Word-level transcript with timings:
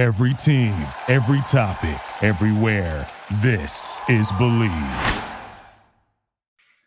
Every 0.00 0.32
team, 0.32 0.86
every 1.08 1.42
topic, 1.42 2.00
everywhere. 2.22 3.06
This 3.42 4.00
is 4.08 4.32
Believe. 4.32 5.24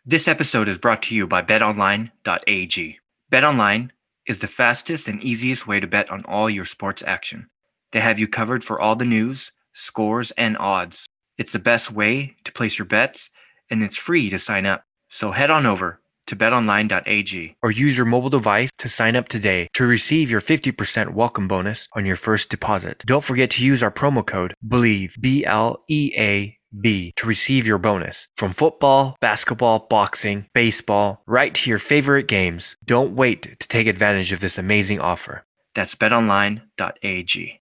This 0.03 0.27
episode 0.27 0.67
is 0.67 0.79
brought 0.79 1.03
to 1.03 1.15
you 1.15 1.27
by 1.27 1.43
betonline.ag. 1.43 2.99
BetOnline 3.31 3.89
is 4.25 4.39
the 4.39 4.47
fastest 4.47 5.07
and 5.07 5.21
easiest 5.21 5.67
way 5.67 5.79
to 5.79 5.85
bet 5.85 6.09
on 6.09 6.25
all 6.25 6.49
your 6.49 6.65
sports 6.65 7.03
action. 7.05 7.51
They 7.91 7.99
have 7.99 8.17
you 8.17 8.27
covered 8.27 8.63
for 8.63 8.81
all 8.81 8.95
the 8.95 9.05
news, 9.05 9.51
scores, 9.73 10.31
and 10.31 10.57
odds. 10.57 11.05
It's 11.37 11.51
the 11.51 11.59
best 11.59 11.91
way 11.91 12.35
to 12.45 12.51
place 12.51 12.79
your 12.79 12.87
bets, 12.87 13.29
and 13.69 13.83
it's 13.83 13.95
free 13.95 14.31
to 14.31 14.39
sign 14.39 14.65
up. 14.65 14.85
So 15.09 15.33
head 15.33 15.51
on 15.51 15.67
over 15.67 16.01
to 16.27 16.35
betonline.ag 16.35 17.55
or 17.61 17.71
use 17.71 17.97
your 17.97 18.05
mobile 18.05 18.29
device 18.29 18.69
to 18.77 18.89
sign 18.89 19.15
up 19.15 19.29
today 19.29 19.67
to 19.73 19.85
receive 19.85 20.29
your 20.29 20.41
50% 20.41 21.13
welcome 21.13 21.47
bonus 21.47 21.87
on 21.93 22.05
your 22.05 22.15
first 22.15 22.49
deposit. 22.49 23.03
Don't 23.05 23.23
forget 23.23 23.49
to 23.51 23.63
use 23.63 23.83
our 23.83 23.91
promo 23.91 24.25
code 24.25 24.53
BELIEVE, 24.61 25.17
B 25.19 25.45
L 25.45 25.83
E 25.89 26.13
A 26.17 26.57
B, 26.81 27.13
to 27.17 27.27
receive 27.27 27.67
your 27.67 27.77
bonus. 27.77 28.27
From 28.35 28.53
football, 28.53 29.15
basketball, 29.21 29.87
boxing, 29.89 30.47
baseball, 30.53 31.23
right 31.27 31.53
to 31.53 31.69
your 31.69 31.79
favorite 31.79 32.27
games. 32.27 32.75
Don't 32.83 33.15
wait 33.15 33.59
to 33.59 33.67
take 33.67 33.87
advantage 33.87 34.31
of 34.31 34.39
this 34.39 34.57
amazing 34.57 34.99
offer. 34.99 35.45
That's 35.75 35.95
betonline.ag. 35.95 37.59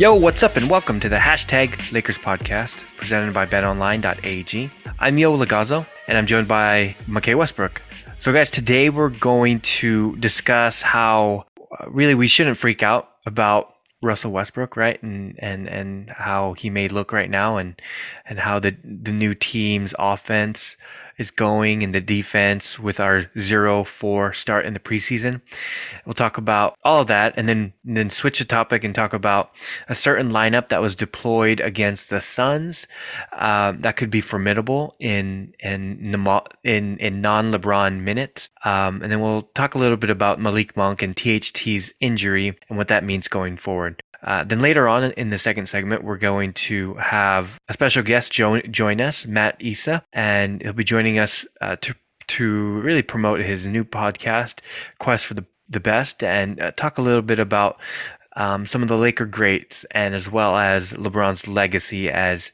Yo, 0.00 0.14
what's 0.14 0.42
up, 0.42 0.56
and 0.56 0.70
welcome 0.70 0.98
to 0.98 1.10
the 1.10 1.18
hashtag 1.18 1.92
Lakers 1.92 2.16
podcast 2.16 2.78
presented 2.96 3.34
by 3.34 3.44
betonline.ag. 3.44 4.70
I'm 4.98 5.18
Yo 5.18 5.36
Lagazzo, 5.36 5.86
and 6.08 6.16
I'm 6.16 6.26
joined 6.26 6.48
by 6.48 6.96
McKay 7.06 7.34
Westbrook. 7.34 7.82
So, 8.18 8.32
guys, 8.32 8.50
today 8.50 8.88
we're 8.88 9.10
going 9.10 9.60
to 9.60 10.16
discuss 10.16 10.80
how 10.80 11.44
uh, 11.78 11.90
really 11.90 12.14
we 12.14 12.28
shouldn't 12.28 12.56
freak 12.56 12.82
out 12.82 13.10
about 13.26 13.74
Russell 14.00 14.32
Westbrook, 14.32 14.74
right? 14.74 15.02
And 15.02 15.34
and 15.38 15.68
and 15.68 16.08
how 16.08 16.54
he 16.54 16.70
may 16.70 16.88
look 16.88 17.12
right 17.12 17.28
now, 17.28 17.58
and 17.58 17.78
and 18.24 18.38
how 18.38 18.58
the 18.58 18.74
the 18.82 19.12
new 19.12 19.34
team's 19.34 19.94
offense 19.98 20.78
is 21.20 21.30
going 21.30 21.82
in 21.82 21.90
the 21.90 22.00
defense 22.00 22.78
with 22.78 22.98
our 22.98 23.24
0-4 23.36 24.34
start 24.34 24.64
in 24.64 24.72
the 24.72 24.80
preseason. 24.80 25.42
We'll 26.06 26.14
talk 26.14 26.38
about 26.38 26.78
all 26.82 27.02
of 27.02 27.08
that 27.08 27.34
and 27.36 27.46
then 27.46 27.74
and 27.86 27.96
then 27.98 28.08
switch 28.08 28.38
the 28.38 28.46
topic 28.46 28.84
and 28.84 28.94
talk 28.94 29.12
about 29.12 29.50
a 29.86 29.94
certain 29.94 30.30
lineup 30.30 30.70
that 30.70 30.80
was 30.80 30.94
deployed 30.94 31.60
against 31.60 32.08
the 32.08 32.22
Suns 32.22 32.86
um, 33.36 33.82
that 33.82 33.96
could 33.96 34.10
be 34.10 34.22
formidable 34.22 34.96
in 34.98 35.52
in 35.60 36.14
in 36.64 36.96
in 36.98 37.20
non-LeBron 37.20 38.00
minutes. 38.00 38.48
Um, 38.64 39.02
and 39.02 39.12
then 39.12 39.20
we'll 39.20 39.42
talk 39.54 39.74
a 39.74 39.78
little 39.78 39.98
bit 39.98 40.10
about 40.10 40.40
Malik 40.40 40.74
Monk 40.74 41.02
and 41.02 41.14
THT's 41.14 41.92
injury 42.00 42.56
and 42.70 42.78
what 42.78 42.88
that 42.88 43.04
means 43.04 43.28
going 43.28 43.58
forward. 43.58 44.02
Uh, 44.22 44.44
then 44.44 44.60
later 44.60 44.88
on 44.88 45.04
in 45.12 45.30
the 45.30 45.38
second 45.38 45.68
segment, 45.68 46.04
we're 46.04 46.18
going 46.18 46.52
to 46.52 46.94
have 46.94 47.58
a 47.68 47.72
special 47.72 48.02
guest 48.02 48.32
join, 48.32 48.62
join 48.70 49.00
us, 49.00 49.26
Matt 49.26 49.56
Issa, 49.60 50.04
and 50.12 50.62
he'll 50.62 50.72
be 50.72 50.84
joining 50.84 51.18
us 51.18 51.46
uh, 51.60 51.76
to 51.82 51.94
to 52.28 52.80
really 52.80 53.02
promote 53.02 53.40
his 53.40 53.66
new 53.66 53.84
podcast, 53.84 54.60
Quest 54.98 55.26
for 55.26 55.34
the 55.34 55.44
the 55.68 55.80
Best, 55.80 56.22
and 56.22 56.60
uh, 56.60 56.72
talk 56.72 56.98
a 56.98 57.02
little 57.02 57.22
bit 57.22 57.38
about 57.38 57.78
um, 58.36 58.66
some 58.66 58.82
of 58.82 58.88
the 58.88 58.98
Laker 58.98 59.26
greats, 59.26 59.84
and 59.90 60.14
as 60.14 60.30
well 60.30 60.56
as 60.56 60.92
LeBron's 60.92 61.46
legacy 61.46 62.10
as 62.10 62.52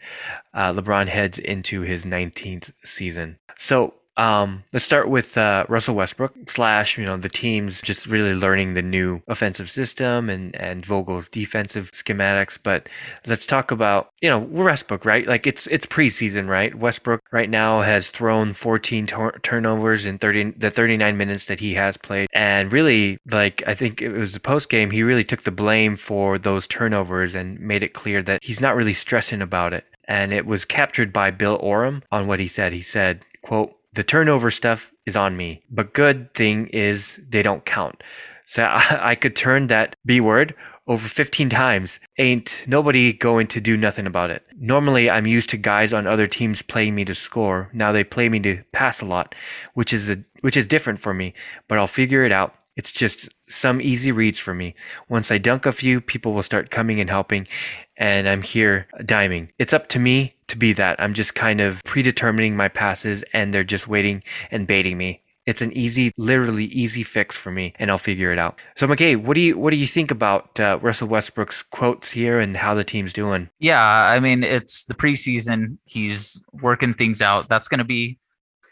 uh, 0.55 0.73
LeBron 0.73 1.09
heads 1.09 1.39
into 1.39 1.83
his 1.83 2.05
19th 2.05 2.73
season. 2.85 3.39
So 3.59 3.95
um, 4.17 4.65
let's 4.73 4.85
start 4.85 5.09
with 5.09 5.37
uh, 5.37 5.67
Russell 5.69 5.95
Westbrook 5.95 6.51
slash 6.51 6.97
you 6.97 7.05
know 7.05 7.17
the 7.17 7.29
team's 7.29 7.81
just 7.83 8.07
really 8.07 8.33
learning 8.33 8.75
the 8.75 8.83
new 8.83 9.23
offensive 9.29 9.69
system 9.69 10.31
and 10.31 10.57
and 10.57 10.85
Vogel's 10.85 11.29
defensive 11.29 11.91
schematics. 11.93 12.59
But 12.63 12.89
let's 13.27 13.47
talk 13.47 13.71
about 13.71 14.11
you 14.23 14.31
know 14.31 14.39
Westbrook 14.39 15.05
right 15.05 15.27
like 15.27 15.47
it's 15.47 15.67
it's 15.67 15.87
preseason 15.87 16.49
right. 16.49 16.75
Westbrook 16.75 17.23
right 17.31 17.51
now 17.51 17.83
has 17.83 18.09
thrown 18.09 18.55
14 18.55 19.07
turnovers 19.43 20.07
in 20.07 20.19
30 20.19 20.53
the 20.53 20.71
39 20.71 21.17
minutes 21.17 21.47
that 21.47 21.61
he 21.61 21.75
has 21.75 21.97
played, 21.97 22.29
and 22.33 22.73
really 22.73 23.19
like 23.31 23.63
I 23.67 23.75
think 23.75 24.01
it 24.01 24.13
was 24.13 24.33
the 24.33 24.41
post 24.41 24.69
game 24.69 24.91
he 24.91 25.03
really 25.03 25.25
took 25.25 25.43
the 25.43 25.51
blame 25.51 25.97
for 25.97 26.39
those 26.39 26.67
turnovers 26.67 27.35
and 27.35 27.61
made 27.61 27.83
it 27.83 27.93
clear 27.93 28.23
that 28.23 28.43
he's 28.43 28.61
not 28.61 28.77
really 28.77 28.95
stressing 28.95 29.43
about 29.43 29.75
it. 29.75 29.85
And 30.09 30.33
it 30.33 30.47
was 30.47 30.65
captured 30.65 31.13
by 31.13 31.33
Bill 31.33 31.57
Oram 31.61 32.03
on 32.13 32.29
what 32.29 32.39
he 32.39 32.47
said. 32.47 32.73
He 32.73 32.83
said, 32.83 33.25
quote, 33.43 33.76
the 33.97 34.05
turnover 34.05 34.51
stuff 34.51 34.93
is 35.07 35.17
on 35.17 35.37
me. 35.37 35.63
But 35.71 35.95
good 35.95 36.33
thing 36.35 36.69
is 36.69 37.19
they 37.29 37.43
don't 37.43 37.65
count. 37.65 38.03
So 38.45 38.63
I, 38.63 38.99
I 39.11 39.15
could 39.15 39.35
turn 39.35 39.67
that 39.67 39.97
B 40.05 40.21
word 40.21 40.55
over 40.87 41.09
15 41.09 41.51
times. 41.51 41.99
Ain't 42.19 42.63
nobody 42.69 43.13
going 43.13 43.49
to 43.49 43.61
do 43.61 43.77
nothing 43.77 44.07
about 44.07 44.31
it. 44.31 44.45
Normally, 44.57 45.11
I'm 45.11 45.27
used 45.27 45.51
to 45.51 45.57
guys 45.57 45.93
on 45.93 46.07
other 46.07 46.29
teams 46.29 46.63
playing 46.63 46.95
me 46.95 47.05
to 47.07 47.15
score. 47.15 47.71
Now 47.73 47.91
they 47.91 48.05
play 48.05 48.29
me 48.29 48.39
to 48.41 48.63
pass 48.73 49.01
a 49.01 49.07
lot, 49.07 49.35
which 49.75 49.93
is 49.93 50.09
a, 50.09 50.23
which 50.43 50.57
is 50.57 50.69
different 50.69 51.01
for 51.01 51.13
me, 51.13 51.35
but 51.67 51.79
I'll 51.79 51.89
figure 51.89 52.25
it 52.25 52.33
out. 52.33 52.55
It's 52.77 52.93
just 52.93 53.31
some 53.49 53.81
easy 53.81 54.13
reads 54.13 54.39
for 54.39 54.55
me. 54.55 54.75
Once 55.09 55.31
I 55.31 55.39
dunk 55.39 55.65
a 55.65 55.73
few, 55.73 56.01
people 56.01 56.35
will 56.35 56.43
start 56.43 56.71
coming 56.71 57.01
and 57.01 57.09
helping, 57.09 57.49
and 57.97 58.29
I'm 58.29 58.43
here 58.43 58.87
diming. 59.01 59.49
It's 59.59 59.73
up 59.73 59.89
to 59.89 59.99
me 59.99 60.36
to 60.49 60.57
be 60.57 60.73
that. 60.75 61.01
I'm 61.01 61.15
just 61.15 61.35
kind 61.35 61.61
of 61.61 61.83
predetermining 61.85 62.57
my 62.57 62.69
passes, 62.69 63.25
and 63.33 63.53
they're 63.53 63.65
just 63.65 63.89
waiting 63.89 64.23
and 64.51 64.67
baiting 64.67 64.99
me. 64.99 65.23
It's 65.47 65.63
an 65.63 65.73
easy, 65.77 66.13
literally 66.17 66.65
easy 66.67 67.05
fix 67.05 67.37
for 67.37 67.53
me, 67.53 67.73
and 67.79 67.89
I'll 67.89 67.99
figure 67.99 68.33
it 68.33 68.39
out. 68.39 68.61
So, 68.77 68.89
McKay, 68.89 69.17
what 69.17 69.35
do 69.35 69.41
you 69.41 69.57
what 69.57 69.71
do 69.71 69.77
you 69.77 69.87
think 69.87 70.11
about 70.11 70.59
uh, 70.59 70.81
Russell 70.83 71.07
Westbrook's 71.07 71.63
quotes 71.63 72.11
here 72.11 72.41
and 72.41 72.57
how 72.57 72.75
the 72.75 72.83
team's 72.83 73.13
doing? 73.13 73.49
Yeah, 73.61 73.81
I 73.81 74.19
mean, 74.19 74.43
it's 74.43 74.85
the 74.85 74.95
preseason. 74.95 75.79
He's 75.85 76.41
working 76.53 76.95
things 76.95 77.23
out. 77.23 77.49
That's 77.49 77.69
going 77.69 77.79
to 77.79 77.85
be 77.85 78.19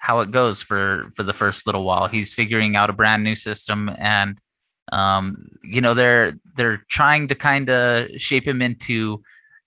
how 0.00 0.20
it 0.20 0.32
goes 0.32 0.60
for 0.60 1.08
for 1.14 1.22
the 1.22 1.32
first 1.32 1.64
little 1.66 1.84
while. 1.84 2.08
He's 2.08 2.34
figuring 2.34 2.74
out 2.74 2.90
a 2.90 2.92
brand 2.92 3.22
new 3.22 3.36
system, 3.36 3.88
and 3.96 4.38
um, 4.92 5.48
you 5.62 5.80
know 5.80 5.94
they're 5.94 6.34
they're 6.56 6.84
trying 6.90 7.28
to 7.28 7.36
kind 7.36 7.70
of 7.70 8.08
shape 8.18 8.46
him 8.46 8.60
into 8.60 9.22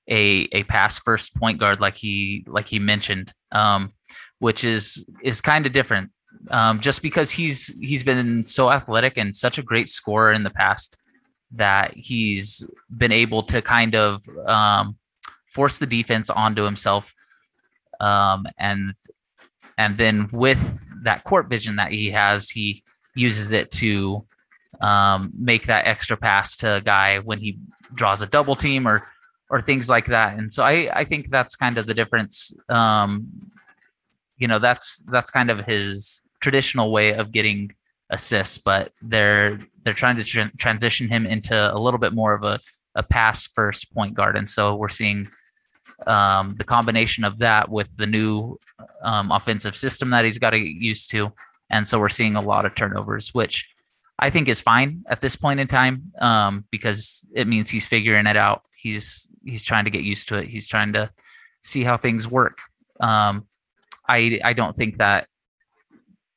a 0.09 0.47
a 0.51 0.63
pass 0.63 1.00
first 1.00 1.35
point 1.35 1.59
guard, 1.59 1.79
like 1.79 1.97
he 1.97 2.44
like 2.47 2.68
he 2.68 2.79
mentioned, 2.79 3.34
um, 3.51 3.91
which 4.40 4.63
is 4.63 5.06
is 5.23 5.41
kind 5.41 5.66
of 5.66 5.73
different. 5.73 6.12
Um, 6.51 6.79
just 6.79 7.01
because 7.01 7.31
he's 7.31 7.73
he's 7.79 8.03
been 8.03 8.44
so 8.44 8.72
athletic 8.72 9.18
and 9.18 9.35
such 9.35 9.57
a 9.57 9.63
great 9.63 9.90
scorer 9.90 10.34
in 10.34 10.44
the 10.44 10.51
past 10.51 10.95
that 11.51 11.95
he's 11.95 12.69
been 12.95 13.12
able 13.12 13.41
to 13.44 13.62
kind 13.62 13.95
of 13.95 14.22
um, 14.45 14.97
force 15.53 15.78
the 15.78 15.85
defense 15.85 16.29
onto 16.29 16.63
himself 16.63 17.13
um, 18.00 18.45
and 18.57 18.94
and 19.78 19.97
then 19.97 20.29
with 20.31 20.59
that 21.03 21.24
court 21.24 21.50
vision 21.50 21.75
that 21.75 21.91
he 21.91 22.12
has, 22.12 22.50
he 22.50 22.84
uses 23.16 23.51
it 23.51 23.72
to 23.72 24.25
um, 24.81 25.31
make 25.38 25.68
that 25.68 25.88
extra 25.88 26.18
pass 26.18 26.57
to 26.57 26.75
a 26.75 26.81
guy 26.81 27.19
when 27.19 27.39
he 27.39 27.59
draws 27.95 28.22
a 28.22 28.28
double 28.28 28.56
team 28.56 28.88
or 28.88 29.03
or 29.49 29.61
things 29.61 29.87
like 29.89 30.07
that. 30.07 30.37
And 30.37 30.53
so 30.53 30.63
I 30.63 30.89
I 30.93 31.03
think 31.03 31.29
that's 31.29 31.55
kind 31.55 31.77
of 31.77 31.87
the 31.87 31.93
difference. 31.93 32.53
Um, 32.69 33.27
you 34.37 34.47
know, 34.47 34.59
that's 34.59 34.97
that's 35.11 35.31
kind 35.31 35.49
of 35.49 35.65
his 35.65 36.21
traditional 36.41 36.91
way 36.91 37.13
of 37.13 37.31
getting 37.31 37.71
assists, 38.09 38.57
but 38.57 38.91
they're 39.01 39.59
they're 39.83 39.93
trying 39.93 40.17
to 40.17 40.23
tra- 40.23 40.51
transition 40.57 41.07
him 41.09 41.25
into 41.25 41.55
a 41.55 41.79
little 41.79 41.99
bit 41.99 42.13
more 42.13 42.33
of 42.33 42.43
a 42.43 42.59
a 42.95 43.03
pass 43.03 43.47
first 43.47 43.93
point 43.93 44.13
guard, 44.13 44.35
and 44.35 44.49
so 44.49 44.75
we're 44.75 44.89
seeing 44.89 45.25
um, 46.05 46.55
the 46.57 46.63
combination 46.63 47.23
of 47.23 47.39
that 47.39 47.69
with 47.69 47.95
the 47.97 48.05
new 48.05 48.57
um, 49.03 49.31
offensive 49.31 49.75
system 49.75 50.09
that 50.11 50.25
he's 50.25 50.38
got 50.38 50.51
to 50.51 50.59
get 50.59 50.81
used 50.81 51.09
to. 51.11 51.31
And 51.69 51.88
so 51.88 52.00
we're 52.00 52.09
seeing 52.09 52.35
a 52.35 52.41
lot 52.41 52.65
of 52.65 52.75
turnovers, 52.75 53.33
which 53.33 53.67
I 54.19 54.29
think 54.29 54.47
is 54.47 54.61
fine 54.61 55.03
at 55.09 55.21
this 55.21 55.35
point 55.35 55.59
in 55.59 55.67
time 55.67 56.11
um, 56.19 56.65
because 56.71 57.25
it 57.35 57.47
means 57.47 57.69
he's 57.69 57.85
figuring 57.85 58.25
it 58.25 58.37
out. 58.37 58.63
He's 58.75 59.27
he's 59.45 59.63
trying 59.63 59.85
to 59.85 59.91
get 59.91 60.03
used 60.03 60.27
to 60.29 60.37
it. 60.37 60.47
He's 60.47 60.67
trying 60.67 60.93
to 60.93 61.11
see 61.61 61.83
how 61.83 61.97
things 61.97 62.27
work. 62.27 62.57
Um, 62.99 63.45
I 64.07 64.39
I 64.43 64.53
don't 64.53 64.75
think 64.75 64.97
that 64.97 65.27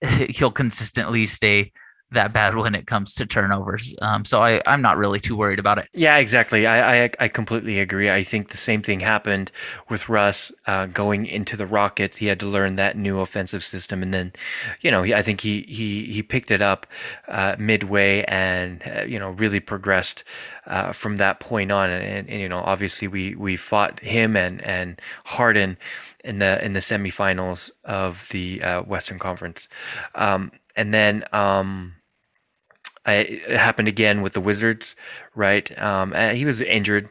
he'll 0.30 0.50
consistently 0.50 1.26
stay 1.26 1.72
that 2.12 2.32
bad 2.32 2.56
when 2.56 2.74
it 2.74 2.86
comes 2.86 3.14
to 3.14 3.26
turnovers. 3.26 3.94
Um, 4.02 4.24
so 4.24 4.42
I, 4.42 4.60
I'm 4.66 4.82
not 4.82 4.96
really 4.96 5.20
too 5.20 5.36
worried 5.36 5.60
about 5.60 5.78
it. 5.78 5.88
Yeah, 5.94 6.16
exactly. 6.16 6.66
I, 6.66 7.04
I, 7.04 7.10
I 7.20 7.28
completely 7.28 7.78
agree. 7.78 8.10
I 8.10 8.24
think 8.24 8.50
the 8.50 8.56
same 8.56 8.82
thing 8.82 9.00
happened 9.00 9.52
with 9.88 10.08
Russ 10.08 10.50
uh, 10.66 10.86
going 10.86 11.26
into 11.26 11.56
the 11.56 11.66
Rockets. 11.66 12.16
He 12.16 12.26
had 12.26 12.40
to 12.40 12.46
learn 12.46 12.76
that 12.76 12.96
new 12.96 13.20
offensive 13.20 13.62
system, 13.62 14.02
and 14.02 14.12
then, 14.12 14.32
you 14.80 14.90
know, 14.90 15.02
he, 15.02 15.14
I 15.14 15.22
think 15.22 15.40
he 15.40 15.62
he 15.62 16.04
he 16.06 16.22
picked 16.22 16.50
it 16.50 16.60
up 16.60 16.86
uh, 17.28 17.54
midway 17.58 18.24
and 18.24 18.82
uh, 18.86 19.02
you 19.04 19.18
know 19.18 19.30
really 19.30 19.60
progressed 19.60 20.24
uh, 20.66 20.92
from 20.92 21.16
that 21.16 21.38
point 21.38 21.70
on. 21.70 21.90
And, 21.90 22.04
and, 22.04 22.28
and, 22.28 22.40
you 22.40 22.48
know, 22.48 22.58
obviously 22.58 23.06
we 23.06 23.34
we 23.36 23.56
fought 23.56 24.00
him 24.00 24.36
and 24.36 24.60
and 24.62 25.00
Harden 25.24 25.76
in 26.24 26.40
the 26.40 26.62
in 26.64 26.72
the 26.72 26.80
semifinals 26.80 27.70
of 27.84 28.26
the 28.30 28.62
uh, 28.62 28.82
Western 28.82 29.20
Conference, 29.20 29.68
um, 30.16 30.50
and 30.74 30.92
then. 30.92 31.24
Um, 31.32 31.94
It 33.14 33.58
happened 33.58 33.88
again 33.88 34.22
with 34.22 34.32
the 34.32 34.40
Wizards, 34.40 34.96
right? 35.34 35.76
Um, 35.80 36.12
he 36.34 36.44
was 36.44 36.60
injured 36.60 37.08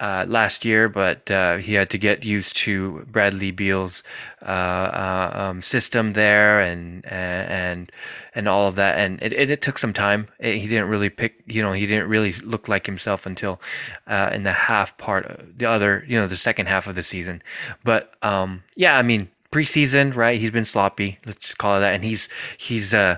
uh, 0.00 0.24
last 0.28 0.64
year, 0.64 0.88
but 0.88 1.30
uh, 1.30 1.56
he 1.56 1.74
had 1.74 1.90
to 1.90 1.98
get 1.98 2.24
used 2.24 2.56
to 2.56 3.04
Bradley 3.10 3.50
Beal's 3.50 4.02
uh, 4.42 4.44
uh 4.44 5.32
um, 5.34 5.62
system 5.62 6.12
there, 6.12 6.60
and 6.60 7.04
and 7.06 7.90
and 8.34 8.48
all 8.48 8.68
of 8.68 8.76
that, 8.76 8.98
and 8.98 9.20
it, 9.20 9.32
it, 9.32 9.50
it 9.50 9.62
took 9.62 9.78
some 9.78 9.92
time. 9.92 10.28
It, 10.38 10.58
he 10.58 10.68
didn't 10.68 10.88
really 10.88 11.10
pick, 11.10 11.42
you 11.46 11.62
know, 11.62 11.72
he 11.72 11.86
didn't 11.86 12.08
really 12.08 12.32
look 12.32 12.68
like 12.68 12.86
himself 12.86 13.26
until 13.26 13.60
uh, 14.06 14.30
in 14.32 14.44
the 14.44 14.52
half 14.52 14.96
part, 14.98 15.44
the 15.56 15.66
other, 15.66 16.04
you 16.06 16.18
know, 16.18 16.28
the 16.28 16.36
second 16.36 16.66
half 16.66 16.86
of 16.86 16.94
the 16.94 17.02
season. 17.02 17.42
But 17.82 18.12
um, 18.22 18.62
yeah, 18.76 18.96
I 18.96 19.02
mean, 19.02 19.28
preseason, 19.50 20.14
right? 20.14 20.38
He's 20.38 20.50
been 20.50 20.64
sloppy. 20.64 21.18
Let's 21.24 21.38
just 21.38 21.58
call 21.58 21.76
it 21.76 21.80
that. 21.80 21.94
And 21.94 22.04
he's 22.04 22.28
he's 22.56 22.92
uh, 22.92 23.16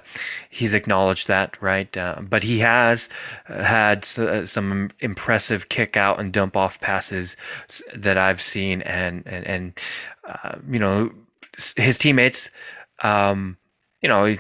he's 0.49 0.75
acknowledged 0.75 1.29
that, 1.29 1.61
right? 1.61 1.94
Uh, 1.97 2.17
but 2.21 2.43
he 2.43 2.61
has 2.61 3.09
uh, 3.49 3.62
had 3.62 4.06
uh, 4.17 4.47
some 4.47 4.91
impressive 5.00 5.69
kick 5.69 5.97
out 5.97 6.21
and 6.21 6.32
dump 6.32 6.56
off 6.56 6.81
passes 6.81 7.37
that 7.94 8.17
I've 8.17 8.41
seen, 8.41 8.82
and 8.82 9.27
and 9.27 9.47
and 9.47 9.81
uh, 10.29 10.56
you 10.71 10.79
know 10.79 11.11
his 11.77 11.99
teammates, 11.99 12.50
um, 13.03 13.56
you 14.03 14.09
know. 14.09 14.37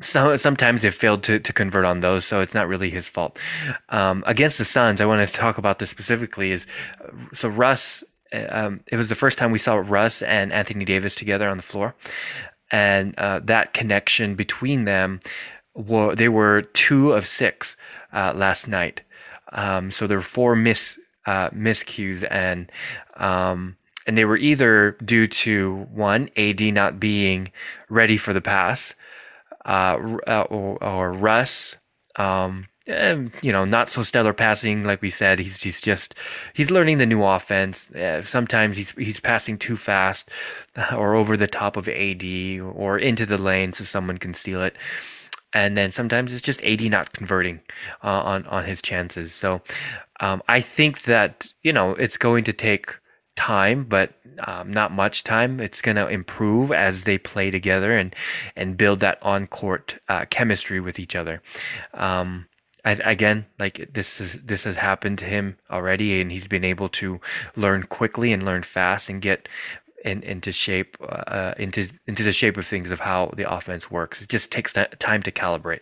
So 0.00 0.36
sometimes 0.36 0.82
they've 0.82 0.94
failed 0.94 1.24
to, 1.24 1.40
to 1.40 1.52
convert 1.52 1.84
on 1.84 1.98
those, 1.98 2.24
so 2.24 2.40
it's 2.40 2.54
not 2.54 2.68
really 2.68 2.88
his 2.88 3.08
fault. 3.08 3.36
Um, 3.88 4.22
against 4.28 4.56
the 4.58 4.64
Suns, 4.64 5.00
I 5.00 5.06
want 5.06 5.28
to 5.28 5.34
talk 5.34 5.58
about 5.58 5.80
this 5.80 5.90
specifically. 5.90 6.52
Is 6.52 6.68
so 7.34 7.48
Russ 7.48 8.04
um, 8.32 8.80
it 8.86 8.96
was 8.96 9.08
the 9.08 9.14
first 9.14 9.38
time 9.38 9.50
we 9.50 9.58
saw 9.58 9.76
Russ 9.76 10.22
and 10.22 10.52
Anthony 10.52 10.84
Davis 10.84 11.14
together 11.14 11.48
on 11.48 11.56
the 11.56 11.62
floor, 11.62 11.94
and 12.70 13.18
uh, 13.18 13.40
that 13.44 13.74
connection 13.74 14.34
between 14.34 14.84
them, 14.84 15.20
were, 15.74 16.14
they 16.14 16.28
were 16.28 16.62
two 16.62 17.12
of 17.12 17.26
six 17.26 17.76
uh, 18.12 18.32
last 18.34 18.68
night. 18.68 19.02
Um, 19.52 19.90
so 19.90 20.06
there 20.06 20.18
were 20.18 20.22
four 20.22 20.54
miss 20.56 20.98
uh, 21.26 21.50
miscues, 21.50 22.26
and 22.30 22.70
um, 23.16 23.76
and 24.06 24.16
they 24.16 24.24
were 24.24 24.36
either 24.36 24.92
due 25.04 25.26
to 25.26 25.86
one 25.92 26.30
AD 26.36 26.60
not 26.60 26.98
being 26.98 27.52
ready 27.88 28.16
for 28.16 28.32
the 28.32 28.40
pass, 28.40 28.94
uh, 29.64 29.98
uh, 30.26 30.46
or, 30.48 30.82
or 30.82 31.12
Russ. 31.12 31.76
Um, 32.16 32.66
eh, 32.88 33.28
you 33.42 33.52
know, 33.52 33.64
not 33.64 33.88
so 33.88 34.02
stellar 34.02 34.32
passing, 34.32 34.84
like 34.84 35.02
we 35.02 35.10
said. 35.10 35.38
He's 35.38 35.62
he's 35.62 35.80
just 35.80 36.14
he's 36.54 36.70
learning 36.70 36.98
the 36.98 37.06
new 37.06 37.22
offense. 37.24 37.90
Uh, 37.90 38.22
sometimes 38.24 38.76
he's 38.76 38.90
he's 38.92 39.20
passing 39.20 39.58
too 39.58 39.76
fast, 39.76 40.30
or 40.92 41.14
over 41.14 41.36
the 41.36 41.46
top 41.46 41.76
of 41.76 41.88
AD, 41.88 42.24
or 42.74 42.98
into 42.98 43.26
the 43.26 43.38
lane 43.38 43.72
so 43.72 43.84
someone 43.84 44.18
can 44.18 44.34
steal 44.34 44.62
it. 44.62 44.76
And 45.54 45.76
then 45.76 45.92
sometimes 45.92 46.32
it's 46.32 46.42
just 46.42 46.62
AD 46.64 46.82
not 46.82 47.12
converting 47.12 47.60
uh, 48.04 48.08
on 48.22 48.46
on 48.46 48.64
his 48.64 48.82
chances. 48.82 49.32
So 49.34 49.62
um, 50.20 50.42
I 50.48 50.60
think 50.60 51.02
that 51.02 51.52
you 51.62 51.72
know 51.72 51.92
it's 51.92 52.16
going 52.16 52.44
to 52.44 52.52
take 52.52 52.94
time, 53.36 53.84
but 53.84 54.14
um, 54.46 54.72
not 54.72 54.92
much 54.92 55.24
time. 55.24 55.60
It's 55.60 55.80
going 55.80 55.96
to 55.96 56.08
improve 56.08 56.72
as 56.72 57.04
they 57.04 57.18
play 57.18 57.50
together 57.50 57.96
and 57.96 58.14
and 58.56 58.76
build 58.76 59.00
that 59.00 59.18
on 59.22 59.46
court 59.46 59.98
uh, 60.08 60.26
chemistry 60.28 60.80
with 60.80 60.98
each 60.98 61.16
other. 61.16 61.40
Um, 61.94 62.46
Again, 62.84 63.46
like 63.58 63.90
this 63.92 64.20
is 64.20 64.38
this 64.44 64.64
has 64.64 64.76
happened 64.76 65.18
to 65.18 65.24
him 65.24 65.58
already, 65.70 66.20
and 66.20 66.30
he's 66.30 66.48
been 66.48 66.64
able 66.64 66.88
to 66.90 67.20
learn 67.56 67.82
quickly 67.82 68.32
and 68.32 68.42
learn 68.42 68.62
fast 68.62 69.08
and 69.08 69.20
get 69.20 69.48
in, 70.04 70.22
into 70.22 70.52
shape 70.52 70.96
uh, 71.00 71.54
into 71.58 71.88
into 72.06 72.22
the 72.22 72.32
shape 72.32 72.56
of 72.56 72.66
things 72.66 72.90
of 72.90 73.00
how 73.00 73.32
the 73.36 73.50
offense 73.50 73.90
works. 73.90 74.22
It 74.22 74.28
just 74.28 74.50
takes 74.50 74.72
time 74.72 75.22
to 75.22 75.32
calibrate. 75.32 75.80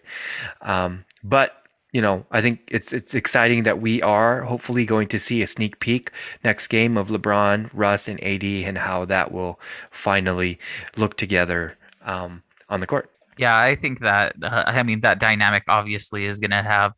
Um, 0.63 1.05
but 1.23 1.63
you 1.93 2.01
know, 2.01 2.27
I 2.31 2.43
think 2.43 2.61
it's 2.69 2.93
it's 2.93 3.15
exciting 3.15 3.63
that 3.65 3.81
we 3.81 4.03
are 4.03 4.43
hopefully 4.43 4.85
going 4.85 5.09
to 5.09 5.19
see 5.19 5.43
a 5.43 5.47
sneak 5.47 5.81
peek 5.81 6.11
next 6.45 6.69
game 6.69 6.97
of 6.97 7.09
LeBron, 7.09 7.71
Russ, 7.73 8.09
and 8.09 8.23
AD, 8.23 8.45
and 8.45 8.79
how 8.79 9.05
that 9.05 9.33
will 9.33 9.61
finally 9.91 10.59
look 10.97 11.17
together 11.17 11.77
um, 12.05 12.43
on 12.69 12.81
the 12.81 12.87
court 12.87 13.11
yeah, 13.39 13.59
I 13.59 13.77
think 13.77 14.01
that 14.01 14.35
uh, 14.43 14.65
I 14.67 14.83
mean 14.83 15.01
that 15.03 15.21
dynamic 15.21 15.65
obviously 15.69 16.25
is 16.25 16.41
going 16.41 16.51
to 16.51 16.63
have 16.63 16.93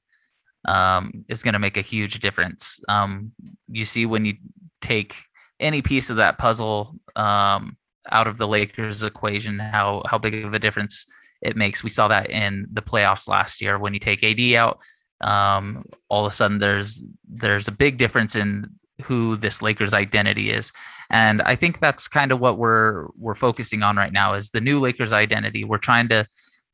um, 0.67 1.25
is 1.29 1.43
going 1.43 1.55
to 1.55 1.59
make 1.59 1.77
a 1.77 1.83
huge 1.83 2.21
difference. 2.21 2.81
Um, 2.89 3.33
you 3.69 3.85
see 3.85 4.07
when 4.07 4.25
you 4.25 4.35
take 4.81 5.15
any 5.61 5.83
piece 5.83 6.11
of 6.11 6.17
that 6.17 6.39
puzzle 6.39 6.95
um, 7.17 7.77
out 8.11 8.27
of 8.27 8.39
the 8.39 8.47
Lakers 8.47 9.03
equation, 9.03 9.59
how 9.59 10.03
how 10.07 10.19
big 10.19 10.45
of 10.45 10.55
a 10.55 10.59
difference 10.59 11.07
it 11.43 11.57
makes. 11.57 11.83
We 11.83 11.91
saw 11.91 12.09
that 12.09 12.31
in 12.31 12.67
the 12.73 12.83
playoffs 12.83 13.29
last 13.29 13.61
year 13.61 13.79
when 13.79 13.95
you 13.95 14.01
take 14.01 14.25
AD 14.25 14.55
out, 14.55 14.79
um, 15.21 15.85
all 16.09 16.27
of 16.27 16.33
a 16.33 16.35
sudden 16.35 16.59
there's 16.59 17.03
there's 17.29 17.69
a 17.69 17.73
big 17.73 17.99
difference 17.99 18.35
in 18.35 18.67
who 19.03 19.37
this 19.37 19.63
Lakers 19.63 19.95
identity 19.95 20.51
is. 20.51 20.73
And 21.11 21.41
I 21.43 21.57
think 21.57 21.81
that's 21.81 22.09
kind 22.09 22.33
of 22.33 22.41
what 22.41 22.59
we're 22.59 23.07
we're 23.19 23.35
focusing 23.35 23.83
on 23.83 23.97
right 23.97 24.13
now 24.13 24.35
is 24.35 24.51
the 24.51 24.61
new 24.61 24.81
Lakers 24.81 25.13
identity. 25.13 25.65
We're 25.65 25.79
trying 25.79 26.09
to 26.09 26.27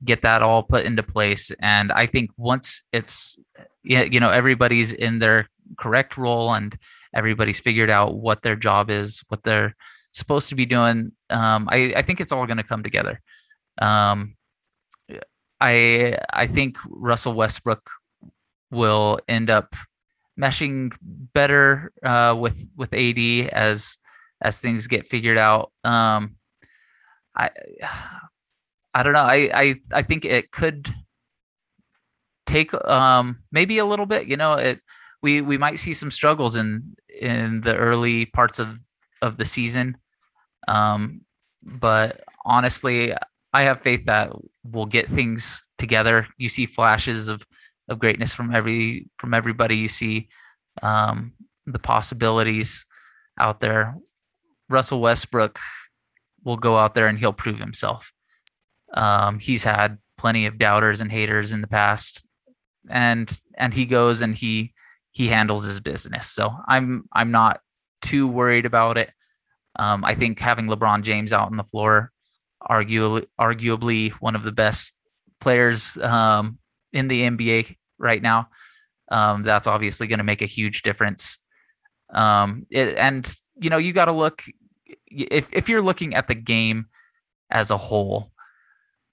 get 0.04 0.22
that 0.22 0.42
all 0.42 0.62
put 0.62 0.84
into 0.84 1.02
place. 1.02 1.52
And 1.60 1.92
I 1.92 2.06
think 2.06 2.30
once 2.36 2.82
it's 2.92 3.38
you 3.82 4.20
know 4.20 4.30
everybody's 4.30 4.92
in 4.92 5.18
their 5.18 5.46
correct 5.78 6.16
role 6.16 6.52
and 6.52 6.76
everybody's 7.14 7.60
figured 7.60 7.90
out 7.90 8.16
what 8.16 8.42
their 8.42 8.56
job 8.56 8.90
is, 8.90 9.22
what 9.28 9.42
they're 9.44 9.74
supposed 10.10 10.48
to 10.48 10.54
be 10.54 10.66
doing, 10.66 11.12
um, 11.30 11.68
I, 11.70 11.94
I 11.96 12.02
think 12.02 12.20
it's 12.20 12.32
all 12.32 12.46
going 12.46 12.56
to 12.56 12.64
come 12.64 12.82
together. 12.82 13.20
Um, 13.80 14.36
I 15.60 16.18
I 16.32 16.46
think 16.46 16.78
Russell 16.88 17.34
Westbrook 17.34 17.88
will 18.70 19.20
end 19.28 19.50
up 19.50 19.76
meshing 20.40 20.92
better 21.02 21.92
uh, 22.02 22.36
with 22.38 22.66
with 22.76 22.92
AD 22.92 23.19
as 23.52 23.98
as 24.40 24.58
things 24.58 24.86
get 24.86 25.08
figured 25.08 25.38
out. 25.38 25.72
Um, 25.84 26.36
I 27.36 27.50
I 28.94 29.02
don't 29.02 29.12
know. 29.12 29.20
I 29.20 29.50
I 29.52 29.75
I 29.92 30.02
think 30.02 30.25
it 30.25 30.50
could 30.52 30.92
take 32.46 32.72
um 32.88 33.38
maybe 33.52 33.78
a 33.78 33.84
little 33.84 34.06
bit. 34.06 34.26
You 34.26 34.36
know, 34.36 34.54
it 34.54 34.81
we 35.22 35.40
we 35.40 35.58
might 35.58 35.78
see 35.78 35.94
some 35.94 36.10
struggles 36.10 36.56
in 36.56 36.96
in 37.20 37.60
the 37.62 37.76
early 37.76 38.26
parts 38.26 38.58
of 38.58 38.78
of 39.22 39.36
the 39.36 39.46
season. 39.46 39.96
Um, 40.69 41.22
but 41.62 42.20
honestly, 42.44 43.14
I 43.53 43.62
have 43.62 43.82
faith 43.82 44.05
that 44.06 44.32
we'll 44.64 44.86
get 44.86 45.08
things 45.08 45.62
together. 45.79 46.26
You 46.36 46.48
see 46.48 46.67
flashes 46.67 47.29
of 47.29 47.46
of 47.88 47.98
greatness 47.98 48.34
from 48.34 48.55
every 48.55 49.08
from 49.19 49.34
everybody. 49.34 49.76
You 49.76 49.88
see 49.88 50.29
um, 50.82 51.32
the 51.67 51.79
possibilities 51.79 52.86
out 53.38 53.60
there. 53.60 53.96
Russell 54.69 55.00
Westbrook 55.00 55.58
will 56.44 56.56
go 56.56 56.76
out 56.76 56.94
there 56.94 57.06
and 57.06 57.19
he'll 57.19 57.32
prove 57.32 57.58
himself. 57.58 58.12
Um, 58.93 59.38
he's 59.38 59.64
had 59.64 59.98
plenty 60.17 60.46
of 60.46 60.58
doubters 60.58 61.00
and 61.00 61.10
haters 61.10 61.53
in 61.53 61.60
the 61.60 61.67
past, 61.67 62.26
and 62.88 63.31
and 63.56 63.74
he 63.74 63.86
goes 63.86 64.22
and 64.22 64.34
he 64.34 64.72
he 65.10 65.29
handles 65.29 65.64
his 65.64 65.81
business. 65.81 66.31
So 66.31 66.55
I'm 66.67 67.05
I'm 67.12 67.31
not 67.31 67.60
too 68.03 68.26
worried 68.26 68.67
about 68.67 68.98
it. 68.98 69.10
Um, 69.76 70.05
I 70.05 70.14
think 70.14 70.38
having 70.38 70.67
LeBron 70.67 71.03
James 71.03 71.32
out 71.32 71.50
on 71.50 71.56
the 71.56 71.64
floor, 71.64 72.10
arguably 72.62 73.26
arguably 73.41 74.12
one 74.12 74.36
of 74.36 74.44
the 74.44 74.53
best 74.53 74.96
players 75.41 75.96
um, 75.98 76.58
in 76.94 77.08
the 77.08 77.22
NBA 77.22 77.77
right 77.98 78.22
now. 78.22 78.48
Um, 79.10 79.43
that's 79.43 79.67
obviously 79.67 80.06
going 80.06 80.19
to 80.19 80.24
make 80.24 80.41
a 80.41 80.46
huge 80.46 80.82
difference. 80.82 81.39
Um, 82.13 82.67
it, 82.70 82.96
and 82.96 83.31
you 83.60 83.69
know, 83.69 83.77
you 83.77 83.93
got 83.93 84.06
to 84.06 84.13
look 84.13 84.43
if 85.10 85.48
if 85.53 85.69
you're 85.69 85.82
looking 85.82 86.15
at 86.15 86.29
the 86.29 86.34
game 86.34 86.86
as 87.51 87.70
a 87.70 87.77
whole. 87.77 88.31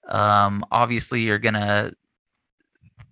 Um, 0.08 0.64
obviously, 0.70 1.22
you're 1.22 1.38
going 1.38 1.54
to 1.54 1.92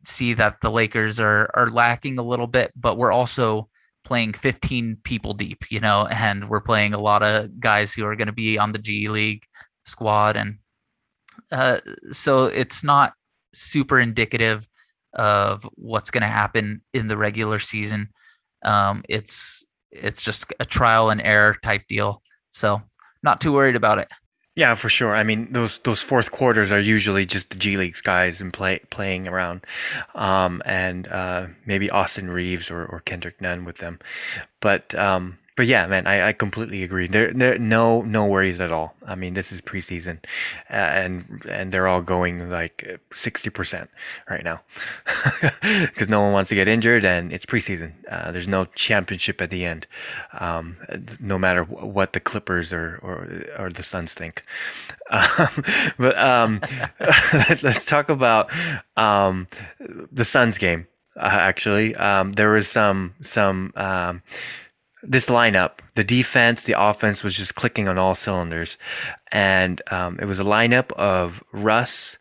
see 0.04 0.34
that 0.34 0.56
the 0.62 0.70
Lakers 0.70 1.20
are 1.20 1.50
are 1.54 1.70
lacking 1.70 2.18
a 2.18 2.22
little 2.22 2.46
bit, 2.46 2.72
but 2.74 2.96
we're 2.96 3.12
also 3.12 3.68
playing 4.02 4.32
15 4.32 4.98
people 5.04 5.34
deep, 5.34 5.64
you 5.70 5.78
know, 5.78 6.06
and 6.06 6.48
we're 6.48 6.60
playing 6.60 6.94
a 6.94 7.00
lot 7.00 7.22
of 7.22 7.60
guys 7.60 7.92
who 7.92 8.04
are 8.06 8.16
going 8.16 8.26
to 8.26 8.32
be 8.32 8.58
on 8.58 8.72
the 8.72 8.78
G 8.78 9.08
League 9.08 9.44
squad, 9.84 10.36
and 10.36 10.58
uh, 11.52 11.80
so 12.12 12.44
it's 12.44 12.82
not 12.82 13.12
super 13.52 14.00
indicative 14.00 14.66
of 15.14 15.66
what's 15.74 16.10
going 16.10 16.22
to 16.22 16.28
happen 16.28 16.82
in 16.94 17.08
the 17.08 17.16
regular 17.16 17.58
season. 17.58 18.08
Um, 18.64 19.02
it's 19.08 19.64
it's 19.90 20.22
just 20.22 20.52
a 20.60 20.64
trial 20.64 21.10
and 21.10 21.20
error 21.20 21.56
type 21.62 21.82
deal. 21.88 22.22
So 22.52 22.82
not 23.22 23.40
too 23.40 23.52
worried 23.52 23.76
about 23.76 23.98
it. 23.98 24.08
Yeah, 24.56 24.74
for 24.74 24.88
sure. 24.88 25.14
I 25.14 25.22
mean, 25.22 25.52
those 25.52 25.78
those 25.80 26.02
fourth 26.02 26.32
quarters 26.32 26.72
are 26.72 26.80
usually 26.80 27.24
just 27.24 27.50
the 27.50 27.56
G 27.56 27.76
League 27.76 27.96
guys 28.02 28.40
and 28.40 28.52
play 28.52 28.80
playing 28.90 29.28
around, 29.28 29.64
um, 30.14 30.60
and 30.66 31.06
uh, 31.08 31.46
maybe 31.66 31.88
Austin 31.88 32.30
Reaves 32.30 32.70
or, 32.70 32.84
or 32.84 33.00
Kendrick 33.00 33.40
Nunn 33.40 33.64
with 33.64 33.78
them. 33.78 34.00
But 34.60 34.94
um, 34.98 35.38
but 35.60 35.66
yeah, 35.66 35.86
man, 35.86 36.06
I, 36.06 36.28
I 36.28 36.32
completely 36.32 36.82
agree. 36.82 37.06
There, 37.06 37.34
there, 37.34 37.58
no, 37.58 38.00
no 38.00 38.24
worries 38.24 38.62
at 38.62 38.72
all. 38.72 38.94
I 39.06 39.14
mean, 39.14 39.34
this 39.34 39.52
is 39.52 39.60
preseason, 39.60 40.20
uh, 40.70 40.72
and 40.72 41.44
and 41.46 41.70
they're 41.70 41.86
all 41.86 42.00
going 42.00 42.48
like 42.48 42.98
sixty 43.12 43.50
percent 43.50 43.90
right 44.30 44.42
now, 44.42 44.62
because 45.60 46.08
no 46.08 46.22
one 46.22 46.32
wants 46.32 46.48
to 46.48 46.54
get 46.54 46.66
injured, 46.66 47.04
and 47.04 47.30
it's 47.30 47.44
preseason. 47.44 47.92
Uh, 48.10 48.32
there's 48.32 48.48
no 48.48 48.64
championship 48.74 49.42
at 49.42 49.50
the 49.50 49.66
end, 49.66 49.86
um, 50.32 50.78
no 51.20 51.36
matter 51.36 51.62
what 51.64 52.14
the 52.14 52.20
Clippers 52.20 52.72
or 52.72 52.98
or, 53.02 53.44
or 53.58 53.70
the 53.70 53.82
Suns 53.82 54.14
think. 54.14 54.42
Um, 55.12 55.64
but 55.98 56.16
um, 56.16 56.60
let's 57.62 57.84
talk 57.84 58.08
about 58.08 58.48
um, 58.96 59.46
the 60.10 60.24
Suns 60.24 60.56
game. 60.56 60.86
Uh, 61.16 61.28
actually, 61.28 61.96
um, 61.96 62.32
there 62.32 62.50
was 62.50 62.66
some 62.68 63.14
some 63.20 63.72
um, 63.76 64.22
this 65.02 65.26
lineup, 65.26 65.78
the 65.94 66.04
defense, 66.04 66.62
the 66.62 66.80
offense 66.80 67.22
was 67.22 67.34
just 67.34 67.54
clicking 67.54 67.88
on 67.88 67.98
all 67.98 68.14
cylinders. 68.14 68.78
And 69.32 69.80
um, 69.90 70.18
it 70.20 70.26
was 70.26 70.40
a 70.40 70.44
lineup 70.44 70.92
of 70.92 71.42
Russ, 71.52 72.18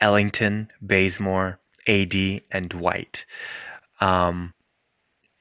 Ellington, 0.00 0.70
Bazemore, 0.80 1.60
AD, 1.86 2.14
and 2.50 2.68
Dwight. 2.68 3.24
Um, 4.00 4.54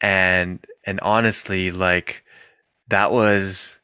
and 0.02 0.66
and 0.86 1.00
honestly, 1.02 1.72
like 1.72 2.24
that 2.88 3.12
was 3.12 3.76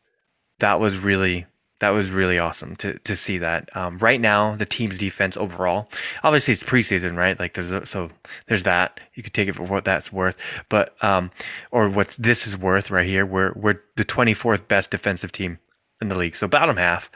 that 0.60 0.80
was 0.80 0.98
really 0.98 1.46
that 1.80 1.90
was 1.90 2.10
really 2.10 2.40
awesome 2.40 2.76
to, 2.78 2.98
to 3.00 3.16
see 3.16 3.38
that. 3.40 3.76
Um, 3.76 3.98
right 3.98 4.22
now, 4.22 4.56
the 4.56 4.66
team's 4.66 4.98
defense 4.98 5.36
overall, 5.36 5.90
obviously 6.24 6.54
it's 6.54 6.64
preseason, 6.64 7.18
right? 7.18 7.38
Like 7.38 7.56
there's 7.56 7.72
a, 7.72 7.86
so 7.86 8.10
there's 8.48 8.64
that. 8.64 9.00
You 9.16 9.24
could 9.24 9.34
take 9.34 9.50
it 9.50 9.56
for 9.56 9.64
what 9.64 9.86
that's 9.86 10.12
worth, 10.12 10.38
but 10.70 10.96
um, 11.04 11.32
or 11.72 11.90
what 11.90 12.16
this 12.18 12.48
is 12.48 12.58
worth 12.58 12.90
right 12.90 13.06
here. 13.06 13.26
We're 13.26 13.54
we're 13.54 13.82
the 13.96 14.06
24th 14.06 14.68
best 14.68 14.92
defensive 14.92 15.32
team 15.32 15.60
in 16.02 16.10
the 16.10 16.18
league, 16.18 16.36
so 16.36 16.48
bottom 16.48 16.78
half, 16.78 17.10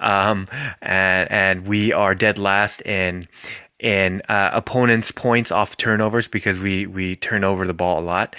um, 0.00 0.48
and 0.80 1.30
and 1.30 1.66
we 1.66 1.92
are 1.92 2.14
dead 2.14 2.38
last 2.38 2.80
in 2.82 3.28
in 3.82 4.22
uh, 4.28 4.50
opponents' 4.54 5.10
points 5.10 5.50
off 5.50 5.76
turnovers 5.76 6.28
because 6.28 6.58
we 6.58 6.86
we 6.86 7.16
turn 7.16 7.44
over 7.44 7.66
the 7.66 7.74
ball 7.74 7.98
a 7.98 8.04
lot, 8.04 8.34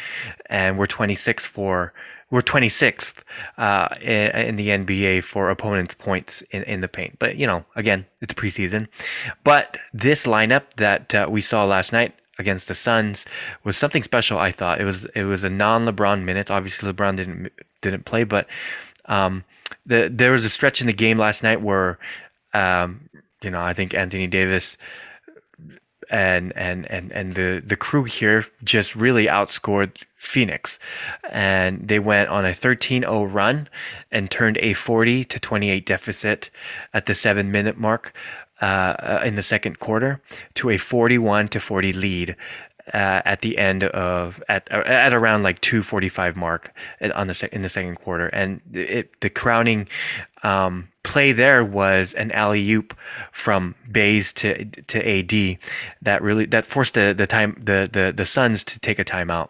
and 0.48 0.80
we're 0.80 0.88
26 0.88 1.46
for 1.46 1.94
we're 2.32 2.42
26th 2.42 3.14
uh, 3.60 3.90
in, 4.02 4.32
in, 4.32 4.56
the 4.56 4.70
NBA 4.70 5.24
for 5.24 5.52
opponents' 5.52 5.94
points 5.94 6.42
in, 6.50 6.64
in 6.64 6.82
the 6.82 6.88
paint. 6.88 7.20
But, 7.20 7.36
you 7.36 7.46
know, 7.46 7.64
again, 7.76 8.08
it's 8.22 8.34
preseason. 8.34 8.88
But 9.44 9.78
this 9.94 10.26
lineup 10.26 10.64
that 10.78 11.14
uh, 11.14 11.28
we 11.30 11.42
saw 11.42 11.64
last 11.64 11.94
night 11.94 12.16
against 12.40 12.68
the 12.68 12.74
Suns 12.74 13.24
was 13.64 13.78
something 13.78 14.02
special. 14.02 14.40
I 14.40 14.52
thought 14.52 14.82
it 14.82 14.84
was 14.84 15.06
it 15.14 15.26
was 15.26 15.44
a 15.44 15.50
non-LeBron 15.50 16.24
minutes. 16.24 16.50
Obviously, 16.50 16.92
LeBron 16.92 17.18
didn't 17.18 17.52
didn't 17.82 18.06
play, 18.06 18.24
but 18.24 18.48
um, 19.06 19.44
the, 19.86 20.10
there 20.12 20.32
was 20.32 20.44
a 20.44 20.50
stretch 20.50 20.82
in 20.82 20.88
the 20.88 20.94
game 20.94 21.20
last 21.20 21.44
night 21.44 21.62
where, 21.62 22.00
um, 22.56 23.10
you 23.44 23.52
know, 23.52 23.62
I 23.62 23.74
think 23.74 23.94
Anthony 23.94 24.26
Davis 24.26 24.76
and 26.14 26.56
and 26.56 26.90
and 26.92 27.12
and 27.14 27.34
the 27.34 27.62
the 27.66 27.76
crew 27.76 28.04
here 28.04 28.46
just 28.64 28.96
really 28.96 29.26
outscored 29.26 30.04
Phoenix, 30.16 30.78
and 31.30 31.88
they 31.88 32.00
went 32.00 32.30
on 32.30 32.46
a 32.46 32.52
13-0 32.52 33.34
run 33.34 33.68
and 34.12 34.30
turned 34.30 34.60
a 34.62 34.74
40 34.74 35.26
to 35.26 35.40
28 35.40 35.86
deficit 35.86 36.50
at 36.94 37.08
the 37.08 37.16
seven 37.16 37.52
minute 37.52 37.78
mark. 37.78 38.14
Uh, 38.62 39.20
in 39.26 39.36
the 39.36 39.44
second 39.44 39.80
quarter 39.80 40.22
to 40.54 40.70
a 40.70 40.78
41 40.78 41.50
to 41.50 41.60
40 41.60 41.92
lead 41.92 42.38
uh, 42.94 43.22
at 43.26 43.42
the 43.42 43.58
end 43.58 43.84
of 43.84 44.42
at 44.48 44.72
at 44.72 45.14
around 45.14 45.44
like 45.44 45.60
245 45.60 46.38
mark 46.38 46.72
on 47.14 47.28
the 47.28 47.50
in 47.52 47.62
the 47.62 47.68
second 47.68 47.96
quarter 47.96 48.28
and 48.28 48.62
it 48.72 49.20
the 49.20 49.30
crowning 49.30 49.86
um, 50.44 50.88
play 51.04 51.32
there 51.32 51.64
was 51.64 52.14
an 52.14 52.32
alley 52.32 52.70
oop 52.72 52.96
from 53.32 53.76
Bays 53.92 54.34
to 54.34 54.66
to 54.66 54.98
AD 55.20 55.60
that 56.02 56.22
really 56.22 56.46
that 56.48 56.66
forced 56.66 56.94
the 56.94 57.14
the 57.16 57.28
time 57.28 57.62
the 57.64 57.90
the 57.92 58.14
the 58.16 58.26
Suns 58.26 58.64
to 58.66 58.80
take 58.80 59.00
a 59.00 59.06
timeout. 59.06 59.50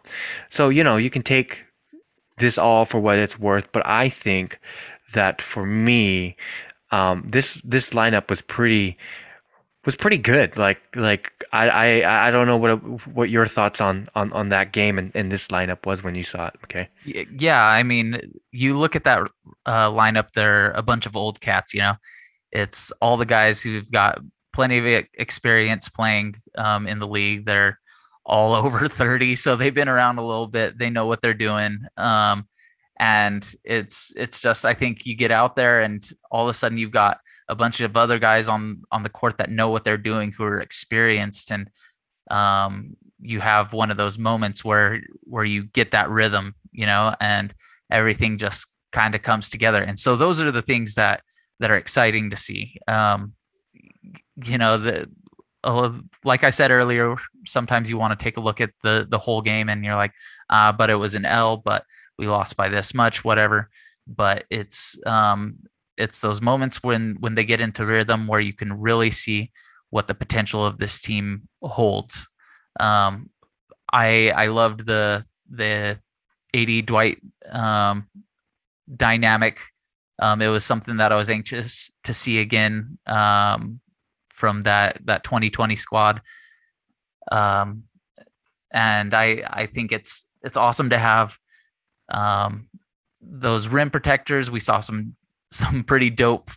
So 0.49 0.69
you 0.69 0.83
know 0.83 0.97
you 0.97 1.09
can 1.09 1.23
take 1.23 1.65
this 2.39 2.57
all 2.57 2.85
for 2.85 2.99
what 2.99 3.17
it's 3.17 3.39
worth 3.39 3.71
but 3.71 3.85
I 3.85 4.09
think 4.09 4.59
that 5.13 5.41
for 5.41 5.65
me 5.65 6.35
um, 6.91 7.25
this 7.27 7.59
this 7.63 7.89
lineup 7.89 8.29
was 8.29 8.41
pretty 8.41 8.97
was 9.85 9.95
pretty 9.95 10.17
good. 10.17 10.57
Like 10.57 10.81
like 10.95 11.43
I 11.51 12.01
I, 12.01 12.27
I 12.27 12.31
don't 12.31 12.47
know 12.47 12.57
what 12.57 12.75
what 13.07 13.29
your 13.29 13.47
thoughts 13.47 13.81
on 13.81 14.09
on, 14.15 14.31
on 14.33 14.49
that 14.49 14.71
game 14.71 14.97
and, 14.97 15.11
and 15.13 15.31
this 15.31 15.47
lineup 15.47 15.85
was 15.85 16.03
when 16.03 16.15
you 16.15 16.23
saw 16.23 16.47
it. 16.47 16.55
Okay. 16.63 16.89
Yeah, 17.05 17.63
I 17.63 17.83
mean, 17.83 18.33
you 18.51 18.77
look 18.77 18.95
at 18.95 19.03
that 19.03 19.29
uh, 19.65 19.89
lineup. 19.89 20.31
They're 20.33 20.71
a 20.71 20.81
bunch 20.81 21.05
of 21.05 21.15
old 21.15 21.41
cats. 21.41 21.73
You 21.73 21.81
know, 21.81 21.95
it's 22.51 22.91
all 23.01 23.17
the 23.17 23.25
guys 23.25 23.61
who've 23.61 23.91
got 23.91 24.19
plenty 24.53 24.77
of 24.77 25.05
experience 25.15 25.89
playing 25.89 26.35
um, 26.57 26.87
in 26.87 26.99
the 26.99 27.07
league. 27.07 27.45
They're 27.45 27.79
all 28.25 28.53
over 28.65 28.87
30 28.87 29.35
so 29.35 29.55
they've 29.57 29.73
been 29.73 29.89
around 29.89 30.17
a 30.17 30.25
little 30.25 30.47
bit 30.47 30.77
they 30.77 30.89
know 30.89 31.05
what 31.05 31.21
they're 31.21 31.33
doing 31.33 31.77
um, 31.97 32.47
and 33.03 33.55
it's 33.63 34.11
it's 34.15 34.39
just 34.39 34.63
i 34.65 34.73
think 34.73 35.05
you 35.05 35.15
get 35.15 35.31
out 35.31 35.55
there 35.55 35.81
and 35.81 36.09
all 36.31 36.43
of 36.43 36.49
a 36.49 36.53
sudden 36.53 36.77
you've 36.77 36.91
got 36.91 37.17
a 37.49 37.55
bunch 37.55 37.81
of 37.81 37.97
other 37.97 38.19
guys 38.19 38.47
on 38.47 38.81
on 38.91 39.03
the 39.03 39.09
court 39.09 39.37
that 39.37 39.49
know 39.49 39.69
what 39.69 39.83
they're 39.83 39.97
doing 39.97 40.31
who 40.31 40.43
are 40.43 40.61
experienced 40.61 41.51
and 41.51 41.69
um, 42.31 42.95
you 43.19 43.41
have 43.41 43.73
one 43.73 43.91
of 43.91 43.97
those 43.97 44.17
moments 44.17 44.63
where 44.63 45.01
where 45.23 45.43
you 45.43 45.63
get 45.63 45.91
that 45.91 46.09
rhythm 46.09 46.55
you 46.71 46.85
know 46.85 47.13
and 47.19 47.53
everything 47.91 48.37
just 48.37 48.67
kind 48.93 49.15
of 49.15 49.23
comes 49.23 49.49
together. 49.49 49.81
And 49.83 49.99
so 49.99 50.15
those 50.15 50.39
are 50.39 50.51
the 50.51 50.61
things 50.61 50.95
that 50.95 51.21
that 51.59 51.71
are 51.71 51.77
exciting 51.77 52.29
to 52.29 52.37
see. 52.37 52.77
Um, 52.87 53.33
you 54.45 54.57
know 54.57 54.77
the 54.77 55.09
uh, 55.63 55.91
like 56.23 56.43
I 56.43 56.49
said 56.49 56.71
earlier, 56.71 57.15
sometimes 57.45 57.89
you 57.89 57.97
want 57.97 58.17
to 58.17 58.23
take 58.23 58.37
a 58.37 58.41
look 58.41 58.61
at 58.61 58.71
the 58.83 59.05
the 59.09 59.19
whole 59.19 59.41
game 59.41 59.69
and 59.69 59.83
you're 59.83 59.95
like, 59.95 60.13
uh, 60.49 60.71
but 60.71 60.89
it 60.89 60.95
was 60.95 61.15
an 61.15 61.25
L, 61.25 61.57
but 61.57 61.83
we 62.17 62.27
lost 62.27 62.57
by 62.57 62.69
this 62.69 62.93
much, 62.93 63.23
whatever. 63.23 63.69
But 64.07 64.45
it's 64.49 64.97
um, 65.05 65.59
it's 65.97 66.19
those 66.19 66.41
moments 66.41 66.83
when 66.83 67.17
when 67.19 67.35
they 67.35 67.45
get 67.45 67.61
into 67.61 67.85
rhythm 67.85 68.27
where 68.27 68.39
you 68.39 68.53
can 68.53 68.79
really 68.79 69.11
see 69.11 69.51
what 69.89 70.07
the 70.07 70.15
potential 70.15 70.65
of 70.65 70.77
this 70.77 70.99
team 70.99 71.47
holds. 71.61 72.27
Um, 72.79 73.29
I 73.91 74.31
I 74.31 74.47
loved 74.47 74.85
the 74.85 75.25
the 75.49 75.99
AD 76.53 76.85
Dwight 76.85 77.19
um, 77.51 78.07
dynamic. 78.95 79.59
Um, 80.19 80.41
it 80.41 80.47
was 80.47 80.65
something 80.65 80.97
that 80.97 81.11
I 81.11 81.15
was 81.15 81.29
anxious 81.29 81.91
to 82.03 82.13
see 82.13 82.39
again 82.39 82.97
um, 83.07 83.79
from 84.33 84.63
that 84.63 84.99
that 85.05 85.23
2020 85.23 85.75
squad. 85.75 86.21
Um, 87.31 87.83
and 88.71 89.13
I 89.13 89.43
I 89.47 89.67
think 89.67 89.91
it's 89.91 90.27
it's 90.43 90.57
awesome 90.57 90.89
to 90.89 90.97
have 90.97 91.37
um, 92.13 92.67
those 93.21 93.67
rim 93.67 93.89
protectors. 93.89 94.49
We 94.49 94.59
saw 94.59 94.79
some 94.79 95.15
some 95.51 95.83
pretty 95.83 96.09
dope 96.09 96.51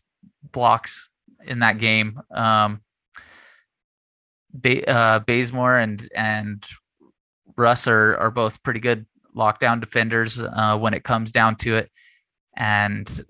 blocks 0.53 1.11
in 1.45 1.59
that 1.61 1.79
game. 1.79 2.21
Um, 2.35 2.81
ba- 4.53 4.89
uh, 4.89 5.19
Bazemore 5.21 5.79
and 5.79 6.09
and 6.15 6.65
Russ 7.57 7.87
are 7.87 8.17
are 8.17 8.31
both 8.31 8.63
pretty 8.63 8.81
good 8.81 9.07
lockdown 9.35 9.81
defenders 9.81 10.41
uh, 10.41 10.79
when 10.79 10.95
it 10.95 11.05
comes 11.05 11.33
down 11.33 11.57
to 11.57 11.77
it, 11.77 11.91
and 12.57 13.25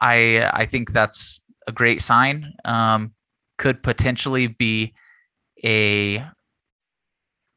I 0.00 0.50
I 0.52 0.66
think 0.66 0.92
that's 0.92 1.40
a 1.66 1.72
great 1.72 2.02
sign. 2.02 2.52
Um, 2.64 3.12
could 3.58 3.82
potentially 3.82 4.46
be 4.46 4.94
a 5.64 6.24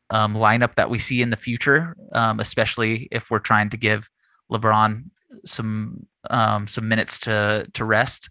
um, 0.10 0.36
lineup 0.36 0.76
that 0.76 0.90
we 0.90 1.00
see 1.00 1.22
in 1.22 1.30
the 1.30 1.36
future, 1.38 1.96
um, 2.14 2.40
especially 2.40 3.08
if 3.12 3.32
we're 3.32 3.40
trying 3.40 3.70
to 3.70 3.78
give 3.78 4.10
LeBron 4.52 5.04
some 5.46 6.06
um, 6.30 6.68
some 6.68 6.88
minutes 6.88 7.20
to 7.22 7.68
to 7.74 7.86
rest. 7.86 8.30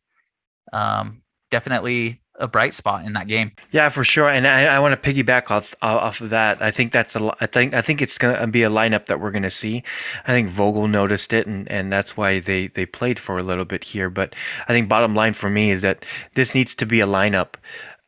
Um, 0.72 1.22
definitely 1.50 2.22
a 2.38 2.48
bright 2.48 2.72
spot 2.72 3.04
in 3.04 3.12
that 3.12 3.28
game. 3.28 3.52
Yeah, 3.70 3.88
for 3.88 4.04
sure. 4.04 4.28
And 4.28 4.46
I, 4.46 4.64
I 4.64 4.78
want 4.78 5.00
to 5.00 5.14
piggyback 5.14 5.50
off 5.50 5.74
off 5.82 6.20
of 6.20 6.30
that. 6.30 6.62
I 6.62 6.70
think 6.70 6.92
that's 6.92 7.14
a. 7.14 7.34
I 7.40 7.46
think 7.46 7.74
I 7.74 7.82
think 7.82 8.00
it's 8.00 8.18
gonna 8.18 8.46
be 8.46 8.62
a 8.62 8.70
lineup 8.70 9.06
that 9.06 9.20
we're 9.20 9.30
gonna 9.30 9.50
see. 9.50 9.82
I 10.26 10.32
think 10.32 10.48
Vogel 10.48 10.88
noticed 10.88 11.32
it, 11.32 11.46
and, 11.46 11.70
and 11.70 11.92
that's 11.92 12.16
why 12.16 12.40
they 12.40 12.68
they 12.68 12.86
played 12.86 13.18
for 13.18 13.38
a 13.38 13.42
little 13.42 13.64
bit 13.64 13.84
here. 13.84 14.10
But 14.10 14.34
I 14.66 14.72
think 14.72 14.88
bottom 14.88 15.14
line 15.14 15.34
for 15.34 15.50
me 15.50 15.70
is 15.70 15.82
that 15.82 16.04
this 16.34 16.54
needs 16.54 16.74
to 16.76 16.86
be 16.86 17.00
a 17.00 17.06
lineup 17.06 17.54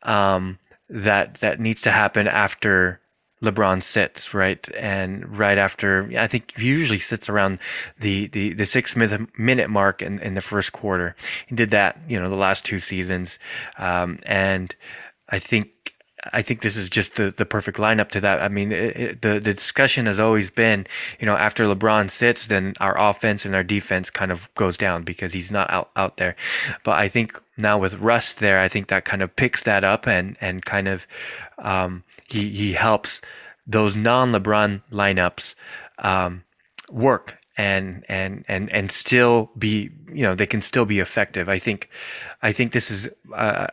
um, 0.03 0.59
that 0.89 1.35
that 1.35 1.59
needs 1.59 1.81
to 1.83 1.91
happen 1.91 2.27
after 2.27 2.99
LeBron 3.43 3.83
sits, 3.83 4.33
right? 4.33 4.67
And 4.75 5.37
right 5.37 5.57
after, 5.57 6.09
I 6.17 6.27
think 6.27 6.53
he 6.57 6.67
usually 6.67 6.99
sits 6.99 7.29
around 7.29 7.59
the, 7.99 8.27
the, 8.27 8.53
the 8.53 8.65
six 8.65 8.95
minute 8.95 9.69
mark 9.69 10.01
in, 10.01 10.19
in 10.19 10.35
the 10.35 10.41
first 10.41 10.71
quarter. 10.71 11.15
He 11.47 11.55
did 11.55 11.71
that, 11.71 11.99
you 12.07 12.19
know, 12.19 12.29
the 12.29 12.35
last 12.35 12.65
two 12.65 12.79
seasons. 12.79 13.37
Um, 13.77 14.19
and 14.23 14.75
I 15.29 15.39
think 15.39 15.69
I 16.33 16.41
think 16.41 16.61
this 16.61 16.75
is 16.75 16.89
just 16.89 17.15
the, 17.15 17.33
the 17.35 17.45
perfect 17.45 17.77
lineup 17.77 18.09
to 18.11 18.21
that. 18.21 18.41
I 18.41 18.47
mean, 18.47 18.71
it, 18.71 18.97
it, 18.97 19.21
the 19.21 19.33
the 19.39 19.53
discussion 19.53 20.05
has 20.07 20.19
always 20.19 20.49
been, 20.49 20.87
you 21.19 21.25
know, 21.25 21.35
after 21.35 21.65
LeBron 21.65 22.09
sits, 22.09 22.47
then 22.47 22.73
our 22.79 22.97
offense 22.97 23.45
and 23.45 23.53
our 23.53 23.63
defense 23.63 24.09
kind 24.09 24.31
of 24.31 24.49
goes 24.55 24.77
down 24.77 25.03
because 25.03 25.33
he's 25.33 25.51
not 25.51 25.69
out, 25.69 25.91
out 25.95 26.17
there. 26.17 26.35
But 26.83 26.97
I 26.97 27.09
think 27.09 27.39
now 27.57 27.77
with 27.77 27.95
Russ 27.95 28.33
there, 28.33 28.59
I 28.59 28.69
think 28.69 28.87
that 28.87 29.05
kind 29.05 29.21
of 29.21 29.35
picks 29.35 29.63
that 29.63 29.83
up 29.83 30.07
and 30.07 30.37
and 30.41 30.65
kind 30.65 30.87
of 30.87 31.05
um, 31.59 32.03
he 32.27 32.49
he 32.49 32.73
helps 32.73 33.21
those 33.67 33.95
non 33.95 34.31
LeBron 34.31 34.81
lineups 34.91 35.55
um, 35.99 36.43
work 36.89 37.37
and 37.57 38.03
and 38.09 38.43
and 38.47 38.69
and 38.71 38.91
still 38.91 39.51
be 39.57 39.89
you 40.13 40.23
know 40.23 40.35
they 40.35 40.45
can 40.45 40.61
still 40.61 40.85
be 40.85 40.99
effective. 40.99 41.49
I 41.49 41.59
think 41.59 41.89
I 42.41 42.51
think 42.51 42.73
this 42.73 42.91
is 42.91 43.09
uh, 43.33 43.67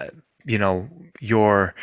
you 0.45 0.59
know 0.59 0.89
your 1.21 1.75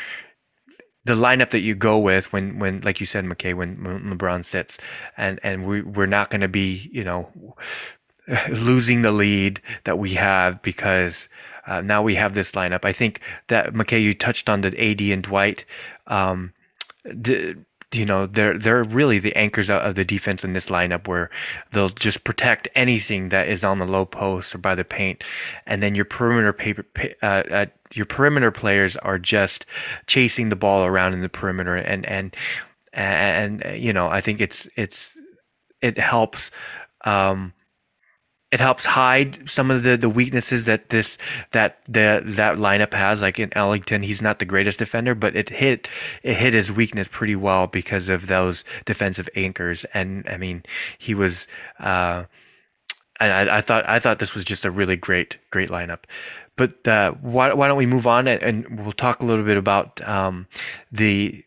the 1.05 1.15
lineup 1.15 1.51
that 1.51 1.61
you 1.61 1.75
go 1.75 1.97
with 1.97 2.31
when, 2.31 2.59
when 2.59 2.81
like 2.81 2.99
you 2.99 3.05
said, 3.05 3.25
McKay, 3.25 3.55
when, 3.55 3.83
when 3.83 4.17
LeBron 4.17 4.45
sits, 4.45 4.77
and 5.17 5.39
and 5.43 5.65
we 5.65 5.81
we're 5.81 6.05
not 6.05 6.29
going 6.29 6.41
to 6.41 6.47
be 6.47 6.89
you 6.91 7.03
know 7.03 7.55
losing 8.49 9.01
the 9.01 9.11
lead 9.11 9.61
that 9.85 9.97
we 9.97 10.13
have 10.13 10.61
because 10.61 11.27
uh, 11.65 11.81
now 11.81 12.01
we 12.01 12.15
have 12.15 12.33
this 12.33 12.51
lineup. 12.51 12.85
I 12.85 12.93
think 12.93 13.21
that 13.47 13.73
McKay, 13.73 14.01
you 14.01 14.13
touched 14.13 14.49
on 14.49 14.61
the 14.61 14.67
AD 14.79 15.01
and 15.01 15.23
Dwight. 15.23 15.65
Um, 16.07 16.53
you 17.91 18.05
know 18.05 18.27
they're 18.27 18.57
they're 18.57 18.83
really 18.83 19.17
the 19.17 19.35
anchors 19.35 19.69
of 19.69 19.95
the 19.95 20.05
defense 20.05 20.43
in 20.43 20.53
this 20.53 20.67
lineup 20.67 21.07
where 21.07 21.29
they'll 21.71 21.89
just 21.89 22.23
protect 22.23 22.67
anything 22.75 23.29
that 23.29 23.49
is 23.49 23.63
on 23.63 23.79
the 23.79 23.85
low 23.85 24.05
post 24.05 24.53
or 24.53 24.59
by 24.59 24.75
the 24.75 24.83
paint. 24.83 25.23
And 25.65 25.81
then 25.81 25.95
your 25.95 26.05
perimeter 26.05 26.53
paper 26.53 26.85
uh, 27.23 27.25
uh, 27.25 27.65
your 27.91 28.05
perimeter 28.05 28.51
players 28.51 28.95
are 28.97 29.17
just 29.17 29.65
chasing 30.05 30.49
the 30.49 30.55
ball 30.55 30.85
around 30.85 31.13
in 31.13 31.21
the 31.21 31.29
perimeter. 31.29 31.75
And 31.75 32.05
and 32.05 32.35
and, 32.93 33.63
you 33.75 33.91
know 33.91 34.09
I 34.09 34.21
think 34.21 34.39
it's 34.39 34.67
it's 34.75 35.17
it 35.81 35.97
helps 35.97 36.51
um, 37.05 37.53
it 38.51 38.59
helps 38.59 38.85
hide 38.85 39.47
some 39.47 39.69
of 39.69 39.83
the, 39.83 39.95
the 39.95 40.09
weaknesses 40.09 40.63
that 40.63 40.89
this 40.89 41.17
that 41.51 41.79
the 41.85 42.23
that 42.25 42.57
lineup 42.57 42.93
has. 42.93 43.21
Like 43.21 43.39
in 43.39 43.55
Ellington, 43.55 44.03
he's 44.03 44.21
not 44.21 44.39
the 44.39 44.45
greatest 44.45 44.79
defender, 44.79 45.13
but 45.13 45.35
it 45.35 45.49
hit 45.49 45.87
it 46.23 46.35
hit 46.35 46.53
his 46.53 46.71
weakness 46.71 47.07
pretty 47.07 47.35
well 47.35 47.67
because 47.67 48.09
of 48.09 48.27
those 48.27 48.63
defensive 48.85 49.29
anchors. 49.35 49.85
And 49.93 50.27
I 50.27 50.37
mean, 50.37 50.63
he 50.97 51.13
was. 51.13 51.47
Uh, 51.79 52.25
and 53.19 53.33
I, 53.33 53.57
I 53.57 53.61
thought 53.61 53.87
I 53.87 53.99
thought 53.99 54.19
this 54.19 54.33
was 54.33 54.45
just 54.45 54.65
a 54.65 54.71
really 54.71 54.95
great 54.95 55.37
great 55.51 55.69
lineup. 55.69 56.05
But 56.55 56.87
uh, 56.87 57.11
why 57.21 57.53
why 57.53 57.67
don't 57.67 57.77
we 57.77 57.85
move 57.85 58.07
on 58.07 58.27
and, 58.27 58.41
and 58.41 58.79
we'll 58.79 58.93
talk 58.93 59.21
a 59.21 59.25
little 59.25 59.45
bit 59.45 59.57
about 59.57 60.05
um, 60.07 60.47
the 60.91 61.43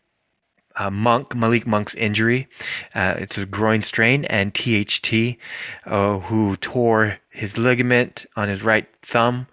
uh, 0.75 0.89
Monk, 0.89 1.35
Malik 1.35 1.67
Monk's 1.67 1.95
injury. 1.95 2.47
Uh, 2.93 3.15
it's 3.17 3.37
a 3.37 3.45
groin 3.45 3.83
strain, 3.83 4.25
and 4.25 4.53
THT, 4.53 5.37
uh, 5.85 6.19
who 6.19 6.55
tore 6.57 7.19
his 7.29 7.57
ligament 7.57 8.25
on 8.35 8.49
his 8.49 8.63
right 8.63 8.87
thumb. 9.01 9.47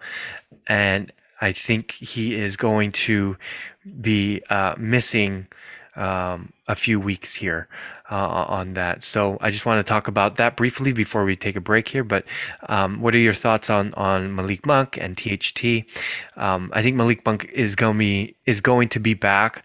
And 0.67 1.11
I 1.39 1.51
think 1.51 1.93
he 1.93 2.35
is 2.35 2.55
going 2.55 2.91
to 2.91 3.37
be 3.99 4.41
uh, 4.49 4.75
missing 4.77 5.47
um, 5.95 6.53
a 6.67 6.75
few 6.75 6.99
weeks 6.99 7.35
here 7.35 7.67
uh, 8.09 8.15
on 8.15 8.73
that. 8.75 9.03
So 9.03 9.37
I 9.41 9.51
just 9.51 9.65
want 9.65 9.85
to 9.85 9.89
talk 9.89 10.07
about 10.07 10.37
that 10.37 10.55
briefly 10.55 10.93
before 10.93 11.25
we 11.25 11.35
take 11.35 11.55
a 11.55 11.61
break 11.61 11.89
here. 11.89 12.03
But 12.03 12.25
um, 12.69 13.01
what 13.01 13.15
are 13.15 13.19
your 13.19 13.33
thoughts 13.33 13.69
on, 13.69 13.93
on 13.95 14.35
Malik 14.35 14.65
Monk 14.65 14.97
and 14.97 15.17
THT? 15.17 15.85
Um, 16.37 16.71
I 16.73 16.81
think 16.81 16.95
Malik 16.95 17.25
Monk 17.25 17.49
is 17.53 17.75
going 17.75 17.95
to 17.95 17.99
be, 17.99 18.35
is 18.45 18.61
going 18.61 18.89
to 18.89 18.99
be 18.99 19.13
back 19.13 19.63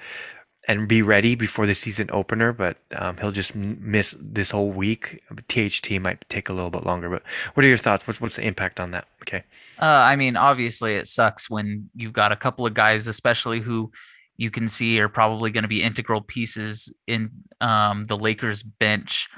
and 0.69 0.89
be 0.89 1.01
ready 1.01 1.35
before 1.35 1.67
the 1.67 1.75
season 1.75 2.09
opener, 2.13 2.53
but 2.53 2.77
um, 2.97 3.17
he'll 3.19 3.33
just 3.33 3.55
miss 3.55 4.15
this 4.21 4.51
whole 4.51 4.71
week. 4.71 5.23
THT 5.49 5.91
might 6.01 6.25
take 6.29 6.49
a 6.49 6.53
little 6.53 6.71
bit 6.71 6.85
longer, 6.85 7.09
but 7.09 7.23
what 7.55 7.65
are 7.65 7.69
your 7.69 7.79
thoughts? 7.79 8.07
What's, 8.07 8.21
what's 8.21 8.37
the 8.37 8.43
impact 8.43 8.81
on 8.81 8.91
that? 8.91 9.07
Okay. 9.23 9.45
Uh, 9.81 9.85
I 9.85 10.17
mean, 10.17 10.37
obviously, 10.37 10.95
it 10.95 11.07
sucks 11.07 11.49
when 11.49 11.89
you've 11.95 12.13
got 12.13 12.33
a 12.33 12.37
couple 12.37 12.67
of 12.67 12.75
guys, 12.75 13.07
especially 13.07 13.61
who 13.61 13.93
you 14.37 14.51
can 14.51 14.69
see 14.69 14.99
are 14.99 15.09
probably 15.09 15.51
going 15.51 15.63
to 15.63 15.69
be 15.69 15.83
integral 15.83 16.21
pieces 16.21 16.93
in 17.07 17.31
um, 17.61 18.05
the 18.05 18.17
Lakers 18.17 18.63
bench 18.63 19.29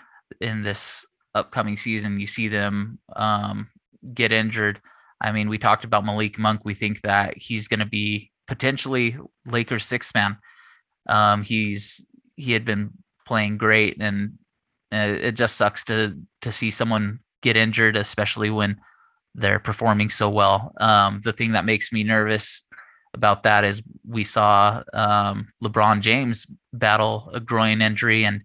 in 0.41 0.63
this 0.63 1.07
upcoming 1.35 1.77
season. 1.77 2.19
You 2.21 2.27
see 2.27 2.49
them 2.49 2.99
um, 3.17 3.69
get 4.15 4.33
injured. 4.33 4.81
I 5.21 5.33
mean, 5.33 5.49
we 5.49 5.59
talked 5.59 5.85
about 5.85 6.05
Malik 6.05 6.39
Monk. 6.39 6.63
We 6.65 6.75
think 6.75 7.03
that 7.03 7.37
he's 7.37 7.69
going 7.69 7.81
to 7.81 7.87
be 7.87 8.31
potentially 8.47 9.17
Lakers 9.47 9.85
six 9.85 10.15
man. 10.15 10.39
Um, 11.09 11.43
he's 11.43 12.05
he 12.37 12.53
had 12.53 12.65
been 12.65 12.91
playing 13.27 13.59
great, 13.59 13.97
and 14.01 14.39
uh, 14.93 15.17
it 15.21 15.33
just 15.33 15.57
sucks 15.57 15.85
to 15.85 16.19
to 16.43 16.53
see 16.53 16.71
someone 16.71 17.21
get 17.43 17.57
injured, 17.57 17.97
especially 17.97 18.51
when 18.51 18.81
they're 19.35 19.61
performing 19.61 20.09
so 20.09 20.29
well. 20.29 20.73
Um, 20.81 21.21
the 21.23 21.33
thing 21.33 21.53
that 21.53 21.65
makes 21.65 21.93
me 21.93 22.03
nervous 22.03 22.65
about 23.15 23.43
that 23.45 23.65
is 23.65 23.83
we 24.07 24.25
saw 24.25 24.83
um, 24.93 25.49
LeBron 25.63 26.01
James 26.01 26.47
battle 26.73 27.31
a 27.33 27.41
groin 27.41 27.83
injury, 27.83 28.25
and 28.25 28.43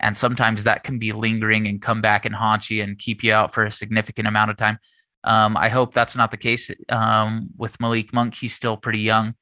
and 0.00 0.16
sometimes 0.16 0.64
that 0.64 0.84
can 0.84 0.98
be 0.98 1.12
lingering 1.12 1.66
and 1.66 1.80
come 1.80 2.00
back 2.00 2.26
and 2.26 2.34
haunt 2.34 2.70
you 2.70 2.82
and 2.82 2.98
keep 2.98 3.24
you 3.24 3.32
out 3.32 3.54
for 3.54 3.64
a 3.64 3.70
significant 3.70 4.28
amount 4.28 4.50
of 4.50 4.56
time. 4.56 4.78
Um, 5.24 5.56
I 5.56 5.68
hope 5.70 5.92
that's 5.92 6.16
not 6.16 6.30
the 6.30 6.36
case 6.36 6.70
um, 6.88 7.48
with 7.56 7.80
Malik 7.80 8.12
Monk. 8.12 8.34
He's 8.34 8.54
still 8.54 8.76
pretty 8.76 9.00
young. 9.00 9.34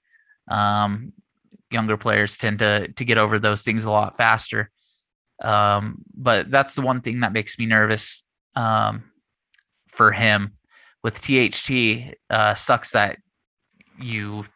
Um, 0.48 1.12
younger 1.74 1.98
players 1.98 2.38
tend 2.38 2.60
to 2.60 2.88
to 2.88 3.04
get 3.04 3.18
over 3.18 3.38
those 3.38 3.62
things 3.62 3.84
a 3.84 3.90
lot 3.90 4.16
faster. 4.16 4.70
Um, 5.42 6.02
but 6.14 6.50
that's 6.50 6.74
the 6.74 6.82
one 6.82 7.02
thing 7.02 7.20
that 7.20 7.34
makes 7.34 7.58
me 7.58 7.66
nervous 7.66 8.22
um, 8.56 9.04
for 9.88 10.12
him. 10.12 10.54
With 11.02 11.20
THT, 11.20 12.16
uh, 12.30 12.54
sucks 12.54 12.92
that 12.92 13.18
you 14.00 14.46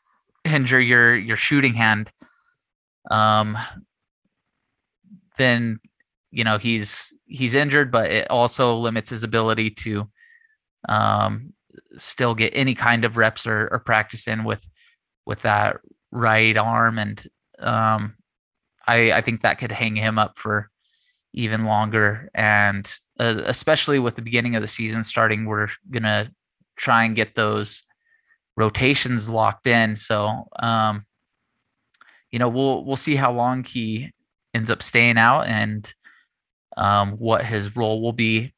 injure 0.46 0.80
your 0.80 1.14
your 1.14 1.36
shooting 1.36 1.74
hand. 1.74 2.10
Um, 3.10 3.58
then 5.36 5.78
you 6.30 6.44
know 6.44 6.56
he's 6.56 7.12
he's 7.26 7.54
injured, 7.54 7.92
but 7.92 8.10
it 8.10 8.30
also 8.30 8.78
limits 8.78 9.10
his 9.10 9.24
ability 9.24 9.70
to 9.70 10.08
um, 10.88 11.52
still 11.98 12.34
get 12.34 12.52
any 12.54 12.74
kind 12.74 13.04
of 13.04 13.16
reps 13.16 13.46
or, 13.46 13.68
or 13.70 13.78
practice 13.80 14.26
in 14.26 14.44
with 14.44 14.66
with 15.26 15.42
that 15.42 15.76
right 16.10 16.56
arm, 16.56 16.98
and 16.98 17.26
um, 17.58 18.14
I 18.86 19.12
I 19.12 19.20
think 19.20 19.42
that 19.42 19.58
could 19.58 19.72
hang 19.72 19.96
him 19.96 20.18
up 20.18 20.38
for 20.38 20.70
even 21.32 21.64
longer. 21.64 22.30
And 22.34 22.90
uh, 23.20 23.42
especially 23.44 23.98
with 23.98 24.16
the 24.16 24.22
beginning 24.22 24.56
of 24.56 24.62
the 24.62 24.68
season 24.68 25.04
starting, 25.04 25.44
we're 25.44 25.68
gonna 25.90 26.30
try 26.76 27.04
and 27.04 27.16
get 27.16 27.34
those 27.34 27.82
rotations 28.56 29.28
locked 29.28 29.66
in. 29.66 29.96
So 29.96 30.48
um, 30.58 31.04
you 32.30 32.38
know 32.38 32.48
we'll 32.48 32.84
we'll 32.84 32.96
see 32.96 33.16
how 33.16 33.32
long 33.32 33.64
he 33.64 34.12
ends 34.54 34.70
up 34.70 34.82
staying 34.82 35.18
out 35.18 35.42
and 35.42 35.92
um, 36.76 37.12
what 37.12 37.44
his 37.44 37.76
role 37.76 38.00
will 38.00 38.12
be 38.12 38.54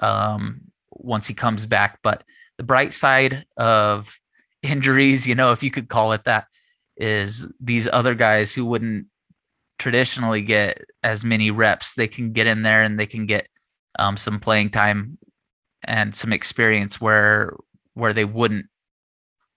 um, 0.00 0.62
once 0.90 1.26
he 1.26 1.34
comes 1.34 1.66
back. 1.66 1.98
But 2.02 2.22
the 2.58 2.64
bright 2.64 2.94
side 2.94 3.44
of 3.56 4.18
injuries, 4.62 5.26
you 5.26 5.34
know, 5.34 5.52
if 5.52 5.62
you 5.62 5.70
could 5.70 5.88
call 5.88 6.12
it 6.12 6.24
that, 6.24 6.46
is 6.96 7.46
these 7.60 7.88
other 7.92 8.14
guys 8.14 8.52
who 8.52 8.64
wouldn't 8.64 9.06
traditionally 9.78 10.42
get 10.42 10.84
as 11.02 11.24
many 11.24 11.50
reps. 11.50 11.94
They 11.94 12.08
can 12.08 12.32
get 12.32 12.46
in 12.46 12.62
there 12.62 12.82
and 12.82 12.98
they 12.98 13.06
can 13.06 13.26
get 13.26 13.48
um, 13.98 14.16
some 14.16 14.40
playing 14.40 14.70
time 14.70 15.18
and 15.84 16.14
some 16.14 16.32
experience 16.32 17.00
where 17.00 17.54
where 17.94 18.12
they 18.12 18.24
wouldn't 18.24 18.66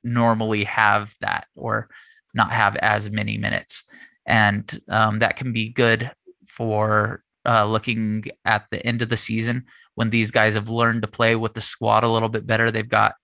normally 0.03 0.63
have 0.63 1.13
that 1.21 1.47
or 1.55 1.89
not 2.33 2.51
have 2.51 2.75
as 2.77 3.09
many 3.09 3.37
minutes, 3.37 3.83
and 4.25 4.79
um, 4.89 5.19
that 5.19 5.35
can 5.35 5.51
be 5.51 5.69
good 5.69 6.11
for 6.47 7.23
uh, 7.47 7.65
looking 7.65 8.23
at 8.45 8.65
the 8.71 8.85
end 8.85 9.01
of 9.01 9.09
the 9.09 9.17
season 9.17 9.65
when 9.95 10.09
these 10.09 10.31
guys 10.31 10.53
have 10.53 10.69
learned 10.69 11.01
to 11.01 11.07
play 11.07 11.35
with 11.35 11.53
the 11.53 11.61
squad 11.61 12.03
a 12.03 12.09
little 12.09 12.29
bit 12.29 12.45
better. 12.45 12.71
They've 12.71 12.87
got 12.87 13.15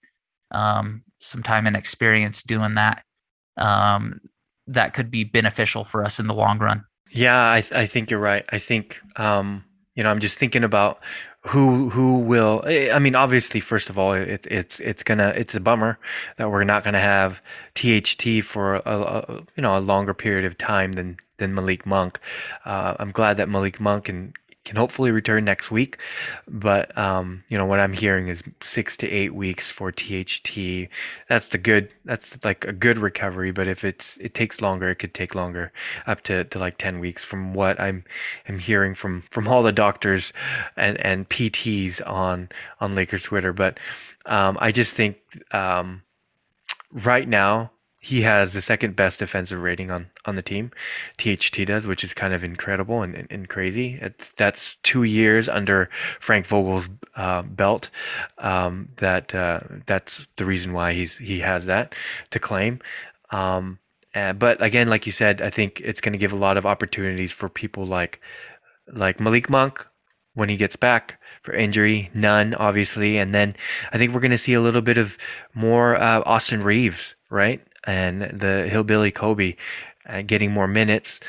um, 0.51 1.03
some 1.19 1.43
time 1.43 1.67
and 1.67 1.75
experience 1.75 2.43
doing 2.43 2.75
that 2.75 3.03
um, 3.57 4.21
that 4.67 4.93
could 4.93 5.11
be 5.11 5.23
beneficial 5.23 5.83
for 5.83 6.03
us 6.03 6.19
in 6.19 6.27
the 6.27 6.33
long 6.33 6.59
run. 6.59 6.85
Yeah, 7.11 7.51
I, 7.51 7.61
th- 7.61 7.73
I 7.73 7.85
think 7.85 8.09
you're 8.09 8.19
right. 8.19 8.45
I 8.49 8.57
think, 8.57 8.99
um, 9.15 9.63
you 9.95 10.03
know, 10.03 10.09
I'm 10.09 10.19
just 10.19 10.37
thinking 10.37 10.63
about 10.63 10.99
who 11.47 11.91
who 11.91 12.17
will 12.17 12.63
I 12.65 12.97
mean 12.97 13.15
obviously 13.15 13.59
first 13.59 13.89
of 13.91 13.99
all 13.99 14.13
it, 14.13 14.47
it's 14.49 14.79
it's 14.79 15.03
gonna 15.03 15.31
it's 15.35 15.53
a 15.53 15.59
bummer 15.59 15.99
that 16.37 16.49
we're 16.49 16.63
not 16.63 16.83
gonna 16.83 16.99
have 16.99 17.39
THT 17.75 18.43
for 18.43 18.77
a, 18.77 18.81
a 18.85 19.43
you 19.55 19.61
know 19.61 19.77
a 19.77 19.79
longer 19.79 20.15
period 20.15 20.45
of 20.45 20.57
time 20.57 20.93
than 20.93 21.17
than 21.37 21.53
Malik 21.53 21.85
Monk. 21.85 22.19
Uh, 22.65 22.95
I'm 22.99 23.11
glad 23.11 23.37
that 23.37 23.47
Malik 23.47 23.79
Monk 23.79 24.09
and 24.09 24.33
can 24.65 24.75
hopefully 24.75 25.11
return 25.11 25.45
next 25.45 25.71
week. 25.71 25.97
But 26.47 26.95
um, 26.97 27.43
you 27.47 27.57
know 27.57 27.65
what 27.65 27.79
I'm 27.79 27.93
hearing 27.93 28.27
is 28.27 28.43
six 28.61 28.97
to 28.97 29.09
eight 29.09 29.33
weeks 29.33 29.71
for 29.71 29.91
THT. 29.91 30.89
That's 31.29 31.47
the 31.47 31.57
good. 31.57 31.89
That's 32.03 32.43
like 32.43 32.65
a 32.65 32.73
good 32.73 32.97
recovery. 32.97 33.51
But 33.51 33.67
if 33.67 33.83
it's 33.83 34.17
it 34.17 34.33
takes 34.33 34.59
longer, 34.59 34.89
it 34.89 34.95
could 34.95 35.13
take 35.13 35.35
longer, 35.35 35.71
up 36.05 36.21
to, 36.23 36.43
to 36.43 36.59
like 36.59 36.77
ten 36.77 36.99
weeks. 36.99 37.23
From 37.23 37.53
what 37.53 37.79
I'm 37.79 38.03
I'm 38.49 38.59
hearing 38.59 38.95
from 38.95 39.23
from 39.31 39.47
all 39.47 39.63
the 39.63 39.71
doctors 39.71 40.33
and 40.75 40.99
and 40.99 41.29
PTs 41.29 42.05
on 42.05 42.49
on 42.81 42.95
Lakers 42.95 43.23
Twitter. 43.23 43.53
But 43.53 43.79
um, 44.25 44.57
I 44.59 44.71
just 44.71 44.93
think 44.93 45.17
um, 45.53 46.01
right 46.91 47.27
now 47.27 47.71
he 48.05 48.21
has 48.21 48.53
the 48.53 48.61
second 48.61 48.95
best 48.95 49.17
defensive 49.17 49.59
rating 49.59 49.89
on, 49.89 50.11
on 50.25 50.35
the 50.35 50.43
team. 50.43 50.69
THT 51.17 51.65
does, 51.65 51.87
which 51.87 52.03
is 52.03 52.13
kind 52.13 52.35
of 52.35 52.43
incredible 52.43 53.01
and, 53.01 53.15
and, 53.15 53.27
and 53.31 53.49
crazy. 53.49 53.97
It's, 53.99 54.31
that's 54.33 54.77
two 54.83 55.01
years 55.01 55.49
under 55.49 55.89
Frank 56.19 56.45
Vogel's 56.45 56.87
uh, 57.15 57.41
belt. 57.41 57.89
Um, 58.37 58.89
that 58.97 59.33
uh, 59.33 59.61
that's 59.87 60.27
the 60.35 60.45
reason 60.45 60.71
why 60.71 60.93
he's 60.93 61.17
he 61.17 61.39
has 61.39 61.65
that 61.65 61.95
to 62.29 62.37
claim. 62.37 62.79
Um, 63.31 63.79
uh, 64.13 64.33
but 64.33 64.61
again, 64.61 64.87
like 64.87 65.07
you 65.07 65.11
said, 65.11 65.41
I 65.41 65.49
think 65.49 65.81
it's 65.83 65.99
going 65.99 66.13
to 66.13 66.19
give 66.19 66.31
a 66.31 66.37
lot 66.37 66.57
of 66.57 66.65
opportunities 66.65 67.31
for 67.31 67.49
people 67.49 67.87
like 67.87 68.21
like 68.93 69.19
Malik 69.19 69.49
Monk 69.49 69.83
when 70.35 70.49
he 70.49 70.57
gets 70.57 70.75
back 70.75 71.19
for 71.41 71.55
injury. 71.55 72.11
Nunn, 72.13 72.53
obviously, 72.53 73.17
and 73.17 73.33
then 73.33 73.55
I 73.91 73.97
think 73.97 74.13
we're 74.13 74.19
going 74.19 74.29
to 74.29 74.37
see 74.37 74.53
a 74.53 74.61
little 74.61 74.83
bit 74.83 74.99
of 74.99 75.17
more 75.55 75.95
uh, 75.95 76.21
Austin 76.23 76.61
Reaves, 76.61 77.15
right? 77.31 77.65
And 77.85 78.21
the 78.21 78.67
hillbilly 78.69 79.11
Kobe 79.11 79.55
uh, 80.07 80.21
getting 80.21 80.51
more 80.51 80.67
minutes. 80.67 81.19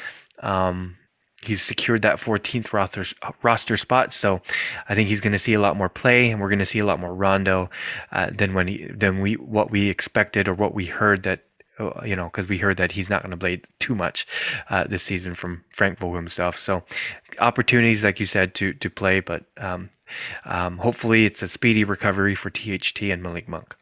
Um, 0.41 0.97
he's 1.43 1.63
secured 1.63 2.03
that 2.03 2.19
14th 2.19 2.73
roster 2.73 3.05
roster 3.43 3.77
spot, 3.77 4.13
so 4.13 4.41
I 4.89 4.95
think 4.95 5.09
he's 5.09 5.21
going 5.21 5.33
to 5.33 5.39
see 5.39 5.55
a 5.55 5.61
lot 5.61 5.77
more 5.77 5.89
play, 5.89 6.31
and 6.31 6.41
we're 6.41 6.49
going 6.49 6.59
to 6.59 6.67
see 6.67 6.79
a 6.79 6.87
lot 6.87 7.01
more 7.01 7.15
Rondo 7.15 7.71
uh, 8.13 8.31
than 8.33 8.55
when 8.55 8.69
he 8.69 8.87
than 8.87 9.21
we 9.21 9.35
what 9.35 9.71
we 9.71 9.89
expected 9.89 10.49
or 10.49 10.55
what 10.55 10.75
we 10.75 10.87
heard 10.87 11.23
that 11.23 11.45
uh, 11.79 12.03
you 12.05 12.17
know 12.17 12.25
because 12.25 12.49
we 12.49 12.59
heard 12.59 12.77
that 12.77 12.93
he's 12.93 13.09
not 13.09 13.23
going 13.23 13.31
to 13.31 13.37
play 13.37 13.63
too 13.79 13.95
much 13.95 14.27
uh, 14.71 14.85
this 14.85 15.03
season 15.03 15.35
from 15.35 15.65
Frank 15.71 15.99
Vogel 15.99 16.17
himself. 16.17 16.59
So 16.59 16.83
opportunities, 17.39 18.05
like 18.05 18.21
you 18.21 18.27
said, 18.27 18.55
to 18.57 18.73
to 18.75 18.91
play, 18.91 19.21
but 19.21 19.45
um, 19.59 19.91
um, 20.45 20.79
hopefully 20.79 21.27
it's 21.27 21.43
a 21.43 21.49
speedy 21.49 21.85
recovery 21.85 22.35
for 22.35 22.51
THT 22.51 23.03
and 23.03 23.23
Malik 23.23 23.49
Monk. 23.49 23.77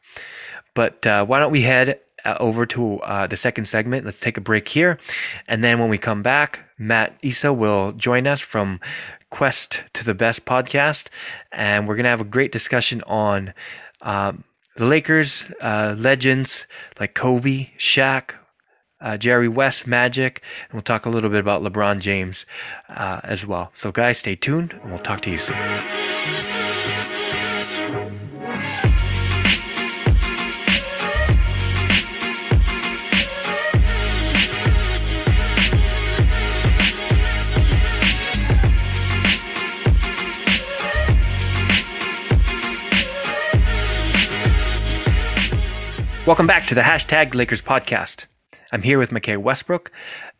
But 0.74 1.06
uh, 1.06 1.24
why 1.24 1.38
don't 1.38 1.52
we 1.52 1.62
head 1.62 2.00
uh, 2.24 2.36
over 2.40 2.66
to 2.66 3.00
uh, 3.00 3.26
the 3.26 3.36
second 3.36 3.66
segment. 3.66 4.04
Let's 4.04 4.20
take 4.20 4.36
a 4.36 4.40
break 4.40 4.68
here. 4.68 4.98
And 5.46 5.62
then 5.62 5.78
when 5.78 5.88
we 5.88 5.98
come 5.98 6.22
back, 6.22 6.60
Matt 6.78 7.16
Issa 7.22 7.52
will 7.52 7.92
join 7.92 8.26
us 8.26 8.40
from 8.40 8.80
Quest 9.30 9.82
to 9.94 10.04
the 10.04 10.14
Best 10.14 10.44
podcast. 10.44 11.06
And 11.52 11.86
we're 11.86 11.96
going 11.96 12.04
to 12.04 12.10
have 12.10 12.20
a 12.20 12.24
great 12.24 12.52
discussion 12.52 13.02
on 13.02 13.54
um, 14.02 14.44
the 14.76 14.86
Lakers, 14.86 15.50
uh, 15.60 15.94
legends 15.96 16.64
like 16.98 17.14
Kobe, 17.14 17.70
Shaq, 17.78 18.34
uh, 19.00 19.16
Jerry 19.16 19.48
West, 19.48 19.86
Magic, 19.86 20.42
and 20.64 20.74
we'll 20.74 20.82
talk 20.82 21.04
a 21.04 21.10
little 21.10 21.30
bit 21.30 21.40
about 21.40 21.62
LeBron 21.62 22.00
James 22.00 22.46
uh, 22.88 23.20
as 23.22 23.46
well. 23.46 23.70
So, 23.74 23.92
guys, 23.92 24.18
stay 24.18 24.34
tuned, 24.34 24.72
and 24.82 24.90
we'll 24.90 25.02
talk 25.02 25.20
to 25.22 25.30
you 25.30 25.38
soon. 25.38 26.53
Welcome 46.26 46.46
back 46.46 46.66
to 46.68 46.74
the 46.74 46.80
hashtag 46.80 47.34
Lakers 47.34 47.60
podcast. 47.60 48.24
I'm 48.72 48.80
here 48.80 48.98
with 48.98 49.10
McKay 49.10 49.36
Westbrook, 49.36 49.92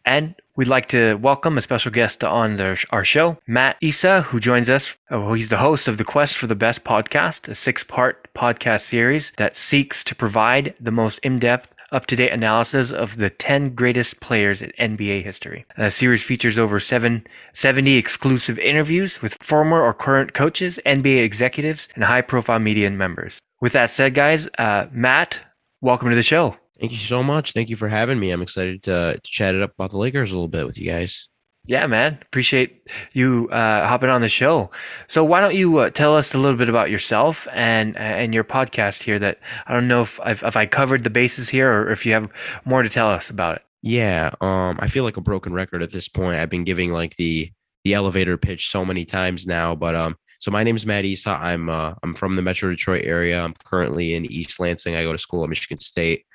and 0.07 0.35
we'd 0.57 0.67
like 0.67 0.89
to 0.89 1.17
welcome 1.17 1.59
a 1.59 1.63
special 1.63 1.93
guest 1.93 2.25
on 2.25 2.57
the, 2.57 2.83
our 2.89 3.05
show, 3.05 3.37
Matt 3.47 3.77
Issa, 3.83 4.23
who 4.23 4.41
joins 4.41 4.71
us. 4.71 4.97
Oh, 5.11 5.35
he's 5.35 5.51
the 5.51 5.59
host 5.59 5.87
of 5.87 5.99
the 5.99 6.05
Quest 6.05 6.39
for 6.39 6.47
the 6.47 6.55
Best 6.55 6.85
podcast, 6.85 7.49
a 7.49 7.55
six 7.55 7.85
part 7.85 8.33
podcast 8.35 8.81
series 8.81 9.33
that 9.37 9.59
seeks 9.59 10.03
to 10.05 10.15
provide 10.15 10.75
the 10.81 10.91
most 10.91 11.19
in 11.19 11.39
depth 11.39 11.75
up 11.93 12.07
to 12.07 12.17
date 12.17 12.33
analysis 12.33 12.91
of 12.91 13.19
the 13.19 13.29
10 13.29 13.75
greatest 13.75 14.21
players 14.21 14.63
in 14.63 14.73
NBA 14.81 15.23
history. 15.23 15.67
The 15.77 15.91
series 15.91 16.23
features 16.23 16.59
over 16.59 16.81
seven, 16.81 17.27
70 17.53 17.97
exclusive 17.97 18.59
interviews 18.59 19.21
with 19.21 19.37
former 19.43 19.83
or 19.83 19.93
current 19.93 20.33
coaches, 20.33 20.81
NBA 20.87 21.23
executives, 21.23 21.89
and 21.95 22.05
high 22.05 22.23
profile 22.23 22.59
media 22.59 22.91
members. 22.91 23.39
With 23.61 23.73
that 23.73 23.91
said, 23.91 24.15
guys, 24.15 24.49
uh, 24.59 24.87
Matt, 24.91 25.41
welcome 25.85 26.09
to 26.09 26.17
the 26.17 26.23
show. 26.23 26.57
Thank 26.81 26.93
you 26.93 26.99
so 26.99 27.23
much. 27.23 27.53
Thank 27.53 27.69
you 27.69 27.77
for 27.77 27.89
having 27.89 28.19
me. 28.19 28.31
I'm 28.31 28.41
excited 28.41 28.83
to, 28.85 29.21
to 29.23 29.31
chat 29.31 29.55
it 29.55 29.63
up 29.63 29.75
about 29.75 29.91
the 29.91 29.99
Lakers 29.99 30.33
a 30.33 30.35
little 30.35 30.49
bit 30.49 30.65
with 30.65 30.79
you 30.79 30.91
guys. 30.91 31.29
Yeah, 31.67 31.87
man. 31.87 32.19
Appreciate 32.23 32.89
you 33.13 33.49
uh, 33.51 33.87
hopping 33.87 34.09
on 34.09 34.23
the 34.23 34.29
show. 34.29 34.71
So 35.09 35.23
why 35.25 35.41
don't 35.41 35.55
you 35.55 35.79
uh, 35.79 35.91
tell 35.91 36.17
us 36.17 36.35
a 36.35 36.39
little 36.39 36.57
bit 36.57 36.69
about 36.69 36.91
yourself 36.91 37.47
and 37.53 37.97
and 37.97 38.35
your 38.35 38.45
podcast 38.45 39.03
here? 39.03 39.19
That 39.19 39.39
I 39.67 39.73
don't 39.73 39.89
know 39.89 40.03
if 40.03 40.21
I've, 40.21 40.43
if 40.43 40.57
I 40.57 40.67
covered 40.67 41.05
the 41.05 41.11
bases 41.11 41.51
here 41.51 41.71
or 41.71 41.91
if 41.91 42.05
you 42.05 42.13
have 42.13 42.29
more 42.65 42.83
to 42.83 42.89
tell 42.89 43.09
us 43.09 43.31
about 43.31 43.57
it. 43.57 43.63
Yeah, 43.81 44.31
um, 44.41 44.79
I 44.81 44.89
feel 44.89 45.05
like 45.05 45.17
a 45.17 45.23
broken 45.23 45.55
record 45.55 45.83
at 45.83 45.91
this 45.91 46.09
point. 46.09 46.39
I've 46.39 46.51
been 46.51 46.65
giving 46.65 46.93
like 46.93 47.17
the 47.17 47.51
the 47.85 47.95
elevator 47.95 48.37
pitch 48.37 48.69
so 48.71 48.85
many 48.85 49.05
times 49.05 49.47
now, 49.47 49.75
but 49.75 49.95
um, 49.95 50.17
so 50.45 50.51
my 50.51 50.63
name 50.63 50.77
is 50.77 50.85
Matt 50.85 51.07
Issa. 51.07 51.31
I'm 51.31 51.71
uh, 51.71 51.95
I'm 52.03 52.15
from 52.15 52.35
the 52.35 52.43
Metro 52.43 52.69
Detroit 52.69 53.07
area. 53.07 53.41
I'm 53.41 53.55
currently 53.65 54.13
in 54.13 54.27
East 54.27 54.61
Lansing. 54.61 54.95
I 54.95 55.03
go 55.03 55.11
to 55.11 55.19
school 55.19 55.43
at 55.43 55.49
Michigan 55.49 55.79
State. 55.79 56.27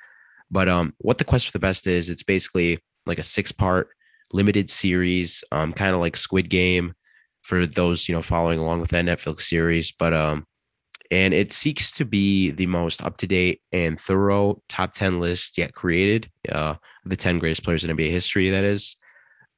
But 0.50 0.68
um, 0.68 0.94
what 0.98 1.18
the 1.18 1.24
quest 1.24 1.46
for 1.46 1.52
the 1.52 1.60
best 1.60 1.86
is, 1.86 2.08
it's 2.08 2.24
basically 2.24 2.80
like 3.06 3.20
a 3.20 3.22
six 3.22 3.52
part 3.52 3.90
limited 4.32 4.68
series, 4.68 5.44
um, 5.52 5.72
kind 5.72 5.94
of 5.94 6.00
like 6.00 6.16
Squid 6.16 6.50
Game 6.50 6.92
for 7.42 7.66
those 7.66 8.08
you 8.08 8.14
know 8.16 8.20
following 8.20 8.58
along 8.58 8.80
with 8.80 8.90
that 8.90 9.04
Netflix 9.04 9.42
series. 9.42 9.92
But 9.92 10.12
um, 10.12 10.44
and 11.12 11.32
it 11.32 11.52
seeks 11.52 11.92
to 11.92 12.04
be 12.04 12.50
the 12.50 12.66
most 12.66 13.04
up 13.04 13.16
to 13.18 13.28
date 13.28 13.60
and 13.70 13.96
thorough 13.96 14.60
top 14.68 14.92
ten 14.92 15.20
list 15.20 15.56
yet 15.56 15.72
created. 15.74 16.28
Uh, 16.50 16.74
the 17.04 17.14
ten 17.14 17.38
greatest 17.38 17.62
players 17.62 17.84
in 17.84 17.96
NBA 17.96 18.10
history. 18.10 18.50
That 18.50 18.64
is. 18.64 18.96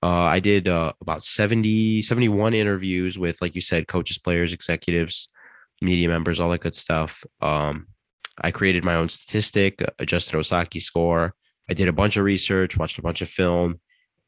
Uh, 0.03 0.07
I 0.07 0.41
did 0.41 0.67
uh, 0.67 0.93
about 1.01 1.25
70, 1.25 2.03
71 2.03 2.55
interviews 2.55 3.19
with, 3.19 3.41
like 3.41 3.55
you 3.55 3.61
said, 3.61 3.87
coaches, 3.87 4.19
players, 4.19 4.53
executives, 4.53 5.29
media 5.81 6.09
members, 6.09 6.41
all 6.41 6.51
that 6.51 6.61
good 6.61 6.75
stuff. 6.75 7.25
Um, 7.41 7.87
I 8.41 8.51
created 8.51 8.85
my 8.85 8.97
own 8.97 9.09
statistic, 9.09 9.83
adjusted 9.99 10.35
Osaki 10.37 10.81
score. 10.81 11.35
I 11.71 11.75
did 11.75 11.89
a 11.89 11.93
bunch 11.93 12.17
of 12.17 12.25
research, 12.25 12.77
watched 12.77 12.99
a 12.99 13.03
bunch 13.03 13.21
of 13.23 13.29
film, 13.29 13.81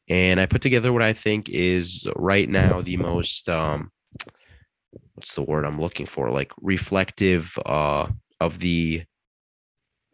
and 0.07 0.39
I 0.39 0.45
put 0.45 0.61
together 0.61 0.93
what 0.93 1.01
I 1.01 1.13
think 1.13 1.49
is 1.49 2.07
right 2.15 2.47
now 2.47 2.81
the 2.81 2.97
most 2.97 3.49
um, 3.49 3.91
what's 5.15 5.33
the 5.33 5.41
word 5.41 5.65
I'm 5.65 5.81
looking 5.81 6.05
for? 6.05 6.29
Like 6.29 6.51
reflective 6.61 7.57
uh, 7.65 8.07
of 8.39 8.59
the 8.59 9.03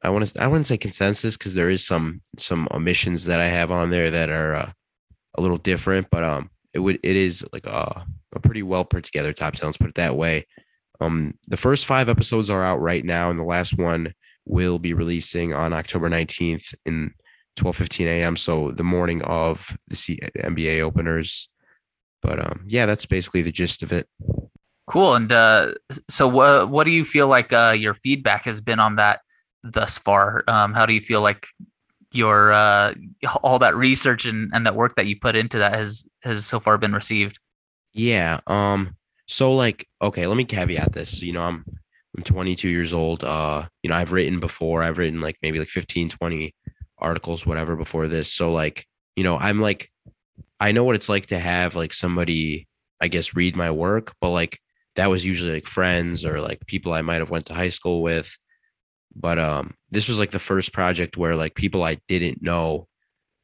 I 0.03 0.09
want 0.09 0.25
to 0.25 0.41
I 0.41 0.47
wouldn't 0.47 0.65
say 0.65 0.77
consensus 0.77 1.37
because 1.37 1.53
there 1.53 1.69
is 1.69 1.85
some 1.85 2.21
some 2.37 2.67
omissions 2.71 3.25
that 3.25 3.39
I 3.39 3.47
have 3.47 3.71
on 3.71 3.89
there 3.89 4.09
that 4.09 4.29
are 4.29 4.55
uh, 4.55 4.71
a 5.35 5.41
little 5.41 5.57
different, 5.57 6.07
but 6.09 6.23
um, 6.23 6.49
it 6.73 6.79
would 6.79 6.99
it 7.03 7.15
is 7.15 7.45
like 7.53 7.65
a, 7.65 8.05
a 8.33 8.39
pretty 8.39 8.63
well 8.63 8.85
put 8.85 9.03
together 9.03 9.33
top 9.33 9.53
ten. 9.53 9.67
Let's 9.67 9.77
put 9.77 9.89
it 9.89 9.95
that 9.95 10.15
way. 10.15 10.47
Um, 10.99 11.35
the 11.47 11.57
first 11.57 11.85
five 11.85 12.09
episodes 12.09 12.49
are 12.49 12.63
out 12.63 12.81
right 12.81 13.03
now, 13.03 13.29
and 13.29 13.39
the 13.39 13.43
last 13.43 13.77
one 13.77 14.13
will 14.45 14.79
be 14.79 14.93
releasing 14.93 15.53
on 15.53 15.73
October 15.73 16.09
nineteenth 16.09 16.73
in 16.85 17.13
twelve 17.55 17.77
fifteen 17.77 18.07
a.m. 18.07 18.37
So 18.37 18.71
the 18.71 18.83
morning 18.83 19.21
of 19.23 19.75
the 19.87 19.95
C- 19.95 20.19
NBA 20.37 20.81
openers. 20.81 21.49
But 22.21 22.39
um, 22.39 22.65
yeah, 22.67 22.85
that's 22.85 23.07
basically 23.07 23.41
the 23.41 23.51
gist 23.51 23.81
of 23.81 23.91
it. 23.91 24.07
Cool. 24.87 25.15
And 25.15 25.31
uh, 25.31 25.73
so, 26.09 26.27
what 26.27 26.69
what 26.69 26.83
do 26.83 26.91
you 26.91 27.05
feel 27.05 27.27
like 27.27 27.53
uh, 27.53 27.75
your 27.77 27.93
feedback 27.93 28.45
has 28.45 28.61
been 28.61 28.79
on 28.79 28.97
that 28.97 29.21
thus 29.63 29.97
far? 29.97 30.43
Um, 30.47 30.73
how 30.73 30.85
do 30.85 30.93
you 30.93 31.01
feel 31.01 31.21
like 31.21 31.47
your 32.11 32.51
uh, 32.51 32.93
all 33.41 33.59
that 33.59 33.75
research 33.75 34.25
and, 34.25 34.51
and 34.53 34.65
that 34.65 34.75
work 34.75 34.95
that 34.95 35.05
you 35.05 35.19
put 35.19 35.35
into 35.35 35.59
that 35.59 35.73
has 35.73 36.05
has 36.23 36.45
so 36.45 36.59
far 36.59 36.77
been 36.77 36.93
received 36.93 37.39
yeah 37.93 38.39
um 38.47 38.95
so 39.27 39.53
like 39.53 39.87
okay 40.01 40.27
let 40.27 40.37
me 40.37 40.45
caveat 40.45 40.93
this 40.93 41.21
you 41.21 41.33
know 41.33 41.41
i'm 41.41 41.65
i'm 42.17 42.23
22 42.23 42.69
years 42.69 42.93
old 42.93 43.23
uh 43.23 43.63
you 43.83 43.89
know 43.89 43.95
i've 43.95 44.11
written 44.11 44.39
before 44.39 44.83
i've 44.83 44.97
written 44.97 45.21
like 45.21 45.37
maybe 45.41 45.59
like 45.59 45.67
15 45.67 46.09
20 46.09 46.55
articles 46.97 47.45
whatever 47.45 47.75
before 47.75 48.07
this 48.07 48.31
so 48.31 48.51
like 48.51 48.85
you 49.15 49.23
know 49.23 49.37
i'm 49.37 49.59
like 49.59 49.89
i 50.59 50.71
know 50.71 50.83
what 50.83 50.95
it's 50.95 51.09
like 51.09 51.25
to 51.27 51.39
have 51.39 51.75
like 51.75 51.93
somebody 51.93 52.67
i 53.01 53.07
guess 53.07 53.35
read 53.35 53.55
my 53.55 53.71
work 53.71 54.13
but 54.21 54.29
like 54.29 54.59
that 54.95 55.09
was 55.09 55.25
usually 55.25 55.53
like 55.53 55.67
friends 55.67 56.25
or 56.25 56.41
like 56.41 56.65
people 56.67 56.93
I 56.93 57.01
might 57.01 57.19
have 57.19 57.29
went 57.29 57.45
to 57.47 57.53
high 57.53 57.69
school 57.69 58.01
with. 58.01 58.37
But 59.15 59.39
um, 59.39 59.75
this 59.89 60.07
was 60.07 60.19
like 60.19 60.31
the 60.31 60.39
first 60.39 60.73
project 60.73 61.17
where 61.17 61.35
like 61.35 61.55
people 61.55 61.83
I 61.83 61.97
didn't 62.07 62.41
know, 62.41 62.87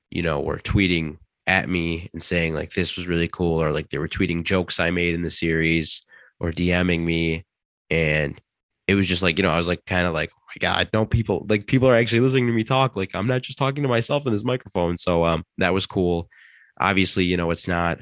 you 0.10 0.22
know, 0.22 0.40
were 0.40 0.58
tweeting 0.58 1.18
at 1.46 1.70
me 1.70 2.10
and 2.14 2.22
saying 2.22 2.54
like 2.54 2.72
this 2.72 2.96
was 2.98 3.08
really 3.08 3.28
cool, 3.28 3.62
or 3.62 3.72
like 3.72 3.90
they 3.90 3.98
were 3.98 4.08
tweeting 4.08 4.44
jokes 4.44 4.80
I 4.80 4.92
made 4.92 5.14
in 5.14 5.22
the 5.22 5.30
series 5.30 6.02
or 6.40 6.52
DMing 6.52 7.04
me, 7.04 7.46
and 7.90 8.40
it 8.88 8.96
was 8.96 9.08
just 9.08 9.22
like 9.22 9.38
you 9.38 9.44
know 9.44 9.52
I 9.52 9.58
was 9.58 9.68
like 9.68 9.86
kind 9.86 10.08
of 10.08 10.14
like 10.14 10.32
oh 10.34 10.44
my 10.56 10.60
god, 10.60 10.90
no 10.94 11.06
people 11.06 11.46
like 11.50 11.68
people 11.68 11.90
are 11.90 11.96
actually 11.96 12.22
listening 12.22 12.48
to 12.48 12.54
me 12.54 12.64
talk. 12.64 12.96
Like 12.96 13.14
I'm 13.14 13.28
not 13.28 13.42
just 13.42 13.58
talking 13.58 13.84
to 13.84 13.90
myself 13.90 14.26
in 14.26 14.34
this 14.34 14.46
microphone. 14.46 14.98
So 14.98 15.26
um, 15.26 15.44
that 15.58 15.74
was 15.74 15.86
cool. 15.86 16.30
Obviously, 16.80 17.26
you 17.26 17.38
know, 17.38 17.52
it's 17.52 17.68
not 17.68 18.00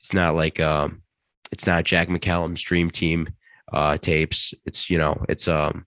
it's 0.00 0.12
not 0.12 0.34
like 0.34 0.60
um 0.60 1.02
it's 1.50 1.66
not 1.66 1.84
Jack 1.84 2.08
McCallum's 2.08 2.62
dream 2.62 2.90
team 2.90 3.28
uh 3.72 3.96
tapes. 3.96 4.54
It's 4.66 4.90
you 4.90 4.98
know, 4.98 5.24
it's 5.28 5.48
um 5.48 5.86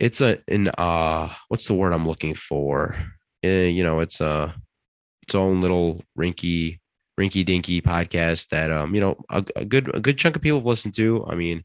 it's 0.00 0.22
a 0.22 0.38
an 0.48 0.68
uh 0.78 1.32
what's 1.48 1.66
the 1.66 1.74
word 1.74 1.92
I'm 1.92 2.08
looking 2.08 2.34
for? 2.34 2.96
Uh, 3.44 3.48
you 3.48 3.84
know, 3.84 4.00
it's 4.00 4.20
a 4.20 4.54
its 5.22 5.34
own 5.34 5.60
little 5.60 6.02
rinky 6.18 6.80
rinky 7.20 7.44
dinky 7.44 7.82
podcast 7.82 8.48
that 8.48 8.72
um 8.72 8.94
you 8.94 9.00
know 9.00 9.16
a, 9.28 9.44
a 9.54 9.64
good 9.64 9.94
a 9.94 10.00
good 10.00 10.18
chunk 10.18 10.34
of 10.36 10.42
people 10.42 10.58
have 10.58 10.66
listened 10.66 10.94
to. 10.94 11.24
I 11.28 11.34
mean, 11.34 11.62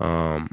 um 0.00 0.50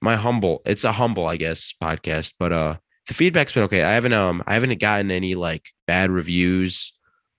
my 0.00 0.14
humble 0.14 0.62
it's 0.64 0.84
a 0.84 0.92
humble 0.92 1.26
I 1.26 1.36
guess 1.36 1.74
podcast, 1.82 2.34
but 2.38 2.52
uh 2.52 2.76
the 3.08 3.14
feedback's 3.14 3.52
been 3.52 3.64
okay. 3.64 3.82
I 3.82 3.94
haven't 3.94 4.12
um 4.12 4.44
I 4.46 4.54
haven't 4.54 4.78
gotten 4.80 5.10
any 5.10 5.34
like 5.34 5.66
bad 5.88 6.10
reviews 6.10 6.92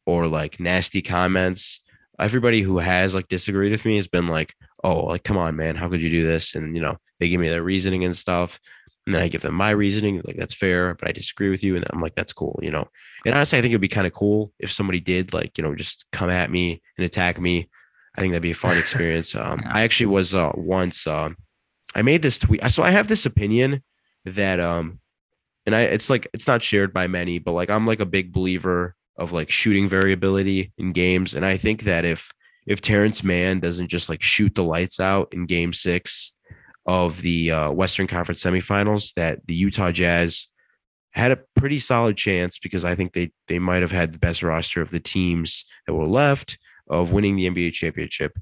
or 0.06 0.28
like 0.28 0.60
nasty 0.60 1.02
comments. 1.02 1.80
Everybody 2.20 2.62
who 2.62 2.80
has 2.80 3.16
like 3.16 3.30
disagreed 3.30 3.72
with 3.72 3.86
me 3.86 3.96
has 3.96 4.10
been 4.10 4.28
like, 4.28 4.54
"Oh, 4.84 5.06
like 5.06 5.24
come 5.24 5.38
on, 5.38 5.56
man, 5.56 5.78
how 5.78 5.88
could 5.88 6.02
you 6.02 6.10
do 6.10 6.28
this?" 6.28 6.54
And 6.54 6.76
you 6.76 6.82
know, 6.82 6.98
they 7.20 7.30
give 7.30 7.40
me 7.40 7.48
their 7.48 7.64
reasoning 7.64 8.04
and 8.04 8.18
stuff, 8.18 8.60
and 9.10 9.16
then 9.16 9.24
I 9.24 9.28
give 9.28 9.42
them 9.42 9.56
my 9.56 9.72
reasoning, 9.72 10.22
like 10.24 10.38
that's 10.38 10.54
fair, 10.54 10.94
but 10.94 11.10
I 11.10 11.12
disagree 11.12 11.50
with 11.50 11.64
you, 11.64 11.76
and 11.76 11.84
I'm 11.90 12.00
like, 12.00 12.14
that's 12.14 12.32
cool, 12.32 12.60
you 12.62 12.70
know. 12.70 12.88
And 13.26 13.34
honestly, 13.34 13.58
I 13.58 13.62
think 13.64 13.72
it'd 13.72 13.82
be 13.82 13.88
kind 13.88 14.06
of 14.06 14.14
cool 14.14 14.54
if 14.60 14.72
somebody 14.72 15.00
did 15.00 15.34
like, 15.34 15.58
you 15.58 15.64
know, 15.64 15.74
just 15.74 16.06
come 16.12 16.30
at 16.30 16.52
me 16.52 16.80
and 16.96 17.06
attack 17.06 17.42
me. 17.42 17.68
I 18.16 18.22
think 18.22 18.34
that'd 18.34 18.44
be 18.44 18.52
a 18.52 18.54
fun 18.54 18.78
experience. 18.84 19.34
Um, 19.34 19.64
I 19.66 19.82
actually 19.82 20.06
was 20.06 20.36
uh, 20.36 20.52
once. 20.54 21.08
Uh, 21.08 21.30
I 21.96 22.04
made 22.04 22.22
this 22.22 22.38
tweet. 22.38 22.64
So 22.66 22.84
I 22.84 22.92
have 22.92 23.08
this 23.08 23.26
opinion 23.26 23.82
that 24.26 24.60
um, 24.60 25.00
and 25.66 25.76
I 25.76 25.82
it's 25.82 26.12
like 26.12 26.28
it's 26.32 26.46
not 26.46 26.62
shared 26.62 26.94
by 26.94 27.08
many, 27.08 27.40
but 27.40 27.54
like 27.54 27.72
I'm 27.72 27.88
like 27.88 28.02
a 28.02 28.06
big 28.06 28.32
believer 28.32 28.96
of 29.18 29.32
like 29.32 29.50
shooting 29.50 29.90
variability 29.90 30.72
in 30.78 30.92
games. 30.92 31.34
And 31.34 31.44
I 31.44 31.58
think 31.58 31.82
that 31.86 32.06
if 32.06 32.32
if 32.68 32.80
Terance 32.80 33.24
Mann 33.24 33.60
doesn't 33.60 33.88
just 33.88 34.08
like 34.08 34.22
shoot 34.22 34.54
the 34.54 34.64
lights 34.64 35.00
out 35.00 35.30
in 35.34 35.48
game 35.48 35.74
six 35.74 36.32
of 36.90 37.22
the 37.22 37.52
uh, 37.52 37.72
Western 37.72 38.08
Conference 38.08 38.44
semifinals, 38.44 39.14
that 39.14 39.46
the 39.46 39.54
Utah 39.54 39.92
Jazz 39.92 40.48
had 41.12 41.32
a 41.32 41.38
pretty 41.56 41.78
solid 41.78 42.18
chance 42.18 42.58
because 42.58 42.84
I 42.84 42.96
think 42.96 43.14
they 43.14 43.32
they 43.48 43.60
might 43.60 43.84
have 43.84 43.92
had 43.92 44.12
the 44.12 44.18
best 44.18 44.42
roster 44.42 44.82
of 44.82 44.90
the 44.90 45.00
teams 45.00 45.66
that 45.86 45.94
were 45.94 46.08
left 46.08 46.58
of 46.88 47.14
winning 47.14 47.36
the 47.36 47.48
NBA 47.48 47.74
championship. 47.74 48.40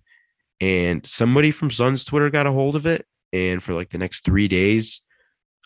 And 0.61 1.05
somebody 1.05 1.51
from 1.51 1.71
Suns 1.71 2.05
Twitter 2.05 2.29
got 2.29 2.47
a 2.47 2.53
hold 2.53 2.77
of 2.77 2.85
it. 2.85 3.05
And 3.33 3.61
for 3.61 3.73
like 3.73 3.89
the 3.89 3.97
next 3.97 4.23
three 4.23 4.47
days, 4.47 5.01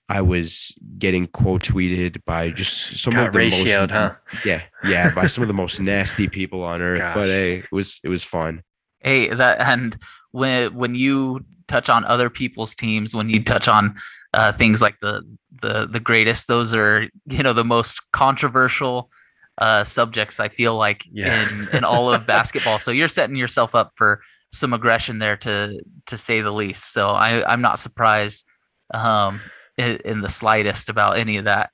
I 0.09 0.21
was 0.21 0.73
getting 0.97 1.27
quote 1.27 1.61
tweeted 1.61 2.25
by 2.25 2.49
just 2.49 2.97
some 2.97 3.13
Got 3.13 3.27
of 3.27 3.33
the 3.33 3.39
ratioed, 3.39 3.79
most, 3.79 3.91
huh? 3.91 4.15
yeah, 4.45 4.63
yeah, 4.83 5.13
by 5.13 5.27
some 5.27 5.43
of 5.43 5.47
the 5.47 5.53
most 5.53 5.79
nasty 5.79 6.27
people 6.27 6.63
on 6.63 6.81
earth. 6.81 6.97
Gosh. 6.97 7.13
But 7.13 7.27
hey, 7.27 7.57
it 7.57 7.71
was 7.71 7.99
it 8.03 8.09
was 8.09 8.23
fun. 8.23 8.63
Hey, 9.01 9.31
that 9.31 9.61
and 9.61 9.95
when 10.31 10.73
when 10.73 10.95
you 10.95 11.45
touch 11.67 11.89
on 11.89 12.03
other 12.05 12.29
people's 12.29 12.75
teams, 12.75 13.15
when 13.15 13.29
you 13.29 13.43
touch 13.43 13.67
on 13.67 13.95
uh, 14.33 14.51
things 14.51 14.81
like 14.81 14.99
the 15.01 15.21
the 15.61 15.87
the 15.87 15.99
greatest, 15.99 16.47
those 16.47 16.73
are 16.73 17.07
you 17.27 17.43
know 17.43 17.53
the 17.53 17.63
most 17.63 17.99
controversial 18.13 19.09
uh, 19.57 19.83
subjects. 19.83 20.39
I 20.39 20.49
feel 20.49 20.75
like 20.75 21.03
Yeah. 21.11 21.49
in 21.49 21.69
in 21.73 21.83
all 21.83 22.11
of 22.13 22.25
basketball. 22.35 22.79
So 22.79 22.91
you're 22.91 23.07
setting 23.09 23.35
yourself 23.35 23.75
up 23.75 23.91
for 23.95 24.21
some 24.53 24.73
aggression 24.73 25.19
there, 25.19 25.37
to 25.37 25.81
to 26.07 26.17
say 26.17 26.41
the 26.41 26.51
least. 26.51 26.93
So 26.93 27.09
I 27.09 27.43
I'm 27.51 27.61
not 27.61 27.79
surprised 27.79 28.45
um, 28.93 29.41
in, 29.77 29.97
in 30.03 30.21
the 30.21 30.29
slightest 30.29 30.89
about 30.89 31.17
any 31.17 31.37
of 31.37 31.45
that. 31.45 31.69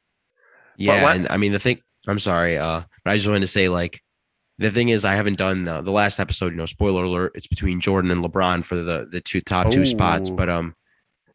Yeah, 0.78 1.12
and 1.12 1.28
I 1.30 1.38
mean 1.38 1.52
the 1.54 1.60
thing. 1.60 1.80
I'm 2.08 2.20
sorry, 2.20 2.58
uh, 2.58 2.82
but 3.04 3.12
I 3.12 3.15
just 3.15 3.28
wanted 3.28 3.41
to 3.41 3.48
say 3.48 3.67
like 3.70 4.02
the 4.60 4.72
thing 4.72 4.89
is 4.89 5.06
I 5.06 5.15
haven't 5.15 5.38
done 5.38 5.65
the, 5.65 5.82
last 5.91 6.20
episode. 6.20 6.52
You 6.52 6.58
know, 6.58 6.65
spoiler 6.65 7.04
alert, 7.04 7.34
it's 7.36 7.48
between 7.48 7.80
Jordan 7.80 8.12
and 8.12 8.24
LeBron 8.24 8.65
for 8.65 8.76
the 8.76 9.08
the 9.10 9.22
two 9.22 9.41
top 9.41 9.72
two 9.72 9.86
spots, 9.86 10.30
but 10.30 10.50
um, 10.50 10.76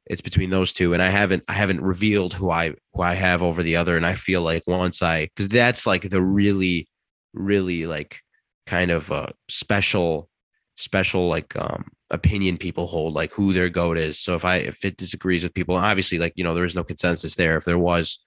it's 0.07 0.21
between 0.21 0.51
those 0.51 0.73
two, 0.73 0.93
and 0.93 1.03
I 1.03 1.09
haven't 1.09 1.45
I 1.49 1.53
haven't 1.53 1.81
revealed 1.81 2.35
who 2.35 2.51
I 2.51 2.75
who 2.95 3.03
I 3.03 3.15
have 3.15 3.43
over 3.43 3.63
the 3.63 3.77
other, 3.77 3.97
and 3.97 4.05
I 4.05 4.15
feel 4.15 4.43
like 4.43 4.65
once 4.67 5.03
I 5.03 5.27
because 5.27 5.49
that's 5.49 5.87
like 5.87 6.11
the 6.11 6.23
really 6.23 6.89
really 7.33 7.87
like 7.87 8.21
kind 8.67 8.91
of 8.91 9.11
uh 9.11 9.29
special 9.49 10.29
special 10.77 11.29
like 11.29 11.55
um 11.57 11.85
opinion 12.11 12.59
people 12.59 12.87
hold 12.87 13.15
like 13.15 13.33
who 13.33 13.53
their 13.53 13.69
goat 13.69 13.97
is 13.97 14.19
so 14.19 14.35
if 14.35 14.45
i 14.45 14.57
if 14.57 14.85
it 14.85 14.97
disagrees 14.97 15.43
with 15.43 15.55
people 15.55 15.75
obviously 15.75 16.19
like 16.19 16.33
you 16.37 16.45
know 16.45 16.55
there 16.55 16.65
is 16.65 16.75
no 16.75 16.85
consensus 16.85 17.35
there 17.35 17.57
if 17.57 17.65
there 17.65 17.79
was 17.79 18.19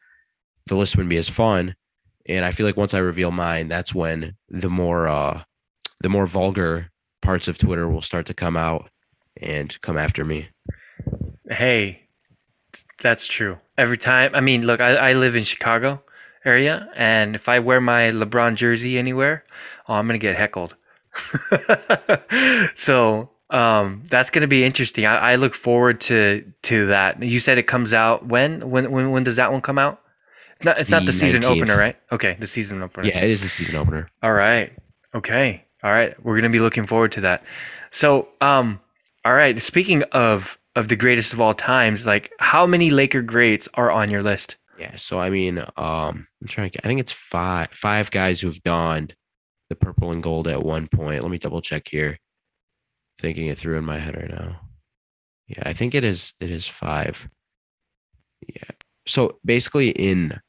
the 0.66 0.76
list 0.76 0.98
wouldn't 0.98 1.10
be 1.10 1.18
as 1.18 1.30
fun 1.30 1.76
and 2.28 2.46
i 2.46 2.52
feel 2.52 2.66
like 2.66 2.78
once 2.78 2.94
i 2.94 3.00
reveal 3.00 3.32
mine 3.32 3.68
that's 3.68 3.94
when 3.94 4.36
the 4.50 4.70
more 4.70 5.08
uh 5.08 5.44
the 6.02 6.10
more 6.10 6.26
vulgar 6.26 6.92
parts 7.22 7.48
of 7.48 7.58
twitter 7.58 7.88
will 7.90 8.02
start 8.02 8.26
to 8.26 8.34
come 8.34 8.58
out 8.58 8.90
and 9.42 9.80
come 9.82 9.98
after 9.98 10.24
me 10.24 10.50
Hey, 11.50 12.02
that's 13.02 13.28
true. 13.28 13.60
Every 13.78 13.98
time, 13.98 14.34
I 14.34 14.42
mean, 14.42 14.64
look, 14.66 14.80
I, 14.82 14.96
I 14.96 15.14
live 15.14 15.36
in 15.36 15.44
Chicago 15.44 16.02
area, 16.44 16.90
and 16.96 17.36
if 17.36 17.48
I 17.50 17.60
wear 17.60 17.82
my 17.82 18.12
LeBron 18.12 18.56
jersey 18.56 18.98
anywhere, 18.98 19.44
oh, 19.88 19.96
I'm 19.96 20.08
gonna 20.08 20.18
get 20.18 20.36
heckled. 20.36 20.76
so 22.76 23.30
um, 23.50 24.04
that's 24.10 24.30
gonna 24.30 24.48
be 24.48 24.64
interesting. 24.64 25.06
I, 25.06 25.34
I 25.34 25.36
look 25.36 25.54
forward 25.54 26.02
to 26.02 26.52
to 26.64 26.88
that. 26.88 27.22
You 27.22 27.40
said 27.40 27.58
it 27.58 27.68
comes 27.68 27.94
out 27.94 28.26
when? 28.26 28.70
When 28.70 28.92
when 28.92 29.12
when 29.12 29.24
does 29.24 29.36
that 29.36 29.52
one 29.52 29.62
come 29.62 29.78
out? 29.78 30.02
No, 30.64 30.72
it's 30.72 30.90
not 30.90 31.02
The 31.02 31.08
the 31.08 31.14
season 31.14 31.42
19th. 31.42 31.58
opener, 31.62 31.78
right? 31.78 31.98
Okay, 32.12 32.38
the 32.40 32.48
season 32.48 32.82
opener. 32.82 33.08
yeah 33.08 33.20
it 33.24 33.30
is 33.30 33.42
the 33.42 33.48
season 33.48 33.76
opener 33.76 34.10
All 34.24 34.34
right. 34.34 34.72
Okay. 35.14 35.64
All 35.84 35.92
right. 35.92 36.16
We're 36.24 36.36
gonna 36.38 36.50
be 36.50 36.60
looking 36.60 36.86
forward 36.88 37.12
to 37.14 37.22
that. 37.22 37.44
So, 37.92 38.28
um, 38.42 38.80
all 39.24 39.34
right. 39.34 39.62
Speaking 39.62 40.04
of 40.12 40.58
of 40.76 40.88
the 40.90 40.96
greatest 40.96 41.32
of 41.34 41.40
all 41.40 41.54
times, 41.54 42.06
like 42.06 42.32
how 42.40 42.66
many 42.66 42.90
Laker 42.90 43.22
greats 43.22 43.68
are 43.76 43.92
on 43.92 44.10
your 44.10 44.24
list? 44.24 44.58
Yeah, 44.78 44.96
so 44.98 45.20
I 45.20 45.30
mean, 45.30 45.60
um, 45.78 46.28
I'm 46.42 46.48
trying 46.48 46.70
to. 46.72 46.80
I 46.86 46.88
think 46.90 47.00
it's 47.00 47.12
five 47.14 47.70
five 47.72 48.12
guys 48.12 48.42
who've 48.42 48.62
donned 48.64 49.16
the 49.70 49.76
purple 49.76 50.12
and 50.12 50.22
gold 50.22 50.48
at 50.48 50.64
one 50.64 50.88
point. 50.88 51.22
Let 51.22 51.32
me 51.32 51.38
double 51.38 51.62
check 51.62 51.88
here. 51.88 52.18
Thinking 53.20 53.48
it 53.48 53.58
through 53.58 53.78
in 53.78 53.86
my 53.86 53.98
head 54.00 54.16
right 54.18 54.30
now. 54.30 54.60
Yeah, 55.48 55.64
I 55.66 55.74
think 55.74 55.96
it 55.96 56.04
is. 56.04 56.34
It 56.42 56.52
is 56.52 56.68
five. 56.68 57.30
Yeah. 58.48 58.64
So 59.08 59.38
basically, 59.46 59.90
in 59.92 60.40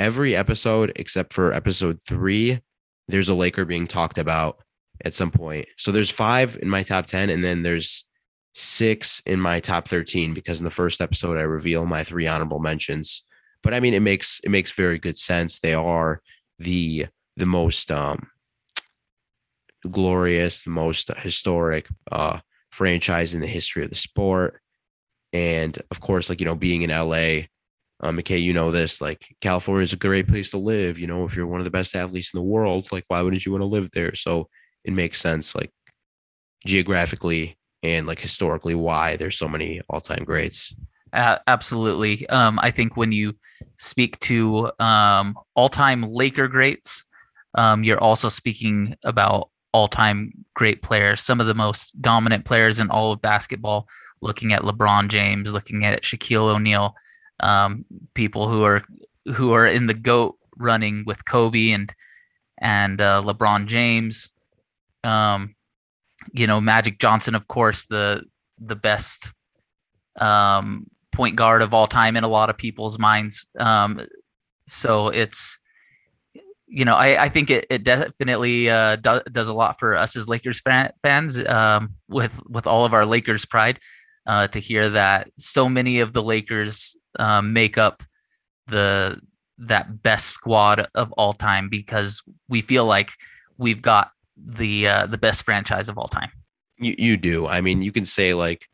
every 0.00 0.34
episode 0.34 0.92
except 0.96 1.32
for 1.32 1.52
episode 1.52 2.00
three, 2.08 2.60
there's 3.08 3.28
a 3.28 3.34
Laker 3.34 3.64
being 3.64 3.86
talked 3.86 4.18
about 4.18 4.58
at 5.04 5.14
some 5.14 5.30
point. 5.30 5.68
So 5.76 5.92
there's 5.92 6.10
five 6.10 6.58
in 6.60 6.68
my 6.68 6.82
top 6.82 7.06
ten, 7.06 7.30
and 7.30 7.44
then 7.44 7.62
there's 7.62 8.04
six 8.54 9.22
in 9.26 9.40
my 9.40 9.60
top 9.60 9.86
thirteen 9.86 10.34
because 10.34 10.58
in 10.58 10.64
the 10.64 10.70
first 10.70 11.00
episode 11.00 11.38
I 11.38 11.42
reveal 11.42 11.86
my 11.86 12.02
three 12.02 12.26
honorable 12.26 12.58
mentions 12.58 13.22
but 13.62 13.74
I 13.74 13.80
mean, 13.80 13.94
it 13.94 14.00
makes 14.00 14.40
it 14.42 14.50
makes 14.50 14.72
very 14.72 14.98
good 14.98 15.18
sense. 15.18 15.58
They 15.58 15.74
are 15.74 16.22
the 16.58 17.06
the 17.36 17.46
most 17.46 17.90
um, 17.90 18.28
glorious, 19.88 20.62
the 20.62 20.70
most 20.70 21.10
historic 21.18 21.88
uh, 22.10 22.40
franchise 22.70 23.34
in 23.34 23.40
the 23.40 23.46
history 23.46 23.84
of 23.84 23.90
the 23.90 23.96
sport, 23.96 24.60
and 25.32 25.76
of 25.90 26.00
course, 26.00 26.28
like 26.28 26.40
you 26.40 26.46
know, 26.46 26.54
being 26.54 26.82
in 26.82 26.90
LA, 26.90 27.46
um, 28.00 28.16
McKay, 28.16 28.42
you 28.42 28.52
know 28.52 28.70
this. 28.70 29.00
Like 29.00 29.34
California 29.40 29.82
is 29.82 29.92
a 29.92 29.96
great 29.96 30.28
place 30.28 30.50
to 30.50 30.58
live. 30.58 30.98
You 30.98 31.06
know, 31.06 31.24
if 31.24 31.36
you're 31.36 31.46
one 31.46 31.60
of 31.60 31.64
the 31.64 31.70
best 31.70 31.94
athletes 31.94 32.32
in 32.32 32.38
the 32.38 32.44
world, 32.44 32.90
like 32.92 33.04
why 33.08 33.20
wouldn't 33.22 33.44
you 33.44 33.52
want 33.52 33.62
to 33.62 33.66
live 33.66 33.90
there? 33.92 34.14
So 34.14 34.48
it 34.84 34.92
makes 34.92 35.20
sense, 35.20 35.54
like 35.54 35.70
geographically 36.64 37.56
and 37.82 38.06
like 38.06 38.20
historically, 38.20 38.74
why 38.74 39.16
there's 39.16 39.38
so 39.38 39.48
many 39.48 39.80
all 39.88 40.00
time 40.00 40.24
greats. 40.24 40.74
Uh, 41.12 41.38
absolutely. 41.46 42.28
Um, 42.28 42.58
I 42.62 42.70
think 42.70 42.96
when 42.96 43.12
you 43.12 43.34
speak 43.76 44.18
to 44.20 44.70
um, 44.78 45.36
all-time 45.54 46.04
Laker 46.04 46.46
greats, 46.46 47.04
um, 47.56 47.82
you're 47.82 48.00
also 48.00 48.28
speaking 48.28 48.94
about 49.04 49.50
all-time 49.72 50.32
great 50.54 50.82
players, 50.82 51.20
some 51.20 51.40
of 51.40 51.46
the 51.48 51.54
most 51.54 52.00
dominant 52.00 52.44
players 52.44 52.78
in 52.78 52.90
all 52.90 53.12
of 53.12 53.20
basketball. 53.20 53.88
Looking 54.22 54.52
at 54.52 54.62
LeBron 54.62 55.08
James, 55.08 55.52
looking 55.52 55.84
at 55.84 56.02
Shaquille 56.02 56.54
O'Neal, 56.54 56.94
um, 57.40 57.84
people 58.14 58.48
who 58.48 58.62
are 58.64 58.82
who 59.34 59.52
are 59.52 59.66
in 59.66 59.86
the 59.86 59.94
goat 59.94 60.36
running 60.56 61.04
with 61.06 61.24
Kobe 61.24 61.70
and 61.70 61.92
and 62.58 63.00
uh, 63.00 63.22
LeBron 63.24 63.66
James. 63.66 64.30
Um, 65.02 65.54
you 66.32 66.46
know, 66.46 66.60
Magic 66.60 66.98
Johnson, 66.98 67.34
of 67.34 67.48
course, 67.48 67.86
the 67.86 68.24
the 68.58 68.76
best 68.76 69.32
um, 70.20 70.86
point 71.12 71.36
guard 71.36 71.62
of 71.62 71.72
all 71.72 71.86
time 71.86 72.16
in 72.16 72.24
a 72.24 72.28
lot 72.28 72.50
of 72.50 72.58
people's 72.58 72.98
minds. 72.98 73.46
Um, 73.58 74.06
so 74.68 75.08
it's 75.08 75.58
you 76.72 76.84
know, 76.84 76.94
I, 76.94 77.24
I 77.24 77.28
think 77.28 77.50
it, 77.50 77.66
it 77.68 77.82
definitely 77.82 78.70
uh, 78.70 78.94
do, 78.94 79.20
does 79.32 79.48
a 79.48 79.52
lot 79.52 79.80
for 79.80 79.96
us 79.96 80.14
as 80.14 80.28
Lakers 80.28 80.60
fan, 80.60 80.92
fans 81.02 81.36
um, 81.46 81.94
with 82.08 82.38
with 82.48 82.66
all 82.66 82.84
of 82.84 82.94
our 82.94 83.04
Lakers 83.04 83.44
pride 83.44 83.80
uh, 84.26 84.46
to 84.48 84.60
hear 84.60 84.88
that 84.90 85.30
so 85.36 85.68
many 85.68 85.98
of 85.98 86.12
the 86.12 86.22
Lakers 86.22 86.96
um, 87.18 87.52
make 87.52 87.78
up 87.78 88.02
the 88.66 89.20
that 89.58 90.02
best 90.02 90.28
squad 90.28 90.86
of 90.94 91.12
all 91.12 91.34
time 91.34 91.68
because 91.68 92.22
we 92.48 92.62
feel 92.62 92.86
like 92.86 93.12
we've 93.58 93.82
got 93.82 94.10
the 94.36 94.88
uh, 94.88 95.06
the 95.06 95.18
best 95.18 95.42
franchise 95.42 95.88
of 95.88 95.98
all 95.98 96.08
time. 96.08 96.30
You 96.78 96.94
you 96.98 97.16
do. 97.16 97.46
I 97.46 97.60
mean, 97.60 97.82
you 97.82 97.92
can 97.92 98.06
say 98.06 98.34
like, 98.34 98.68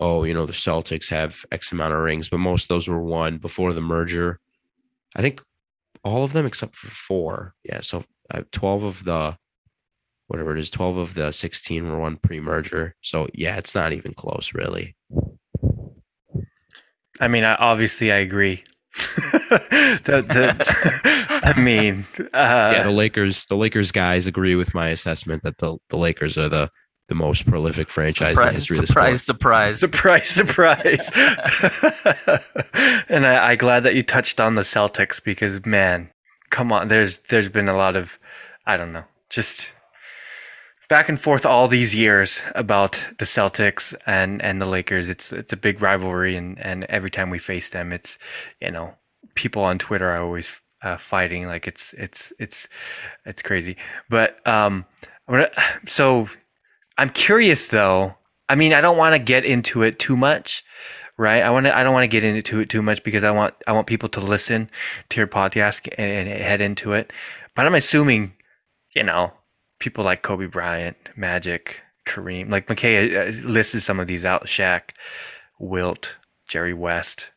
oh, 0.00 0.24
you 0.24 0.32
know, 0.32 0.46
the 0.46 0.52
Celtics 0.52 1.08
have 1.10 1.44
X 1.52 1.72
amount 1.72 1.92
of 1.92 2.00
rings, 2.00 2.28
but 2.28 2.38
most 2.38 2.64
of 2.64 2.68
those 2.68 2.88
were 2.88 3.02
won 3.02 3.38
before 3.38 3.72
the 3.72 3.82
merger. 3.82 4.40
I 5.14 5.20
think 5.20 5.42
all 6.02 6.24
of 6.24 6.32
them 6.32 6.46
except 6.46 6.76
for 6.76 6.88
four. 6.88 7.54
Yeah, 7.64 7.80
so 7.82 8.04
uh, 8.30 8.42
twelve 8.52 8.84
of 8.84 9.04
the 9.04 9.36
whatever 10.28 10.56
it 10.56 10.60
is, 10.60 10.70
twelve 10.70 10.96
of 10.96 11.14
the 11.14 11.30
sixteen 11.32 11.90
were 11.90 11.98
won 11.98 12.16
pre-merger. 12.16 12.94
So 13.02 13.28
yeah, 13.34 13.58
it's 13.58 13.74
not 13.74 13.92
even 13.92 14.14
close, 14.14 14.52
really. 14.54 14.96
I 17.22 17.28
mean, 17.28 17.44
I, 17.44 17.54
obviously, 17.54 18.10
I 18.10 18.16
agree. 18.16 18.64
the, 18.96 20.24
the, 20.26 21.40
I 21.44 21.58
mean, 21.58 22.04
uh, 22.18 22.72
yeah, 22.74 22.82
the 22.82 22.90
Lakers, 22.90 23.46
the 23.46 23.54
Lakers 23.54 23.92
guys 23.92 24.26
agree 24.26 24.56
with 24.56 24.74
my 24.74 24.88
assessment 24.88 25.44
that 25.44 25.58
the 25.58 25.78
the 25.88 25.96
Lakers 25.96 26.36
are 26.36 26.48
the 26.48 26.68
the 27.08 27.14
most 27.14 27.46
prolific 27.46 27.90
franchise 27.90 28.34
surprise, 28.34 28.38
in 28.38 28.46
the 28.46 28.52
history 28.54 28.86
surprise, 28.86 29.28
of 29.28 29.38
the 29.38 29.78
sport. 29.78 29.78
surprise, 29.78 30.28
Surprise, 30.28 31.10
surprise. 31.10 31.10
and 33.08 33.24
I, 33.24 33.50
I 33.52 33.56
glad 33.56 33.84
that 33.84 33.94
you 33.94 34.02
touched 34.02 34.40
on 34.40 34.56
the 34.56 34.62
Celtics 34.62 35.22
because 35.22 35.64
man, 35.64 36.10
come 36.50 36.72
on, 36.72 36.88
there's 36.88 37.18
there's 37.30 37.48
been 37.48 37.68
a 37.68 37.76
lot 37.76 37.94
of, 37.94 38.18
I 38.66 38.76
don't 38.76 38.92
know, 38.92 39.04
just 39.30 39.68
back 40.92 41.08
and 41.08 41.18
forth 41.18 41.46
all 41.46 41.68
these 41.68 41.94
years 41.94 42.42
about 42.54 43.02
the 43.18 43.24
Celtics 43.24 43.94
and 44.04 44.42
and 44.42 44.60
the 44.60 44.66
Lakers. 44.66 45.08
It's 45.08 45.32
it's 45.32 45.50
a 45.50 45.56
big 45.56 45.80
rivalry, 45.80 46.36
and 46.36 46.58
and 46.58 46.84
every 46.84 47.10
time 47.10 47.30
we 47.30 47.38
face 47.38 47.70
them, 47.70 47.94
it's 47.94 48.18
you 48.60 48.70
know 48.70 48.92
people 49.34 49.64
on 49.64 49.78
Twitter 49.78 50.10
are 50.10 50.22
always 50.22 50.48
uh, 50.82 50.98
fighting 50.98 51.46
like 51.46 51.66
it's 51.66 51.94
it's 51.94 52.30
it's 52.38 52.68
it's 53.24 53.40
crazy. 53.40 53.78
But 54.10 54.46
um, 54.46 54.84
I'm 55.26 55.34
gonna, 55.34 55.50
so 55.86 56.28
I'm 56.98 57.08
curious 57.08 57.68
though. 57.68 58.16
I 58.50 58.54
mean, 58.54 58.74
I 58.74 58.82
don't 58.82 58.98
want 58.98 59.14
to 59.14 59.18
get 59.18 59.46
into 59.46 59.80
it 59.82 59.98
too 59.98 60.14
much, 60.14 60.62
right? 61.16 61.42
I 61.42 61.48
want 61.48 61.64
to. 61.64 61.74
I 61.74 61.82
don't 61.84 61.94
want 61.94 62.04
to 62.04 62.08
get 62.08 62.22
into 62.22 62.60
it 62.60 62.68
too 62.68 62.82
much 62.82 63.02
because 63.02 63.24
I 63.24 63.30
want. 63.30 63.54
I 63.66 63.72
want 63.72 63.86
people 63.86 64.10
to 64.10 64.20
listen 64.20 64.68
to 65.08 65.16
your 65.16 65.26
podcast 65.26 65.88
and, 65.96 66.28
and 66.28 66.42
head 66.42 66.60
into 66.60 66.92
it. 66.92 67.14
But 67.56 67.64
I'm 67.64 67.74
assuming, 67.74 68.34
you 68.94 69.04
know, 69.04 69.32
people 69.82 70.04
like 70.04 70.22
Kobe 70.22 70.46
Bryant, 70.46 70.96
Magic, 71.16 71.80
Kareem, 72.06 72.50
like 72.50 72.68
McKay 72.68 73.42
uh, 73.42 73.46
listed 73.48 73.82
some 73.82 73.98
of 73.98 74.06
these 74.06 74.24
out. 74.24 74.46
Shaq, 74.46 74.90
Wilt, 75.58 76.14
Jerry 76.46 76.72
West, 76.72 77.30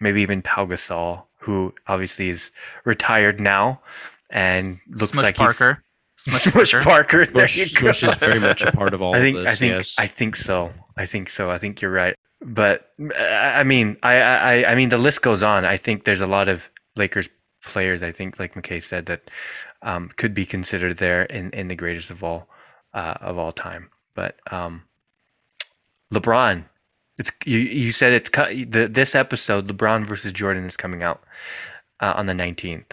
maybe 0.00 0.20
even 0.20 0.42
Pau 0.42 0.66
Gasol, 0.66 1.22
who 1.38 1.72
obviously 1.86 2.28
is 2.28 2.50
retired 2.84 3.40
now 3.40 3.80
and 4.30 4.80
looks 4.90 5.12
Smush 5.12 5.22
like 5.22 5.36
Parker. 5.36 5.82
he's 6.16 6.24
Smush 6.24 6.42
Smush 6.52 6.72
Parker. 6.72 6.84
Parker. 6.84 7.26
There 7.26 7.46
Smush, 7.46 7.56
you 7.56 7.66
Smush 7.66 8.02
is 8.02 8.14
very 8.18 8.40
much 8.40 8.62
a 8.62 8.72
part 8.72 8.92
of 8.92 9.00
all 9.00 9.14
I 9.14 9.20
think 9.20 9.36
of 9.36 9.44
this. 9.44 9.52
I 9.52 9.54
think 9.56 9.72
yes. 9.72 9.94
I 9.96 10.06
think 10.08 10.36
so. 10.36 10.72
I 10.96 11.06
think 11.06 11.30
so. 11.30 11.50
I 11.52 11.58
think 11.58 11.80
you're 11.80 11.92
right. 11.92 12.16
But 12.40 12.90
I 13.16 13.60
I 13.60 13.62
mean, 13.62 13.96
I 14.02 14.16
I 14.20 14.72
I 14.72 14.74
mean, 14.74 14.88
the 14.88 14.98
list 14.98 15.22
goes 15.22 15.44
on. 15.44 15.64
I 15.64 15.76
think 15.76 16.04
there's 16.04 16.20
a 16.20 16.26
lot 16.26 16.48
of 16.48 16.68
Lakers 16.96 17.28
players. 17.62 18.02
I 18.02 18.12
think, 18.12 18.38
like 18.38 18.54
McKay 18.54 18.82
said, 18.82 19.06
that 19.06 19.30
um, 19.82 20.10
could 20.16 20.34
be 20.34 20.46
considered 20.46 20.98
there 20.98 21.24
in, 21.24 21.50
in 21.50 21.68
the 21.68 21.74
greatest 21.74 22.10
of 22.10 22.22
all 22.22 22.48
uh, 22.94 23.14
of 23.20 23.38
all 23.38 23.52
time. 23.52 23.90
But 24.14 24.36
um, 24.50 24.84
LeBron, 26.12 26.64
it's 27.18 27.30
you. 27.44 27.58
You 27.58 27.92
said 27.92 28.12
it's 28.12 28.30
the 28.30 28.88
this 28.90 29.14
episode, 29.14 29.68
LeBron 29.68 30.06
versus 30.06 30.32
Jordan, 30.32 30.66
is 30.66 30.76
coming 30.76 31.02
out 31.02 31.22
uh, 32.00 32.14
on 32.16 32.26
the 32.26 32.32
19th. 32.32 32.92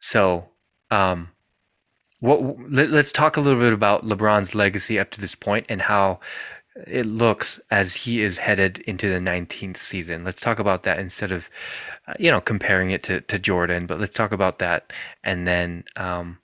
So, 0.00 0.48
um, 0.90 1.30
what 2.20 2.40
let, 2.70 2.90
let's 2.90 3.12
talk 3.12 3.36
a 3.36 3.40
little 3.40 3.60
bit 3.60 3.72
about 3.72 4.04
LeBron's 4.04 4.54
legacy 4.54 4.98
up 4.98 5.10
to 5.12 5.20
this 5.20 5.34
point 5.34 5.66
and 5.68 5.82
how 5.82 6.20
it 6.74 7.06
looks 7.06 7.60
as 7.70 7.94
he 7.94 8.22
is 8.22 8.38
headed 8.38 8.78
into 8.80 9.10
the 9.10 9.18
19th 9.18 9.76
season. 9.76 10.24
Let's 10.24 10.40
talk 10.40 10.58
about 10.58 10.84
that 10.84 10.98
instead 10.98 11.32
of, 11.32 11.50
uh, 12.06 12.14
you 12.18 12.30
know, 12.30 12.40
comparing 12.40 12.90
it 12.90 13.02
to, 13.04 13.20
to 13.22 13.38
Jordan, 13.38 13.86
but 13.86 14.00
let's 14.00 14.14
talk 14.14 14.32
about 14.32 14.58
that. 14.60 14.92
And 15.22 15.46
then 15.46 15.84
um, 15.96 16.38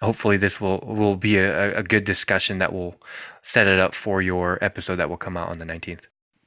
hopefully 0.00 0.36
this 0.36 0.60
will, 0.60 0.78
will 0.80 1.16
be 1.16 1.36
a, 1.38 1.78
a 1.78 1.82
good 1.82 2.04
discussion 2.04 2.58
that 2.58 2.72
will 2.72 2.96
set 3.42 3.66
it 3.66 3.78
up 3.78 3.94
for 3.94 4.22
your 4.22 4.58
episode 4.62 4.96
that 4.96 5.10
will 5.10 5.16
come 5.16 5.36
out 5.36 5.48
on 5.48 5.58
the 5.58 5.66
19th. 5.66 6.04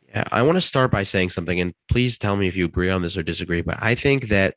Yeah, 0.10 0.24
I 0.32 0.42
want 0.42 0.56
to 0.56 0.62
start 0.62 0.90
by 0.90 1.04
saying 1.04 1.30
something, 1.30 1.60
and 1.60 1.74
please 1.90 2.18
tell 2.18 2.36
me 2.36 2.48
if 2.48 2.58
you 2.58 2.66
agree 2.66 2.90
on 2.90 3.04
this 3.04 3.16
or 3.16 3.22
disagree. 3.22 3.62
But 3.62 3.78
I 3.80 3.94
think 3.94 4.30
that 4.30 4.56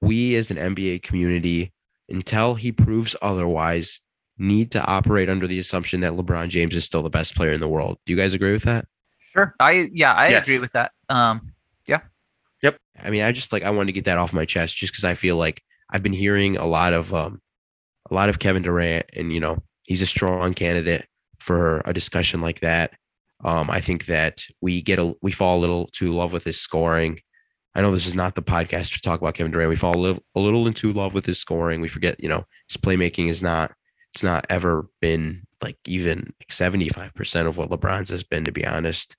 we 0.00 0.36
as 0.36 0.52
an 0.52 0.56
NBA 0.56 1.02
community, 1.02 1.72
until 2.08 2.54
he 2.54 2.70
proves 2.70 3.16
otherwise, 3.20 4.00
need 4.38 4.70
to 4.72 4.84
operate 4.84 5.28
under 5.28 5.46
the 5.46 5.58
assumption 5.58 6.00
that 6.00 6.12
LeBron 6.12 6.48
James 6.48 6.74
is 6.74 6.84
still 6.84 7.02
the 7.02 7.10
best 7.10 7.34
player 7.36 7.52
in 7.52 7.60
the 7.60 7.68
world. 7.68 7.98
Do 8.06 8.12
you 8.12 8.16
guys 8.18 8.34
agree 8.34 8.52
with 8.52 8.64
that? 8.64 8.86
Sure. 9.32 9.54
I 9.60 9.88
yeah, 9.92 10.12
I 10.12 10.28
Yes. 10.28 10.46
agree 10.46 10.58
with 10.58 10.72
that. 10.72 10.92
Um, 11.08 11.52
yeah. 11.86 12.00
Yep. 12.62 12.76
I 13.02 13.10
mean, 13.10 13.22
I 13.22 13.32
just 13.32 13.52
like 13.52 13.62
I 13.62 13.70
wanted 13.70 13.86
to 13.86 13.92
get 13.92 14.04
that 14.04 14.18
off 14.18 14.32
my 14.32 14.44
chest 14.44 14.76
just 14.76 14.92
because 14.92 15.04
I 15.04 15.14
feel 15.14 15.36
like 15.36 15.62
I've 15.90 16.02
been 16.02 16.12
hearing 16.12 16.56
a 16.56 16.66
lot 16.66 16.92
of 16.92 17.12
um 17.14 17.40
a 18.10 18.14
lot 18.14 18.28
of 18.28 18.38
Kevin 18.38 18.62
Durant, 18.62 19.06
and 19.16 19.32
you 19.32 19.40
know 19.40 19.62
he's 19.86 20.02
a 20.02 20.06
strong 20.06 20.54
candidate 20.54 21.06
for 21.38 21.82
a 21.84 21.92
discussion 21.92 22.40
like 22.40 22.60
that. 22.60 22.92
Um, 23.44 23.70
I 23.70 23.80
think 23.80 24.06
that 24.06 24.44
we 24.60 24.82
get 24.82 24.98
a 24.98 25.14
we 25.22 25.32
fall 25.32 25.58
a 25.58 25.60
little 25.60 25.88
too 25.92 26.08
in 26.08 26.14
love 26.14 26.32
with 26.32 26.44
his 26.44 26.60
scoring. 26.60 27.20
I 27.74 27.80
know 27.80 27.90
this 27.90 28.06
is 28.06 28.14
not 28.14 28.34
the 28.34 28.42
podcast 28.42 28.92
to 28.92 29.00
talk 29.00 29.20
about 29.20 29.34
Kevin 29.34 29.50
Durant. 29.50 29.70
We 29.70 29.76
fall 29.76 29.96
a 29.96 29.98
little, 29.98 30.22
a 30.34 30.40
little 30.40 30.66
into 30.66 30.92
love 30.92 31.14
with 31.14 31.24
his 31.24 31.38
scoring. 31.38 31.80
We 31.80 31.88
forget, 31.88 32.22
you 32.22 32.28
know, 32.28 32.44
his 32.68 32.76
playmaking 32.76 33.30
is 33.30 33.42
not 33.42 33.72
it's 34.12 34.22
not 34.22 34.46
ever 34.50 34.88
been 35.00 35.46
like 35.62 35.76
even 35.86 36.32
seventy 36.50 36.88
five 36.88 37.14
percent 37.14 37.48
of 37.48 37.56
what 37.56 37.70
LeBron's 37.70 38.10
has 38.10 38.22
been, 38.22 38.44
to 38.44 38.52
be 38.52 38.66
honest. 38.66 39.16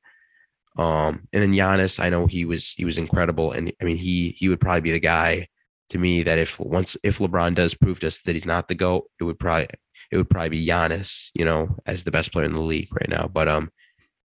Um, 0.77 1.27
and 1.31 1.43
then 1.43 1.53
Giannis, 1.53 1.99
I 1.99 2.09
know 2.09 2.25
he 2.25 2.45
was 2.45 2.71
he 2.71 2.85
was 2.85 2.97
incredible, 2.97 3.51
and 3.51 3.71
I 3.81 3.85
mean 3.85 3.97
he 3.97 4.35
he 4.37 4.49
would 4.49 4.61
probably 4.61 4.81
be 4.81 4.91
the 4.91 4.99
guy 4.99 5.47
to 5.89 5.97
me 5.97 6.23
that 6.23 6.37
if 6.37 6.59
once 6.59 6.97
if 7.03 7.19
LeBron 7.19 7.55
does 7.55 7.73
prove 7.73 7.99
to 8.01 8.07
us 8.07 8.19
that 8.21 8.33
he's 8.33 8.45
not 8.45 8.67
the 8.67 8.75
goat, 8.75 9.09
it 9.19 9.23
would 9.23 9.39
probably 9.39 9.67
it 10.11 10.17
would 10.17 10.29
probably 10.29 10.49
be 10.49 10.67
Giannis, 10.67 11.29
you 11.33 11.45
know, 11.45 11.75
as 11.85 12.03
the 12.03 12.11
best 12.11 12.31
player 12.31 12.45
in 12.45 12.53
the 12.53 12.61
league 12.61 12.93
right 12.93 13.09
now. 13.09 13.27
But 13.27 13.47
um, 13.47 13.71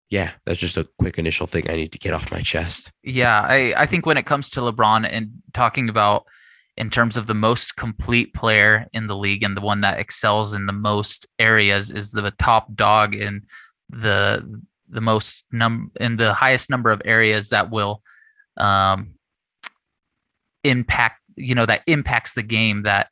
yeah, 0.10 0.32
that's 0.46 0.60
just 0.60 0.78
a 0.78 0.88
quick 0.98 1.20
initial 1.20 1.48
thing 1.48 1.70
I 1.70 1.76
need 1.76 1.92
to 1.92 2.00
get 2.00 2.14
off 2.14 2.32
my 2.32 2.42
chest. 2.42 2.92
yeah, 3.04 3.42
I 3.42 3.74
I 3.78 3.86
think 3.86 4.06
when 4.06 4.18
it 4.18 4.26
comes 4.26 4.50
to 4.52 4.62
LeBron 4.62 5.08
and 5.10 5.32
talking 5.54 5.88
about 5.90 6.26
in 6.80 6.90
terms 6.90 7.18
of 7.18 7.28
the 7.28 7.36
most 7.36 7.76
complete 7.76 8.34
player 8.34 8.88
in 8.94 9.06
the 9.08 9.16
league 9.16 9.44
and 9.44 9.56
the 9.56 9.62
one 9.62 9.82
that 9.82 10.00
excels 10.00 10.54
in 10.54 10.66
the 10.66 10.74
most 10.74 11.28
areas 11.38 11.92
is 11.92 12.12
the 12.12 12.32
top 12.40 12.74
dog 12.74 13.14
in 13.14 13.44
the 13.90 14.62
the 14.88 15.02
most 15.02 15.44
num 15.52 15.92
in 16.00 16.16
the 16.16 16.34
highest 16.34 16.70
number 16.70 16.90
of 16.90 17.02
areas 17.06 17.50
that 17.50 17.70
will 17.70 18.02
um 18.58 19.14
impact 20.64 21.22
you 21.36 21.54
know 21.54 21.66
that 21.66 21.84
impacts 21.86 22.34
the 22.34 22.44
game 22.44 22.84
that 22.84 23.10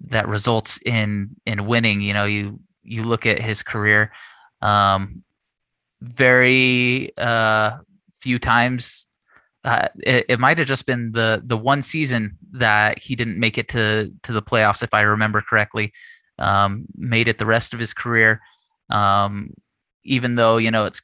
that 0.00 0.28
results 0.28 0.78
in 0.84 1.30
in 1.46 1.66
winning. 1.66 2.00
You 2.00 2.14
know 2.14 2.24
you 2.24 2.60
you 2.82 3.04
look 3.04 3.26
at 3.26 3.40
his 3.40 3.62
career 3.62 4.12
um 4.60 5.22
very 6.00 7.12
uh 7.16 7.78
few 8.20 8.38
times 8.38 9.06
uh, 9.64 9.88
it, 10.02 10.26
it 10.28 10.40
might 10.40 10.58
have 10.58 10.66
just 10.66 10.84
been 10.84 11.12
the 11.12 11.42
the 11.44 11.56
one 11.56 11.80
season 11.80 12.36
that 12.54 12.98
he 12.98 13.14
didn't 13.16 13.38
make 13.38 13.58
it 13.58 13.68
to 13.68 14.12
to 14.22 14.32
the 14.32 14.42
playoffs 14.42 14.82
if 14.82 14.94
i 14.94 15.00
remember 15.00 15.42
correctly 15.42 15.92
um 16.38 16.86
made 16.94 17.28
it 17.28 17.38
the 17.38 17.46
rest 17.46 17.74
of 17.74 17.80
his 17.80 17.94
career. 17.94 18.40
Um 18.90 19.50
even 20.04 20.34
though 20.34 20.56
you 20.56 20.70
know 20.70 20.84
it's 20.84 21.02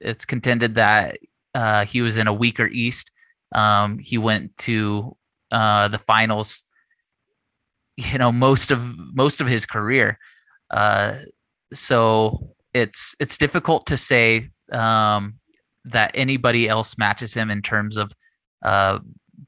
it's 0.00 0.24
contended 0.24 0.76
that 0.76 1.18
uh 1.54 1.84
he 1.84 2.00
was 2.00 2.16
in 2.16 2.26
a 2.26 2.32
weaker 2.32 2.66
east 2.66 3.10
um 3.54 3.98
he 3.98 4.18
went 4.18 4.56
to 4.58 5.16
uh 5.50 5.88
the 5.88 5.98
finals 5.98 6.64
you 7.96 8.18
know 8.18 8.32
most 8.32 8.70
of 8.70 8.80
most 9.14 9.40
of 9.40 9.46
his 9.46 9.66
career. 9.66 10.18
Uh 10.70 11.16
so 11.72 12.54
it's 12.72 13.16
it's 13.20 13.38
difficult 13.38 13.86
to 13.86 13.96
say 13.96 14.50
um 14.72 15.38
that 15.84 16.10
anybody 16.14 16.68
else 16.68 16.98
matches 16.98 17.32
him 17.34 17.50
in 17.50 17.62
terms 17.62 17.96
of 17.96 18.12
uh, 18.62 18.98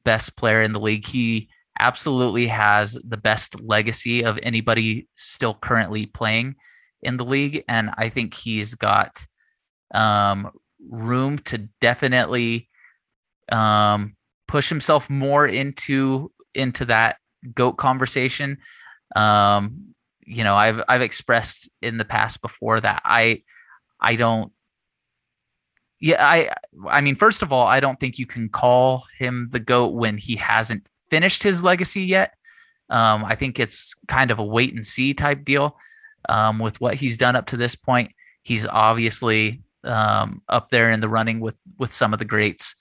best 0.05 0.37
player 0.37 0.63
in 0.63 0.73
the 0.73 0.81
league. 0.81 1.07
He 1.07 1.49
absolutely 1.79 2.49
has 2.49 2.99
the 3.05 3.17
best 3.17 3.61
legacy 3.61 4.25
of 4.25 4.39
anybody 4.43 5.09
still 5.17 5.55
currently 5.55 6.07
playing 6.07 6.57
in 7.03 7.17
the 7.17 7.25
league, 7.25 7.65
and 7.69 7.91
I 7.97 8.09
think 8.09 8.35
he's 8.35 8.75
got 8.75 9.17
um, 9.95 10.51
room 10.89 11.39
to 11.39 11.69
definitely 11.81 12.69
um, 13.51 14.17
push 14.47 14.69
himself 14.69 15.09
more 15.09 15.47
into 15.47 16.33
into 16.55 16.85
that 16.87 17.17
goat 17.55 17.75
conversation. 17.75 18.59
Um, 19.15 19.95
you 20.27 20.45
know, 20.45 20.57
I've 20.57 20.83
I've 20.89 21.03
expressed 21.03 21.71
in 21.81 21.99
the 21.99 22.05
past 22.05 22.43
before 22.43 22.81
that 22.81 23.03
I 23.05 23.43
I 24.01 24.17
don't 24.17 24.53
yeah, 26.01 26.25
I 26.25 26.51
I 26.89 27.01
mean, 27.01 27.17
first 27.17 27.43
of 27.43 27.53
all, 27.53 27.67
I 27.67 27.81
don't 27.81 27.99
think 27.99 28.19
you 28.19 28.27
can 28.27 28.49
call 28.49 29.05
him 29.19 29.49
the 29.51 29.61
GOAT 29.61 29.95
when 29.95 30.17
he 30.17 30.37
hasn't 30.37 30.87
finished 31.11 31.43
his 31.43 31.63
legacy 31.63 32.03
yet. 32.03 32.35
Um, 32.91 33.25
I 33.25 33.35
think 33.35 33.59
it's 33.59 33.95
kind 34.07 34.31
of 34.31 34.39
a 34.39 34.45
wait 34.45 34.75
and 34.75 34.87
see 34.87 35.13
type 35.13 35.45
deal 35.45 35.77
um, 36.29 36.59
with 36.59 36.81
what 36.81 36.95
he's 36.95 37.19
done 37.19 37.37
up 37.37 37.47
to 37.47 37.57
this 37.57 37.75
point. 37.75 38.13
He's 38.43 38.67
obviously 38.67 39.63
um, 39.85 40.43
up 40.49 40.71
there 40.71 40.91
in 40.91 41.01
the 41.01 41.09
running 41.09 41.41
with 41.41 41.59
with 41.79 41.93
some 41.93 42.13
of 42.13 42.19
the 42.19 42.25
greats. 42.25 42.77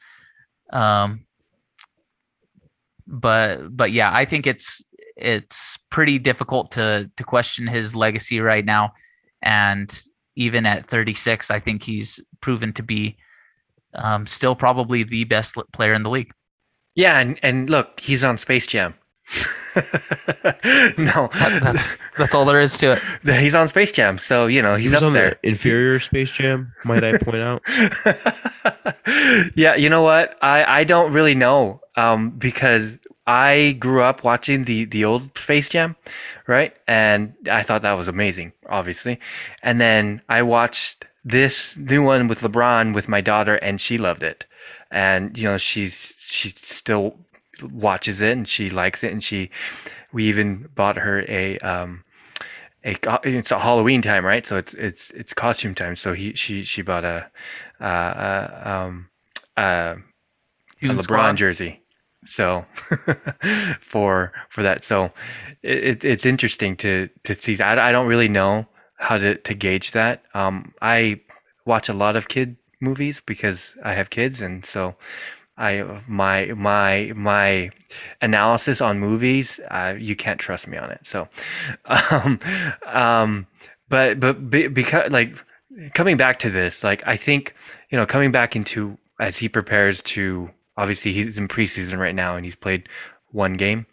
Um, 0.71 1.25
but 3.07 3.75
but 3.75 3.91
yeah, 3.91 4.13
I 4.13 4.25
think 4.25 4.45
it's 4.45 4.83
it's 5.15 5.77
pretty 5.89 6.19
difficult 6.19 6.71
to 6.71 7.09
to 7.17 7.23
question 7.23 7.65
his 7.65 7.95
legacy 7.95 8.39
right 8.39 8.63
now, 8.63 8.93
and 9.41 10.01
even 10.35 10.67
at 10.67 10.87
36, 10.87 11.49
I 11.49 11.59
think 11.59 11.81
he's 11.81 12.19
proven 12.41 12.73
to 12.73 12.83
be 12.83 13.17
um, 13.93 14.27
still 14.27 14.55
probably 14.55 15.03
the 15.03 15.23
best 15.25 15.55
player 15.73 15.93
in 15.93 16.03
the 16.03 16.09
league. 16.09 16.31
Yeah, 16.95 17.19
and 17.19 17.39
and 17.43 17.69
look, 17.69 17.99
he's 17.99 18.23
on 18.23 18.37
Space 18.37 18.67
Jam. 18.67 18.95
no, 19.75 21.29
that, 21.33 21.59
that's 21.61 21.97
that's 22.17 22.33
all 22.33 22.45
there 22.45 22.61
is 22.61 22.77
to 22.77 22.93
it. 22.93 23.01
He's 23.41 23.53
on 23.53 23.67
Space 23.67 23.91
Jam, 23.91 24.17
so 24.17 24.47
you 24.47 24.61
know 24.61 24.77
he's 24.77 24.91
he 24.91 24.97
up 25.05 25.11
there. 25.11 25.37
The 25.43 25.49
inferior 25.49 25.99
Space 25.99 26.31
Jam, 26.31 26.73
might 26.85 27.03
I 27.03 27.17
point 27.17 27.37
out? 27.37 27.61
yeah, 29.55 29.75
you 29.75 29.89
know 29.89 30.01
what? 30.01 30.37
I 30.41 30.79
I 30.79 30.83
don't 30.85 31.11
really 31.11 31.35
know 31.35 31.81
um, 31.97 32.29
because 32.31 32.97
I 33.27 33.75
grew 33.77 34.01
up 34.01 34.23
watching 34.23 34.63
the 34.63 34.85
the 34.85 35.03
old 35.03 35.37
Space 35.37 35.67
Jam, 35.67 35.97
right? 36.47 36.73
And 36.87 37.33
I 37.51 37.63
thought 37.63 37.81
that 37.81 37.93
was 37.93 38.07
amazing, 38.07 38.53
obviously. 38.69 39.19
And 39.61 39.81
then 39.81 40.21
I 40.29 40.43
watched 40.43 41.05
this 41.27 41.75
new 41.75 42.03
one 42.03 42.27
with 42.27 42.39
LeBron 42.39 42.93
with 42.93 43.07
my 43.07 43.21
daughter, 43.21 43.55
and 43.55 43.81
she 43.81 43.97
loved 43.97 44.23
it. 44.23 44.45
And 44.89 45.37
you 45.37 45.45
know, 45.45 45.57
she's 45.57 46.13
she 46.19 46.49
still 46.49 47.17
watches 47.61 48.21
it 48.21 48.31
and 48.37 48.47
she 48.47 48.69
likes 48.69 49.03
it, 49.03 49.11
and 49.11 49.23
she 49.23 49.49
we 50.11 50.23
even 50.25 50.69
bought 50.75 50.97
her 50.97 51.25
a 51.27 51.57
um 51.59 52.03
a 52.85 52.97
it's 53.23 53.51
a 53.51 53.59
Halloween 53.59 54.01
time, 54.01 54.25
right? 54.25 54.47
So 54.47 54.55
it's 54.55 54.73
it's 54.75 55.11
it's 55.11 55.33
costume 55.33 55.75
time. 55.75 55.95
So 55.95 56.13
he 56.13 56.33
she 56.33 56.63
she 56.63 56.81
bought 56.81 57.03
a 57.03 57.29
uh, 57.81 57.83
uh 57.83 58.61
um 58.65 59.09
uh, 59.57 59.95
a 60.81 60.85
LeBron 60.85 61.03
squad. 61.03 61.35
jersey 61.35 61.81
so 62.25 62.65
for 63.81 64.31
for 64.49 64.61
that 64.63 64.83
so 64.83 65.11
it, 65.63 66.03
it's 66.03 66.25
interesting 66.25 66.75
to 66.75 67.09
to 67.23 67.35
see 67.35 67.59
I, 67.61 67.89
I 67.89 67.91
don't 67.91 68.07
really 68.07 68.27
know 68.27 68.67
how 68.97 69.17
to, 69.17 69.35
to 69.35 69.53
gauge 69.53 69.91
that 69.91 70.23
um 70.33 70.73
i 70.81 71.19
watch 71.65 71.89
a 71.89 71.93
lot 71.93 72.15
of 72.15 72.27
kid 72.27 72.57
movies 72.79 73.21
because 73.25 73.75
i 73.83 73.93
have 73.93 74.09
kids 74.09 74.41
and 74.41 74.65
so 74.65 74.95
i 75.57 75.83
my 76.07 76.45
my 76.55 77.11
my 77.15 77.69
analysis 78.21 78.81
on 78.81 78.99
movies 78.99 79.59
uh, 79.71 79.95
you 79.97 80.15
can't 80.15 80.39
trust 80.39 80.67
me 80.67 80.77
on 80.77 80.91
it 80.91 80.99
so 81.03 81.27
um 81.85 82.39
um 82.85 83.47
but 83.89 84.19
but 84.19 84.49
be, 84.49 84.67
because 84.67 85.11
like 85.11 85.35
coming 85.93 86.17
back 86.17 86.39
to 86.39 86.49
this 86.49 86.83
like 86.83 87.01
i 87.05 87.15
think 87.15 87.55
you 87.89 87.97
know 87.97 88.05
coming 88.05 88.31
back 88.31 88.55
into 88.55 88.97
as 89.19 89.37
he 89.37 89.49
prepares 89.49 90.01
to 90.01 90.49
Obviously, 90.77 91.11
he's 91.11 91.37
in 91.37 91.47
preseason 91.47 91.97
right 91.97 92.13
now 92.13 92.35
and 92.35 92.45
he's 92.45 92.55
played 92.55 92.87
one 93.31 93.53
game. 93.53 93.87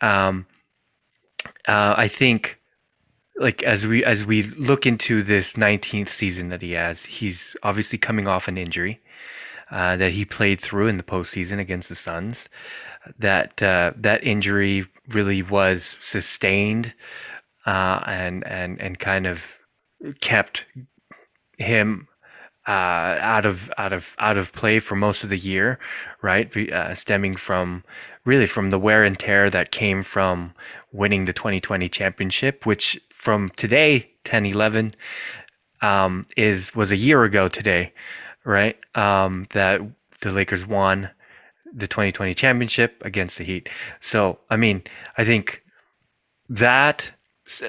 Um, 0.00 0.46
uh, 1.68 1.94
I 1.96 2.08
think, 2.08 2.55
like 3.38 3.62
as 3.62 3.86
we 3.86 4.04
as 4.04 4.24
we 4.24 4.42
look 4.42 4.86
into 4.86 5.22
this 5.22 5.54
19th 5.54 6.08
season 6.08 6.48
that 6.48 6.62
he 6.62 6.72
has, 6.72 7.04
he's 7.04 7.56
obviously 7.62 7.98
coming 7.98 8.26
off 8.26 8.48
an 8.48 8.58
injury 8.58 9.00
uh, 9.70 9.96
that 9.96 10.12
he 10.12 10.24
played 10.24 10.60
through 10.60 10.88
in 10.88 10.96
the 10.96 11.02
postseason 11.02 11.58
against 11.58 11.88
the 11.88 11.94
Suns. 11.94 12.48
That 13.18 13.62
uh, 13.62 13.92
that 13.96 14.24
injury 14.24 14.86
really 15.08 15.42
was 15.42 15.96
sustained 16.00 16.94
uh, 17.66 18.00
and 18.06 18.46
and 18.46 18.80
and 18.80 18.98
kind 18.98 19.26
of 19.26 19.42
kept 20.20 20.64
him 21.58 22.08
uh, 22.66 23.18
out 23.20 23.46
of 23.46 23.70
out 23.78 23.92
of 23.92 24.16
out 24.18 24.36
of 24.36 24.52
play 24.52 24.80
for 24.80 24.96
most 24.96 25.22
of 25.22 25.30
the 25.30 25.38
year, 25.38 25.78
right? 26.22 26.54
Uh, 26.56 26.94
stemming 26.94 27.36
from 27.36 27.84
really 28.24 28.46
from 28.46 28.70
the 28.70 28.78
wear 28.78 29.04
and 29.04 29.18
tear 29.18 29.48
that 29.50 29.70
came 29.70 30.02
from 30.02 30.52
winning 30.92 31.26
the 31.26 31.32
2020 31.32 31.88
championship, 31.88 32.66
which 32.66 33.00
from 33.10 33.50
today 33.56 34.10
10 34.24 34.46
11 34.46 34.94
um, 35.80 36.26
is 36.36 36.74
was 36.74 36.90
a 36.90 36.96
year 36.96 37.22
ago 37.24 37.48
today, 37.48 37.92
right? 38.44 38.76
Um, 38.96 39.46
that 39.50 39.80
the 40.20 40.30
Lakers 40.30 40.66
won 40.66 41.10
the 41.72 41.86
2020 41.86 42.34
championship 42.34 43.00
against 43.04 43.38
the 43.38 43.44
Heat. 43.44 43.68
So 44.00 44.38
I 44.50 44.56
mean, 44.56 44.82
I 45.16 45.24
think 45.24 45.62
that 46.48 47.12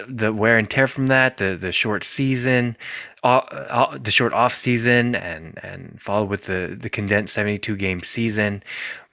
the 0.08 0.34
wear 0.34 0.58
and 0.58 0.70
tear 0.70 0.88
from 0.88 1.08
that, 1.08 1.38
the 1.38 1.56
the 1.60 1.72
short 1.72 2.04
season, 2.04 2.78
uh, 3.24 3.98
the 3.98 4.12
short 4.12 4.34
off 4.34 4.56
season 4.56 5.16
and 5.16 5.60
and 5.64 6.00
followed 6.02 6.30
with 6.30 6.44
the 6.44 6.78
the 6.80 6.90
condensed 6.90 7.34
72 7.34 7.76
game 7.76 8.02
season. 8.04 8.64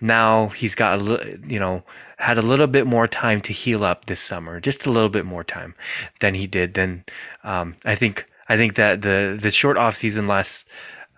Now 0.00 0.48
he's 0.48 0.74
got 0.74 1.00
a 1.00 1.02
little 1.02 1.26
you 1.46 1.58
know 1.58 1.82
had 2.18 2.38
a 2.38 2.42
little 2.42 2.66
bit 2.66 2.86
more 2.86 3.06
time 3.06 3.40
to 3.42 3.52
heal 3.52 3.84
up 3.84 4.06
this 4.06 4.20
summer 4.20 4.60
just 4.60 4.86
a 4.86 4.90
little 4.90 5.08
bit 5.08 5.24
more 5.24 5.44
time 5.44 5.74
than 6.20 6.34
he 6.34 6.46
did 6.46 6.74
then 6.74 7.04
um, 7.42 7.74
i 7.84 7.94
think 7.94 8.26
i 8.48 8.56
think 8.56 8.76
that 8.76 9.02
the 9.02 9.38
the 9.40 9.50
short 9.50 9.76
off 9.76 9.96
season 9.96 10.26
last 10.26 10.64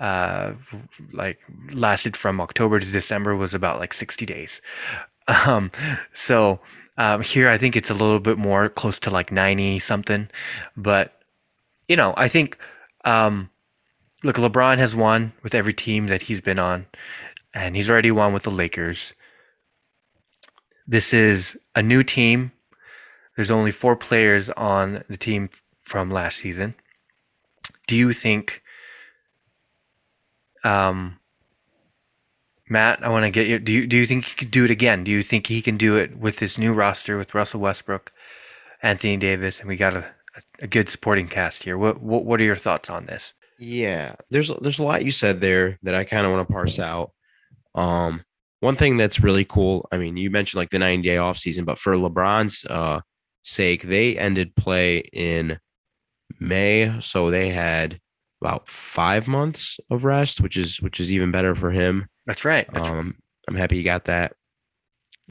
uh 0.01 0.53
like 1.13 1.39
lasted 1.73 2.17
from 2.17 2.41
october 2.41 2.81
to 2.81 2.87
december 2.87 3.37
was 3.37 3.55
about 3.55 3.79
like 3.79 3.95
60 3.95 4.27
days. 4.27 4.61
Um 5.29 5.73
so 6.15 6.61
um 6.99 7.23
here 7.23 7.49
i 7.49 7.59
think 7.59 7.77
it's 7.77 7.91
a 7.91 7.95
little 7.95 8.21
bit 8.21 8.39
more 8.39 8.69
close 8.69 8.99
to 8.99 9.11
like 9.11 9.31
90 9.33 9.79
something 9.79 10.29
but 10.77 11.21
you 11.89 11.97
know 11.97 12.15
i 12.17 12.29
think 12.29 12.59
um, 13.07 13.51
look, 14.23 14.37
LeBron 14.37 14.79
has 14.79 14.95
won 14.95 15.33
with 15.43 15.55
every 15.55 15.73
team 15.73 16.09
that 16.09 16.23
he's 16.23 16.41
been 16.41 16.59
on, 16.59 16.87
and 17.55 17.77
he's 17.77 17.89
already 17.89 18.11
won 18.11 18.35
with 18.35 18.43
the 18.43 18.51
Lakers. 18.51 19.15
This 20.87 21.15
is 21.15 21.57
a 21.75 21.83
new 21.83 22.03
team. 22.03 22.53
There's 23.37 23.51
only 23.51 23.71
four 23.71 23.97
players 23.97 24.51
on 24.51 25.05
the 25.09 25.17
team 25.17 25.51
from 25.83 26.11
last 26.11 26.39
season. 26.39 26.75
Do 27.87 27.95
you 27.95 28.13
think, 28.13 28.63
um, 30.65 31.19
Matt? 32.69 33.05
I 33.05 33.09
want 33.09 33.25
to 33.25 33.31
get 33.31 33.47
you. 33.47 33.59
Do 33.59 33.73
you 33.73 33.87
do 33.87 33.97
you 33.97 34.07
think 34.07 34.25
he 34.25 34.35
could 34.35 34.51
do 34.51 34.65
it 34.65 34.71
again? 34.71 35.05
Do 35.05 35.11
you 35.11 35.23
think 35.23 35.47
he 35.47 35.63
can 35.63 35.77
do 35.77 35.97
it 35.97 36.17
with 36.19 36.37
this 36.37 36.59
new 36.59 36.73
roster 36.73 37.17
with 37.17 37.35
Russell 37.35 37.61
Westbrook, 37.61 38.13
Anthony 38.83 39.17
Davis, 39.17 39.61
and 39.61 39.69
we 39.69 39.77
got 39.77 39.95
a 39.95 40.07
a 40.61 40.67
good 40.67 40.89
supporting 40.89 41.29
cast 41.29 41.63
here. 41.63 41.79
What 41.79 42.01
what 42.03 42.25
what 42.25 42.41
are 42.41 42.45
your 42.45 42.57
thoughts 42.57 42.91
on 42.91 43.07
this? 43.07 43.35
Yeah, 43.59 44.15
there's 44.31 44.51
there's 44.61 44.79
a 44.79 44.83
lot 44.85 45.05
you 45.05 45.11
said 45.11 45.41
there 45.41 45.79
that 45.83 45.95
I 45.95 46.05
kind 46.05 46.27
of 46.27 46.33
want 46.33 46.47
to 46.47 46.53
parse 46.53 46.79
out. 46.79 47.13
Um, 47.75 48.25
one 48.61 48.77
thing 48.77 48.97
that's 48.97 49.21
really 49.21 49.45
cool. 49.45 49.87
I 49.93 49.99
mean, 49.99 50.17
you 50.17 50.31
mentioned 50.31 50.59
like 50.59 50.71
the 50.71 50.79
90 50.79 51.07
day 51.07 51.19
off 51.19 51.39
season, 51.39 51.65
but 51.65 51.79
for 51.79 51.95
LeBron's 51.95 52.65
uh, 52.65 53.01
sake, 53.45 53.83
they 53.83 54.17
ended 54.17 54.57
play 54.57 54.99
in 55.13 55.59
May, 56.41 57.01
so 57.01 57.31
they 57.31 57.51
had 57.51 58.01
about 58.41 58.69
five 58.69 59.27
months 59.27 59.79
of 59.91 60.05
rest, 60.05 60.41
which 60.41 60.57
is 60.57 60.81
which 60.81 61.01
is 61.01 61.13
even 61.13 61.31
better 61.31 61.55
for 61.55 61.71
him. 61.71 62.09
That's 62.27 62.45
right. 62.45 62.67
That's 62.73 62.89
um, 62.89 63.17
I'm 63.49 63.55
happy 63.55 63.77
you 63.77 63.85
got 63.85 64.07
that. 64.07 64.35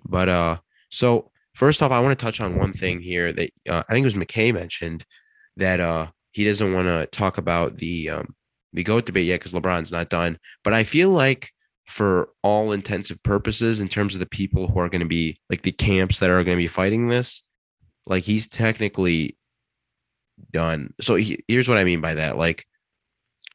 But 0.05 0.29
uh, 0.29 0.57
so 0.89 1.31
First 1.55 1.81
off, 1.81 1.91
I 1.91 2.01
want 2.01 2.17
to 2.17 2.23
touch 2.23 2.41
on 2.41 2.57
one 2.57 2.73
thing 2.73 2.99
here 2.99 3.31
that 3.31 3.49
uh, 3.69 3.81
I 3.87 3.93
think 3.93 4.03
it 4.03 4.13
was 4.13 4.13
McKay 4.13 4.53
mentioned 4.53 5.05
that 5.55 5.79
uh, 5.79 6.07
he 6.31 6.43
doesn't 6.43 6.73
want 6.73 6.87
to 6.87 7.07
talk 7.17 7.37
about 7.37 7.77
the 7.77 8.09
um, 8.09 8.35
the 8.73 8.83
goat 8.83 9.05
debate 9.05 9.25
yet 9.25 9.39
because 9.39 9.53
LeBron's 9.53 9.91
not 9.91 10.09
done. 10.09 10.37
But 10.65 10.73
I 10.73 10.83
feel 10.83 11.09
like 11.11 11.51
for 11.85 12.27
all 12.43 12.73
intensive 12.73 13.23
purposes, 13.23 13.79
in 13.79 13.87
terms 13.87 14.15
of 14.15 14.19
the 14.19 14.25
people 14.25 14.67
who 14.67 14.79
are 14.79 14.89
going 14.89 14.99
to 14.99 15.07
be 15.07 15.39
like 15.49 15.61
the 15.61 15.71
camps 15.71 16.19
that 16.19 16.29
are 16.29 16.43
going 16.43 16.57
to 16.57 16.61
be 16.61 16.67
fighting 16.67 17.07
this, 17.07 17.41
like 18.05 18.25
he's 18.25 18.47
technically 18.47 19.37
done. 20.51 20.93
So 20.99 21.15
he, 21.15 21.41
here's 21.47 21.69
what 21.69 21.77
I 21.77 21.85
mean 21.85 22.01
by 22.01 22.15
that. 22.15 22.37
Like, 22.37 22.65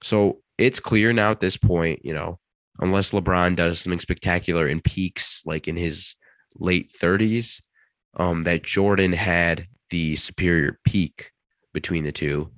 so 0.03 0.39
it's 0.57 0.81
clear 0.81 1.13
now 1.13 1.33
at 1.33 1.41
this 1.41 1.59
point, 1.59 2.03
you 2.03 2.15
know, 2.15 2.40
unless 2.81 3.13
LeBron 3.13 3.57
does 3.57 3.81
something 3.81 4.01
spectacular 4.01 4.67
and 4.67 4.83
peaks 4.83 5.43
like 5.45 5.69
in 5.69 5.77
his 5.77 6.17
late 6.59 6.93
30s, 6.93 7.63
um, 8.17 8.45
that 8.45 8.65
Jordan 8.65 9.13
had 9.13 9.67
the 9.91 10.17
superior 10.17 10.79
peak 10.85 11.31
between 11.73 12.05
the 12.05 12.13
two. 12.13 12.51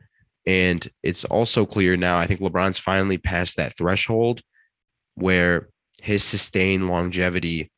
And 0.47 0.89
it's 1.03 1.25
also 1.25 1.67
clear 1.67 1.97
now, 1.97 2.19
I 2.19 2.27
think 2.27 2.41
LeBron's 2.41 2.79
finally 2.79 3.19
passed 3.19 3.57
that 3.57 3.77
threshold 3.77 4.41
where 5.15 5.69
his 6.01 6.25
sustained 6.25 6.89
longevity 6.89 7.71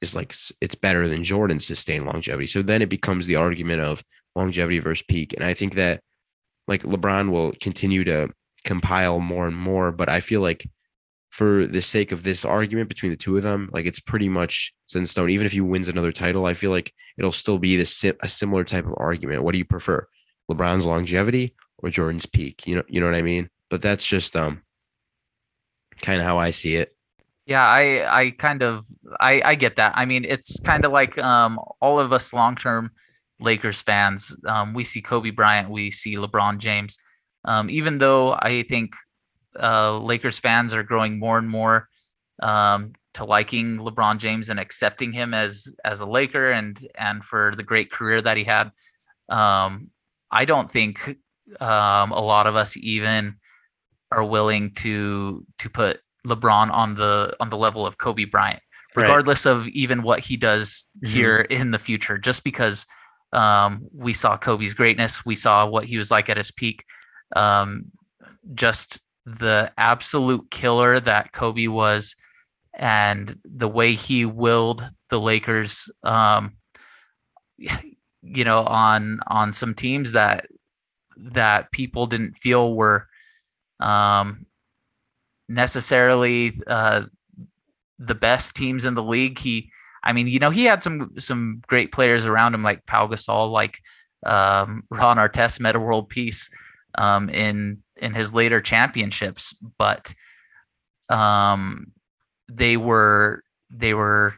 is 0.00 0.16
like 0.16 0.34
it's 0.60 0.74
better 0.74 1.08
than 1.08 1.24
Jordan's 1.24 1.66
sustained 1.66 2.06
longevity. 2.06 2.46
So 2.46 2.62
then 2.62 2.82
it 2.82 2.88
becomes 2.88 3.26
the 3.26 3.36
argument 3.36 3.80
of 3.82 4.02
longevity 4.34 4.78
versus 4.78 5.04
peak. 5.08 5.34
And 5.34 5.44
I 5.44 5.54
think 5.54 5.74
that 5.74 6.00
like 6.66 6.82
LeBron 6.82 7.30
will 7.30 7.52
continue 7.60 8.04
to 8.04 8.30
compile 8.64 9.20
more 9.20 9.46
and 9.46 9.56
more, 9.56 9.92
but 9.92 10.08
I 10.08 10.20
feel 10.20 10.40
like 10.40 10.66
for 11.30 11.66
the 11.66 11.80
sake 11.80 12.12
of 12.12 12.22
this 12.22 12.44
argument 12.44 12.88
between 12.88 13.10
the 13.10 13.16
two 13.16 13.36
of 13.36 13.42
them, 13.42 13.70
like 13.72 13.86
it's 13.86 14.00
pretty 14.00 14.28
much 14.28 14.74
set 14.88 14.98
in 14.98 15.06
stone. 15.06 15.30
Even 15.30 15.46
if 15.46 15.52
he 15.52 15.60
wins 15.60 15.88
another 15.88 16.12
title, 16.12 16.44
I 16.44 16.54
feel 16.54 16.70
like 16.72 16.92
it'll 17.16 17.32
still 17.32 17.58
be 17.58 17.76
the 17.76 18.16
a 18.22 18.28
similar 18.28 18.64
type 18.64 18.84
of 18.86 18.94
argument. 18.96 19.42
What 19.42 19.52
do 19.52 19.58
you 19.58 19.64
prefer, 19.64 20.06
LeBron's 20.50 20.84
longevity 20.84 21.54
or 21.78 21.90
Jordan's 21.90 22.26
peak? 22.26 22.66
You 22.66 22.76
know, 22.76 22.82
you 22.88 23.00
know 23.00 23.06
what 23.06 23.14
I 23.14 23.22
mean. 23.22 23.48
But 23.68 23.80
that's 23.80 24.04
just 24.04 24.34
um 24.36 24.62
kind 26.02 26.20
of 26.20 26.26
how 26.26 26.38
I 26.38 26.50
see 26.50 26.76
it. 26.76 26.92
Yeah, 27.46 27.64
I 27.64 28.20
I 28.20 28.30
kind 28.32 28.62
of 28.62 28.84
I 29.20 29.40
I 29.44 29.54
get 29.54 29.76
that. 29.76 29.92
I 29.96 30.04
mean, 30.06 30.24
it's 30.24 30.58
kind 30.60 30.84
of 30.84 30.90
like 30.90 31.16
um 31.18 31.60
all 31.80 32.00
of 32.00 32.12
us 32.12 32.32
long 32.32 32.56
term 32.56 32.90
Lakers 33.38 33.80
fans. 33.80 34.36
Um, 34.46 34.74
we 34.74 34.84
see 34.84 35.00
Kobe 35.00 35.30
Bryant, 35.30 35.70
we 35.70 35.92
see 35.92 36.16
LeBron 36.16 36.58
James. 36.58 36.98
Um, 37.44 37.70
even 37.70 37.98
though 37.98 38.32
I 38.32 38.64
think 38.68 38.94
uh, 39.58 39.98
Lakers 39.98 40.38
fans 40.38 40.74
are 40.74 40.82
growing 40.82 41.18
more 41.18 41.38
and 41.38 41.48
more 41.48 41.88
um, 42.42 42.92
to 43.14 43.24
liking 43.24 43.78
LeBron 43.78 44.18
James 44.18 44.48
and 44.48 44.60
accepting 44.60 45.12
him 45.12 45.34
as 45.34 45.74
as 45.84 46.00
a 46.00 46.06
Laker 46.06 46.50
and 46.52 46.78
and 46.96 47.24
for 47.24 47.54
the 47.56 47.62
great 47.62 47.90
career 47.90 48.20
that 48.20 48.36
he 48.36 48.44
had. 48.44 48.70
Um, 49.28 49.90
I 50.30 50.44
don't 50.44 50.70
think 50.70 51.16
um, 51.60 52.12
a 52.12 52.20
lot 52.20 52.46
of 52.46 52.56
us 52.56 52.76
even 52.76 53.36
are 54.12 54.24
willing 54.24 54.74
to 54.74 55.44
to 55.58 55.70
put 55.70 56.00
LeBron 56.26 56.70
on 56.72 56.94
the 56.94 57.34
on 57.40 57.50
the 57.50 57.56
level 57.56 57.86
of 57.86 57.98
Kobe 57.98 58.24
Bryant, 58.24 58.62
regardless 58.94 59.46
right. 59.46 59.52
of 59.52 59.66
even 59.68 60.02
what 60.02 60.20
he 60.20 60.36
does 60.36 60.84
mm-hmm. 61.02 61.12
here 61.12 61.38
in 61.38 61.70
the 61.70 61.78
future. 61.78 62.18
Just 62.18 62.44
because 62.44 62.86
um, 63.32 63.86
we 63.92 64.12
saw 64.12 64.36
Kobe's 64.36 64.74
greatness, 64.74 65.24
we 65.24 65.36
saw 65.36 65.66
what 65.66 65.84
he 65.84 65.98
was 65.98 66.10
like 66.10 66.28
at 66.28 66.36
his 66.36 66.50
peak. 66.50 66.84
Um, 67.34 67.86
just 68.54 69.00
the 69.26 69.72
absolute 69.76 70.50
killer 70.50 70.98
that 71.00 71.32
Kobe 71.32 71.66
was 71.66 72.16
and 72.74 73.38
the 73.44 73.68
way 73.68 73.94
he 73.94 74.24
willed 74.24 74.88
the 75.10 75.20
Lakers 75.20 75.90
um 76.04 76.52
you 78.22 78.44
know 78.44 78.64
on 78.64 79.20
on 79.26 79.52
some 79.52 79.74
teams 79.74 80.12
that 80.12 80.46
that 81.16 81.70
people 81.72 82.06
didn't 82.06 82.38
feel 82.38 82.74
were 82.74 83.06
um 83.80 84.46
necessarily 85.48 86.58
uh 86.66 87.02
the 87.98 88.14
best 88.14 88.56
teams 88.56 88.84
in 88.84 88.94
the 88.94 89.02
league. 89.02 89.38
He 89.38 89.70
I 90.02 90.12
mean 90.12 90.26
you 90.26 90.38
know 90.38 90.50
he 90.50 90.64
had 90.64 90.82
some 90.82 91.12
some 91.18 91.62
great 91.66 91.92
players 91.92 92.24
around 92.24 92.54
him 92.54 92.62
like 92.62 92.86
Pau 92.86 93.06
Gasol 93.06 93.50
like 93.52 93.78
um 94.24 94.84
Ron 94.90 95.18
Artest 95.18 95.60
meta 95.60 95.78
world 95.78 96.08
peace 96.08 96.48
um 96.96 97.28
in 97.28 97.82
in 98.00 98.14
his 98.14 98.32
later 98.32 98.60
championships, 98.60 99.54
but 99.78 100.12
um, 101.08 101.92
they 102.48 102.76
were 102.76 103.42
they 103.70 103.94
were 103.94 104.34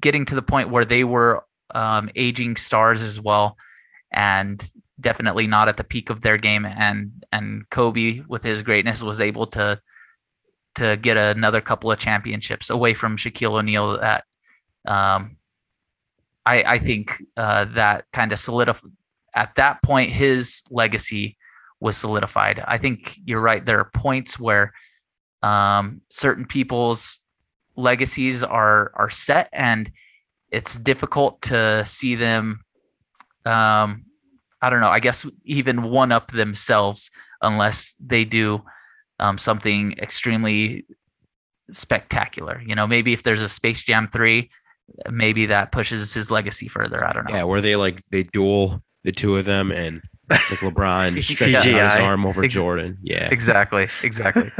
getting 0.00 0.24
to 0.26 0.34
the 0.34 0.42
point 0.42 0.70
where 0.70 0.84
they 0.84 1.04
were 1.04 1.44
um, 1.74 2.10
aging 2.16 2.56
stars 2.56 3.00
as 3.00 3.20
well, 3.20 3.56
and 4.12 4.70
definitely 5.00 5.46
not 5.46 5.68
at 5.68 5.76
the 5.76 5.84
peak 5.84 6.10
of 6.10 6.22
their 6.22 6.38
game. 6.38 6.64
And 6.64 7.24
and 7.32 7.68
Kobe, 7.70 8.22
with 8.28 8.42
his 8.42 8.62
greatness, 8.62 9.02
was 9.02 9.20
able 9.20 9.46
to 9.48 9.80
to 10.76 10.96
get 10.96 11.16
another 11.16 11.60
couple 11.60 11.92
of 11.92 11.98
championships 11.98 12.70
away 12.70 12.94
from 12.94 13.16
Shaquille 13.16 13.58
O'Neal. 13.58 13.98
That 13.98 14.24
um, 14.86 15.36
I 16.46 16.62
I 16.64 16.78
think 16.78 17.22
uh, 17.36 17.66
that 17.74 18.06
kind 18.12 18.32
of 18.32 18.38
solidified 18.38 18.90
at 19.34 19.54
that 19.56 19.82
point 19.82 20.10
his 20.10 20.62
legacy 20.70 21.36
was 21.82 21.96
solidified. 21.96 22.62
I 22.66 22.78
think 22.78 23.18
you're 23.24 23.40
right. 23.40 23.64
There 23.66 23.80
are 23.80 23.90
points 23.92 24.38
where 24.38 24.72
um, 25.42 26.00
certain 26.10 26.46
people's 26.46 27.18
legacies 27.74 28.44
are 28.44 28.92
are 28.94 29.10
set, 29.10 29.48
and 29.52 29.90
it's 30.50 30.76
difficult 30.76 31.42
to 31.42 31.84
see 31.84 32.14
them. 32.14 32.60
Um, 33.44 34.04
I 34.62 34.70
don't 34.70 34.80
know. 34.80 34.90
I 34.90 35.00
guess 35.00 35.26
even 35.44 35.82
one 35.82 36.12
up 36.12 36.30
themselves 36.30 37.10
unless 37.42 37.96
they 37.98 38.24
do 38.24 38.62
um, 39.18 39.36
something 39.36 39.94
extremely 39.98 40.86
spectacular. 41.72 42.62
You 42.64 42.76
know, 42.76 42.86
maybe 42.86 43.12
if 43.12 43.24
there's 43.24 43.42
a 43.42 43.48
Space 43.48 43.82
Jam 43.82 44.08
three, 44.12 44.50
maybe 45.10 45.46
that 45.46 45.72
pushes 45.72 46.14
his 46.14 46.30
legacy 46.30 46.68
further. 46.68 47.04
I 47.04 47.12
don't 47.12 47.28
know. 47.28 47.34
Yeah, 47.34 47.42
where 47.42 47.60
they 47.60 47.74
like 47.74 48.04
they 48.10 48.22
duel 48.22 48.84
the 49.02 49.10
two 49.10 49.36
of 49.36 49.46
them 49.46 49.72
and 49.72 50.00
like 50.32 50.74
LeBron 50.74 51.22
stretching 51.34 51.74
out 51.78 51.92
his 51.92 52.00
arm 52.00 52.26
over 52.26 52.44
Ex- 52.44 52.54
Jordan. 52.54 52.98
Yeah, 53.02 53.28
exactly, 53.30 53.88
exactly. 54.02 54.50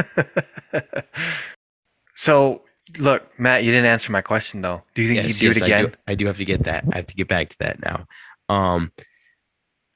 so, 2.15 2.63
look, 2.99 3.27
Matt, 3.39 3.65
you 3.65 3.71
didn't 3.71 3.87
answer 3.87 4.13
my 4.13 4.21
question 4.21 4.61
though. 4.61 4.83
Do 4.95 5.03
you 5.03 5.09
think 5.09 5.23
yes, 5.23 5.39
he'd 5.39 5.41
do 5.41 5.47
yes, 5.49 5.57
it 5.57 5.63
again? 5.63 5.85
I 5.85 5.89
do, 5.89 5.95
I 6.09 6.15
do 6.15 6.27
have 6.27 6.37
to 6.39 6.45
get 6.45 6.65
that. 6.65 6.85
I 6.93 6.97
have 6.97 7.07
to 7.07 7.15
get 7.15 7.29
back 7.29 7.49
to 7.51 7.59
that 7.61 7.81
now. 7.81 8.07
Um, 8.49 8.93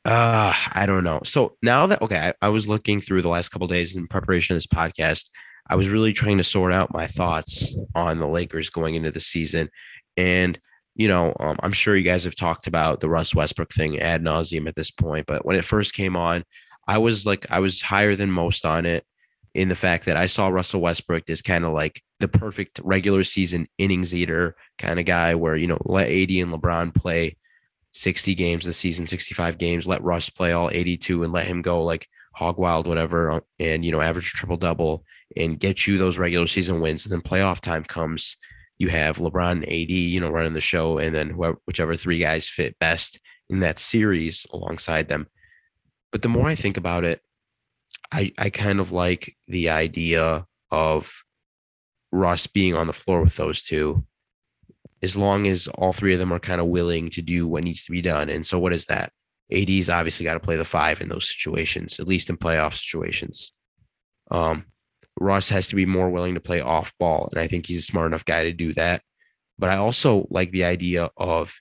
uh, 0.05 0.55
I 0.73 0.87
don't 0.87 1.05
know. 1.05 1.21
So 1.25 1.57
now 1.63 1.87
that 1.89 2.01
okay, 2.01 2.17
I, 2.17 2.47
I 2.47 2.49
was 2.49 2.69
looking 2.69 3.01
through 3.01 3.23
the 3.23 3.29
last 3.29 3.49
couple 3.49 3.67
days 3.67 3.97
in 3.97 4.07
preparation 4.07 4.55
of 4.55 4.59
this 4.59 4.67
podcast. 4.67 5.31
I 5.69 5.75
was 5.75 5.89
really 5.89 6.13
trying 6.13 6.39
to 6.39 6.45
sort 6.45 6.73
out 6.73 6.95
my 6.95 7.09
thoughts 7.09 7.75
on 7.97 8.19
the 8.19 8.29
Lakers 8.29 8.71
going 8.71 8.95
into 8.95 9.11
the 9.11 9.19
season, 9.19 9.69
and 10.17 10.61
you 10.97 11.09
know, 11.09 11.35
um, 11.39 11.57
I'm 11.61 11.73
sure 11.73 11.95
you 11.95 12.03
guys 12.03 12.25
have 12.25 12.35
talked 12.35 12.67
about 12.67 13.01
the 13.01 13.09
Russ 13.09 13.35
Westbrook 13.35 13.73
thing 13.73 14.01
ad 14.01 14.23
nauseum 14.23 14.67
at 14.67 14.75
this 14.75 14.91
point, 14.91 15.27
but 15.27 15.45
when 15.45 15.57
it 15.57 15.65
first 15.65 15.95
came 15.95 16.17
on, 16.17 16.43
I 16.89 16.99
was 16.99 17.27
like, 17.27 17.47
I 17.51 17.61
was 17.61 17.83
higher 17.83 18.17
than 18.17 18.31
most 18.31 18.65
on 18.65 18.87
it 18.87 19.05
in 19.55 19.69
the 19.69 19.75
fact 19.75 20.07
that 20.07 20.17
I 20.17 20.27
saw 20.27 20.49
Russell 20.49 20.81
Westbrook 20.81 21.29
as 21.29 21.43
kind 21.43 21.65
of 21.65 21.73
like 21.73 22.03
the 22.21 22.29
perfect 22.29 22.81
regular 22.83 23.25
season 23.25 23.67
innings 23.77 24.15
eater 24.15 24.57
kind 24.79 24.99
of 24.99 25.05
guy 25.05 25.35
where, 25.35 25.55
you 25.57 25.67
know, 25.67 25.79
let 25.85 26.07
AD 26.07 26.31
and 26.31 26.53
LeBron 26.53 26.95
play 26.95 27.37
60 27.93 28.35
games 28.35 28.65
this 28.65 28.79
season, 28.79 29.07
65 29.07 29.59
games, 29.59 29.87
let 29.87 30.03
Russ 30.03 30.31
play 30.31 30.53
all 30.53 30.71
82 30.73 31.25
and 31.25 31.33
let 31.33 31.47
him 31.47 31.61
go 31.61 31.83
like 31.83 32.09
hog 32.35 32.59
wild, 32.59 32.87
whatever, 32.87 33.33
uh, 33.33 33.41
and, 33.59 33.85
you 33.85 33.93
know, 33.93 34.01
average 34.01 34.31
triple 34.33 34.57
double 34.57 35.05
and 35.37 35.61
get 35.61 35.87
you 35.87 35.99
those 35.99 36.17
regular 36.17 36.47
season 36.47 36.81
wins. 36.81 37.05
And 37.05 37.13
then 37.13 37.21
playoff 37.21 37.61
time 37.61 37.85
comes 37.85 38.37
you 38.79 38.89
have 38.89 39.19
LeBron 39.19 39.63
AD, 39.63 39.91
you 39.91 40.21
know, 40.21 40.31
running 40.31 40.53
the 40.53 40.61
show, 40.61 40.99
and 40.99 41.15
then 41.15 41.31
whoever, 41.31 41.59
whichever 41.67 41.97
three 41.97 42.19
guys 42.19 42.49
fit 42.49 42.79
best 42.79 43.21
in 43.49 43.61
that 43.61 43.79
series 43.79 44.47
alongside 44.53 45.09
them. 45.09 45.27
But 46.13 46.23
the 46.23 46.29
more 46.29 46.49
I 46.49 46.55
think 46.55 46.77
about 46.77 47.05
it, 47.05 47.21
I 48.13 48.33
I 48.39 48.51
kind 48.51 48.81
of 48.81 48.93
like 48.93 49.35
the 49.49 49.71
idea 49.71 50.47
of 50.71 51.13
Russ 52.13 52.47
being 52.47 52.75
on 52.75 52.87
the 52.87 52.93
floor 52.93 53.23
with 53.23 53.37
those 53.37 53.63
two, 53.63 54.05
as 55.03 55.17
long 55.17 55.47
as 55.47 55.69
all 55.69 55.93
three 55.93 56.13
of 56.13 56.19
them 56.19 56.33
are 56.33 56.39
kind 56.39 56.61
of 56.61 56.67
willing 56.69 57.11
to 57.11 57.23
do 57.23 57.49
what 57.49 57.65
needs 57.65 57.85
to 57.85 57.93
be 57.93 58.03
done. 58.03 58.29
And 58.29 58.47
so, 58.47 58.59
what 58.59 58.73
is 58.73 58.87
that? 58.87 59.13
AD's 59.53 59.89
obviously 59.89 60.25
got 60.25 60.35
to 60.35 60.41
play 60.41 60.57
the 60.57 60.65
five 60.65 61.01
in 61.01 61.09
those 61.09 61.29
situations, 61.29 62.01
at 62.01 62.09
least 62.09 62.31
in 62.31 62.37
playoff 62.37 62.75
situations. 62.75 63.53
Um, 64.31 64.65
Russ 65.19 65.49
has 65.49 65.69
to 65.69 65.77
be 65.77 65.87
more 65.87 66.11
willing 66.11 66.35
to 66.35 66.41
play 66.41 66.61
off 66.61 66.93
ball. 66.99 67.29
And 67.33 67.41
I 67.41 67.47
think 67.47 67.67
he's 67.67 67.81
a 67.81 67.83
smart 67.83 68.07
enough 68.07 68.25
guy 68.25 68.45
to 68.45 68.53
do 68.53 68.73
that. 68.75 69.03
But 69.59 69.71
I 69.71 69.77
also 69.77 70.27
like 70.31 70.51
the 70.51 70.65
idea 70.65 71.11
of 71.17 71.59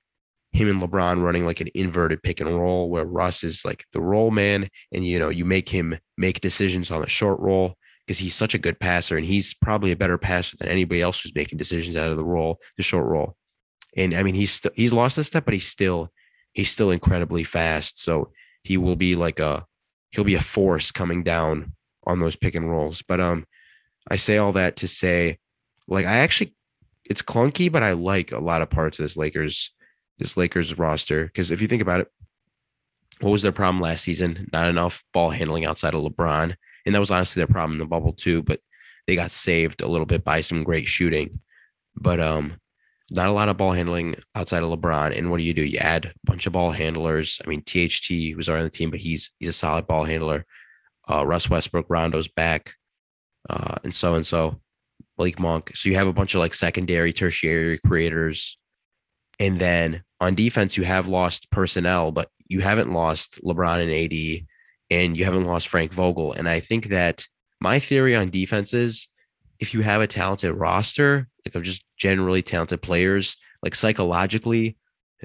him 0.52 0.70
and 0.70 0.82
LeBron 0.82 1.22
running 1.22 1.46
like 1.46 1.62
an 1.62 1.70
inverted 1.74 2.24
pick 2.24 2.40
and 2.40 2.50
roll 2.50 2.90
where 2.90 3.06
Russ 3.06 3.44
is 3.44 3.66
like 3.66 3.86
the 3.92 4.02
roll 4.02 4.32
man 4.32 4.70
and 4.94 5.06
you 5.06 5.20
know 5.20 5.30
you 5.30 5.44
make 5.44 5.68
him 5.68 5.98
make 6.18 6.40
decisions 6.40 6.92
on 6.92 7.02
the 7.02 7.10
short 7.10 7.40
roll 7.42 7.76
because 8.06 8.18
he's 8.18 8.36
such 8.36 8.54
a 8.54 8.60
good 8.60 8.80
passer 8.80 9.18
and 9.18 9.26
he's 9.26 9.54
probably 9.54 9.92
a 9.92 9.98
better 9.98 10.18
passer 10.18 10.56
than 10.58 10.70
anybody 10.70 11.02
else 11.02 11.22
who's 11.22 11.36
making 11.36 11.58
decisions 11.58 11.98
out 11.98 12.12
of 12.12 12.18
the 12.18 12.24
roll, 12.24 12.60
the 12.78 12.84
short 12.84 13.06
roll. 13.06 13.36
And 13.98 14.14
I 14.14 14.24
mean 14.24 14.36
he's 14.36 14.52
still 14.52 14.72
he's 14.76 14.94
lost 14.94 15.18
a 15.18 15.24
step, 15.24 15.46
but 15.46 15.54
he's 15.54 15.68
still 15.68 16.10
he's 16.54 16.72
still 16.72 16.92
incredibly 16.92 17.44
fast. 17.44 18.02
So 18.02 18.32
he 18.64 18.78
will 18.78 18.96
be 18.96 19.16
like 19.16 19.40
a 19.40 19.66
he'll 20.12 20.24
be 20.24 20.36
a 20.36 20.42
force 20.42 20.92
coming 20.92 21.24
down 21.24 21.74
on 22.06 22.20
those 22.20 22.36
pick 22.36 22.56
and 22.56 22.70
rolls. 22.70 23.02
But 23.02 23.20
um, 23.20 23.46
I 24.10 24.18
say 24.18 24.38
all 24.38 24.54
that 24.54 24.78
to 24.78 24.88
say, 24.88 25.40
like, 25.88 26.06
I 26.06 26.18
actually, 26.18 26.56
it's 27.04 27.22
clunky, 27.22 27.72
but 27.72 27.84
I 27.84 27.94
like 27.94 28.32
a 28.32 28.40
lot 28.40 28.62
of 28.62 28.70
parts 28.70 29.00
of 29.00 29.04
this 29.04 29.18
Lakers, 29.18 29.72
this 30.20 30.38
Lakers 30.38 30.78
roster. 30.78 31.26
Because 31.26 31.52
if 31.52 31.62
you 31.62 31.68
think 31.68 31.82
about 31.82 32.02
it, 32.02 32.08
what 33.22 33.32
was 33.32 33.42
their 33.42 33.52
problem 33.52 33.82
last 33.82 34.04
season? 34.04 34.50
Not 34.52 34.68
enough 34.68 35.04
ball 35.14 35.30
handling 35.30 35.66
outside 35.66 35.94
of 35.94 36.02
LeBron, 36.02 36.56
and 36.86 36.96
that 36.96 37.00
was 37.00 37.12
honestly 37.12 37.40
their 37.40 37.48
problem 37.48 37.74
in 37.74 37.80
the 37.80 37.86
bubble 37.86 38.14
too. 38.14 38.44
But 38.44 38.60
they 39.08 39.16
got 39.16 39.32
saved 39.32 39.82
a 39.82 39.88
little 39.88 40.06
bit 40.06 40.24
by 40.24 40.42
some 40.42 40.64
great 40.64 40.88
shooting. 40.88 41.40
But 41.96 42.20
um, 42.20 42.60
not 43.12 43.28
a 43.28 43.32
lot 43.32 43.50
of 43.50 43.58
ball 43.58 43.72
handling 43.72 44.16
outside 44.34 44.64
of 44.64 44.70
LeBron. 44.70 45.18
And 45.18 45.30
what 45.30 45.38
do 45.38 45.44
you 45.44 45.54
do? 45.54 45.64
You 45.64 45.78
add 45.78 46.06
a 46.06 46.14
bunch 46.24 46.46
of 46.46 46.54
ball 46.54 46.72
handlers. 46.72 47.40
I 47.46 47.50
mean, 47.50 47.62
THT 47.62 48.36
was 48.36 48.50
already 48.50 48.64
on 48.64 48.70
the 48.70 48.70
team, 48.70 48.90
but 48.90 49.00
he's 49.00 49.32
he's 49.40 49.50
a 49.50 49.54
solid 49.54 49.88
ball 49.88 50.04
handler. 50.04 50.46
Uh, 51.10 51.26
Russ 51.26 51.50
Westbrook, 51.50 51.86
Rondo's 51.90 52.28
back, 52.28 52.74
uh, 53.50 53.76
and 53.84 53.94
so 53.94 54.16
and 54.16 54.26
so. 54.26 54.60
Malik 55.18 55.40
Monk. 55.40 55.72
So 55.76 55.90
you 55.90 55.96
have 55.96 56.08
a 56.08 56.14
bunch 56.14 56.36
of 56.36 56.40
like 56.40 56.54
secondary, 56.54 57.14
tertiary 57.14 57.80
creators. 57.86 58.58
And 59.40 59.60
then 59.60 60.04
on 60.20 60.36
defense, 60.36 60.78
you 60.78 60.84
have 60.84 61.08
lost 61.08 61.50
personnel, 61.52 62.12
but 62.12 62.30
you 62.48 62.62
haven't 62.62 62.92
lost 62.92 63.42
LeBron 63.44 63.82
and 63.82 63.92
AD, 63.92 64.46
and 64.90 65.18
you 65.18 65.26
haven't 65.26 65.46
lost 65.46 65.68
Frank 65.68 65.94
Vogel. 65.94 66.34
And 66.34 66.48
I 66.48 66.60
think 66.60 66.88
that 66.90 67.26
my 67.60 67.80
theory 67.80 68.16
on 68.16 68.30
defense 68.30 68.74
is 68.74 69.10
if 69.60 69.74
you 69.74 69.82
have 69.82 70.02
a 70.02 70.08
talented 70.08 70.54
roster, 70.54 71.28
like 71.46 71.56
of 71.56 71.64
just 71.64 71.84
generally 71.98 72.42
talented 72.42 72.82
players, 72.82 73.38
like 73.64 73.76
psychologically, 73.76 74.78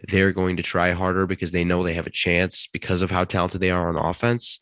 they're 0.08 0.32
going 0.32 0.56
to 0.56 0.62
try 0.62 0.92
harder 0.92 1.26
because 1.26 1.52
they 1.52 1.64
know 1.64 1.82
they 1.82 1.94
have 1.94 2.06
a 2.06 2.10
chance 2.10 2.68
because 2.72 3.02
of 3.02 3.10
how 3.10 3.24
talented 3.24 3.60
they 3.60 3.70
are 3.70 3.88
on 3.88 3.96
offense. 3.96 4.60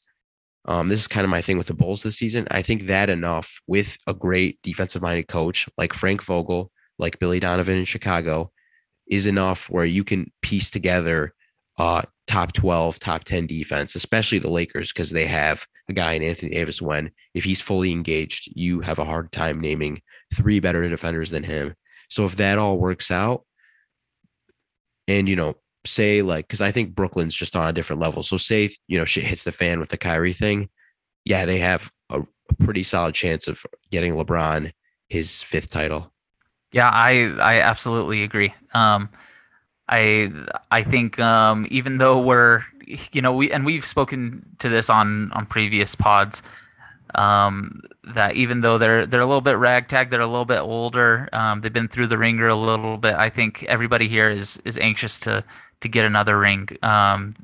Um, 0.68 0.88
this 0.88 1.00
is 1.00 1.08
kind 1.08 1.24
of 1.24 1.30
my 1.30 1.40
thing 1.40 1.56
with 1.56 1.66
the 1.66 1.74
Bulls 1.74 2.02
this 2.02 2.18
season. 2.18 2.46
I 2.50 2.60
think 2.60 2.86
that 2.86 3.08
enough 3.08 3.58
with 3.66 3.96
a 4.06 4.12
great 4.12 4.60
defensive 4.62 5.00
minded 5.00 5.26
coach 5.26 5.66
like 5.78 5.94
Frank 5.94 6.22
Vogel, 6.22 6.70
like 6.98 7.18
Billy 7.18 7.40
Donovan 7.40 7.78
in 7.78 7.86
Chicago, 7.86 8.52
is 9.06 9.26
enough 9.26 9.70
where 9.70 9.86
you 9.86 10.04
can 10.04 10.30
piece 10.42 10.68
together 10.68 11.32
uh, 11.78 12.02
top 12.26 12.52
12, 12.52 12.98
top 12.98 13.24
10 13.24 13.46
defense, 13.46 13.94
especially 13.94 14.38
the 14.38 14.50
Lakers, 14.50 14.92
because 14.92 15.08
they 15.10 15.26
have 15.26 15.64
a 15.88 15.94
guy 15.94 16.12
in 16.12 16.22
Anthony 16.22 16.54
Davis 16.54 16.82
when, 16.82 17.10
if 17.32 17.44
he's 17.44 17.62
fully 17.62 17.90
engaged, 17.90 18.52
you 18.54 18.80
have 18.80 18.98
a 18.98 19.06
hard 19.06 19.32
time 19.32 19.60
naming 19.60 20.02
three 20.34 20.60
better 20.60 20.86
defenders 20.86 21.30
than 21.30 21.44
him. 21.44 21.74
So 22.10 22.26
if 22.26 22.36
that 22.36 22.58
all 22.58 22.78
works 22.78 23.10
out, 23.10 23.46
and, 25.06 25.26
you 25.26 25.36
know, 25.36 25.56
say 25.88 26.22
like, 26.22 26.46
because 26.46 26.60
I 26.60 26.70
think 26.70 26.94
Brooklyn's 26.94 27.34
just 27.34 27.56
on 27.56 27.68
a 27.68 27.72
different 27.72 28.00
level. 28.00 28.22
So 28.22 28.36
say, 28.36 28.70
you 28.86 28.98
know, 28.98 29.04
shit 29.04 29.24
hits 29.24 29.44
the 29.44 29.52
fan 29.52 29.80
with 29.80 29.88
the 29.88 29.96
Kyrie 29.96 30.32
thing. 30.32 30.68
Yeah, 31.24 31.44
they 31.46 31.58
have 31.58 31.90
a, 32.10 32.22
pretty 32.58 32.82
solid 32.82 33.14
chance 33.14 33.46
of 33.46 33.64
getting 33.90 34.14
LeBron 34.14 34.72
his 35.08 35.42
fifth 35.42 35.68
title. 35.68 36.10
Yeah, 36.72 36.88
I 36.88 37.36
I 37.40 37.60
absolutely 37.60 38.22
agree. 38.22 38.54
Um, 38.72 39.10
I 39.88 40.32
I 40.70 40.82
think 40.82 41.18
um, 41.18 41.66
even 41.70 41.98
though 41.98 42.18
we're 42.18 42.64
you 43.12 43.20
know 43.20 43.34
we 43.34 43.52
and 43.52 43.66
we've 43.66 43.84
spoken 43.84 44.44
to 44.60 44.68
this 44.70 44.88
on 44.88 45.30
on 45.32 45.44
previous 45.44 45.94
pods 45.94 46.42
um, 47.14 47.82
that 48.14 48.36
even 48.36 48.60
though 48.60 48.78
they're 48.78 49.06
they're 49.06 49.20
a 49.20 49.26
little 49.26 49.40
bit 49.40 49.56
ragtag, 49.56 50.10
they're 50.10 50.20
a 50.20 50.26
little 50.26 50.44
bit 50.44 50.60
older, 50.60 51.28
um, 51.32 51.60
they've 51.60 51.72
been 51.72 51.88
through 51.88 52.08
the 52.08 52.18
ringer 52.18 52.48
a 52.48 52.54
little 52.54 52.98
bit. 52.98 53.14
I 53.14 53.30
think 53.30 53.64
everybody 53.64 54.08
here 54.08 54.30
is 54.30 54.60
is 54.64 54.78
anxious 54.78 55.18
to 55.20 55.44
to 55.80 55.88
get 55.88 56.04
another 56.04 56.38
ring. 56.38 56.68
Um, 56.82 57.34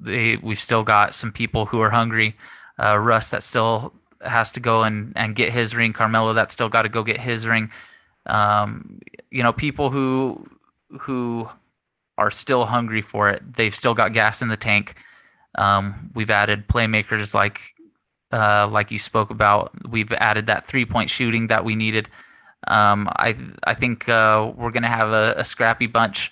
they, 0.00 0.36
we've 0.36 0.60
still 0.60 0.82
got 0.82 1.14
some 1.14 1.32
people 1.32 1.66
who 1.66 1.80
are 1.80 1.90
hungry. 1.90 2.36
Uh, 2.78 2.98
Russ 2.98 3.30
that 3.30 3.42
still 3.42 3.92
has 4.22 4.52
to 4.52 4.60
go 4.60 4.82
and 4.82 5.12
and 5.16 5.34
get 5.34 5.52
his 5.52 5.74
ring. 5.74 5.92
Carmelo 5.92 6.32
that 6.34 6.52
still 6.52 6.68
got 6.68 6.82
to 6.82 6.88
go 6.88 7.02
get 7.02 7.20
his 7.20 7.46
ring. 7.46 7.70
Um, 8.26 9.00
you 9.30 9.42
know, 9.42 9.52
people 9.52 9.90
who 9.90 10.46
who 11.00 11.48
are 12.18 12.30
still 12.30 12.66
hungry 12.66 13.02
for 13.02 13.30
it. 13.30 13.42
They've 13.56 13.74
still 13.74 13.94
got 13.94 14.12
gas 14.12 14.42
in 14.42 14.48
the 14.48 14.56
tank. 14.56 14.94
Um, 15.56 16.10
we've 16.14 16.30
added 16.30 16.68
playmakers 16.68 17.34
like 17.34 17.60
uh, 18.32 18.68
like 18.70 18.90
you 18.90 18.98
spoke 18.98 19.30
about. 19.30 19.72
We've 19.88 20.12
added 20.12 20.46
that 20.46 20.66
three 20.66 20.84
point 20.84 21.10
shooting 21.10 21.48
that 21.48 21.64
we 21.64 21.74
needed. 21.74 22.08
Um, 22.68 23.08
I 23.08 23.36
I 23.64 23.74
think 23.74 24.08
uh, 24.08 24.52
we're 24.54 24.70
gonna 24.70 24.88
have 24.88 25.10
a, 25.10 25.34
a 25.38 25.44
scrappy 25.44 25.86
bunch, 25.86 26.30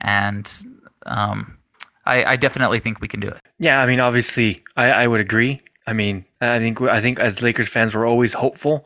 and 0.00 0.50
um, 1.06 1.58
I, 2.04 2.24
I, 2.24 2.36
definitely 2.36 2.80
think 2.80 3.00
we 3.00 3.08
can 3.08 3.20
do 3.20 3.28
it. 3.28 3.40
Yeah, 3.58 3.80
I 3.80 3.86
mean, 3.86 4.00
obviously, 4.00 4.62
I, 4.76 4.90
I 4.90 5.06
would 5.06 5.20
agree. 5.20 5.60
I 5.86 5.92
mean, 5.92 6.24
I 6.40 6.58
think 6.58 6.80
I 6.80 7.00
think 7.00 7.20
as 7.20 7.42
Lakers 7.42 7.68
fans, 7.68 7.94
we're 7.94 8.06
always 8.06 8.32
hopeful 8.32 8.84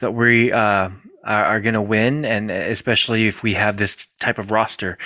that 0.00 0.12
we 0.12 0.50
uh, 0.50 0.90
are, 1.24 1.60
going 1.60 1.74
to 1.74 1.82
win, 1.82 2.24
and 2.24 2.50
especially 2.50 3.28
if 3.28 3.42
we 3.42 3.54
have 3.54 3.76
this 3.76 4.08
type 4.18 4.38
of 4.38 4.50
roster 4.50 4.98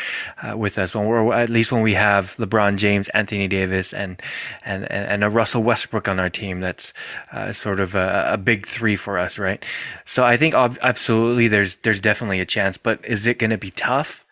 uh, 0.43 0.57
with 0.57 0.79
us, 0.79 0.95
when 0.95 1.07
we're 1.07 1.35
at 1.35 1.51
least 1.51 1.71
when 1.71 1.83
we 1.83 1.95
have 1.95 2.35
LeBron 2.39 2.77
James, 2.77 3.09
Anthony 3.11 3.47
Davis, 3.47 3.93
and 3.93 4.23
and 4.65 4.91
and 4.91 5.23
a 5.23 5.29
Russell 5.29 5.63
Westbrook 5.63 6.09
on 6.09 6.19
our 6.19 6.31
team, 6.31 6.61
that's 6.61 6.95
uh, 7.33 7.53
sort 7.53 7.79
of 7.79 7.95
a, 7.95 8.31
a, 8.33 8.37
big 8.39 8.67
three 8.67 8.97
for 8.97 9.19
us, 9.19 9.39
right? 9.39 9.63
So 10.07 10.25
I 10.25 10.39
think 10.39 10.55
absolutely 10.55 11.49
there's 11.49 11.77
there's 11.79 12.01
definitely 12.01 12.41
a 12.41 12.47
chance, 12.47 12.79
but 12.79 13.05
is 13.05 13.27
it 13.27 13.39
going 13.39 13.51
to 13.51 13.59
be 13.59 13.71
tough? 13.71 14.25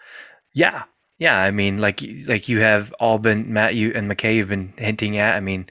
Yeah, 0.54 0.84
yeah. 1.22 1.38
I 1.38 1.50
mean, 1.50 1.78
like 1.78 2.02
like 2.26 2.48
you 2.48 2.60
have 2.60 2.92
all 3.00 3.18
been 3.18 3.52
Matt, 3.52 3.74
you 3.74 3.92
and 3.94 4.10
McKay, 4.10 4.36
you've 4.36 4.48
been 4.48 4.72
hinting 4.76 5.18
at. 5.18 5.36
I 5.36 5.40
mean, 5.40 5.68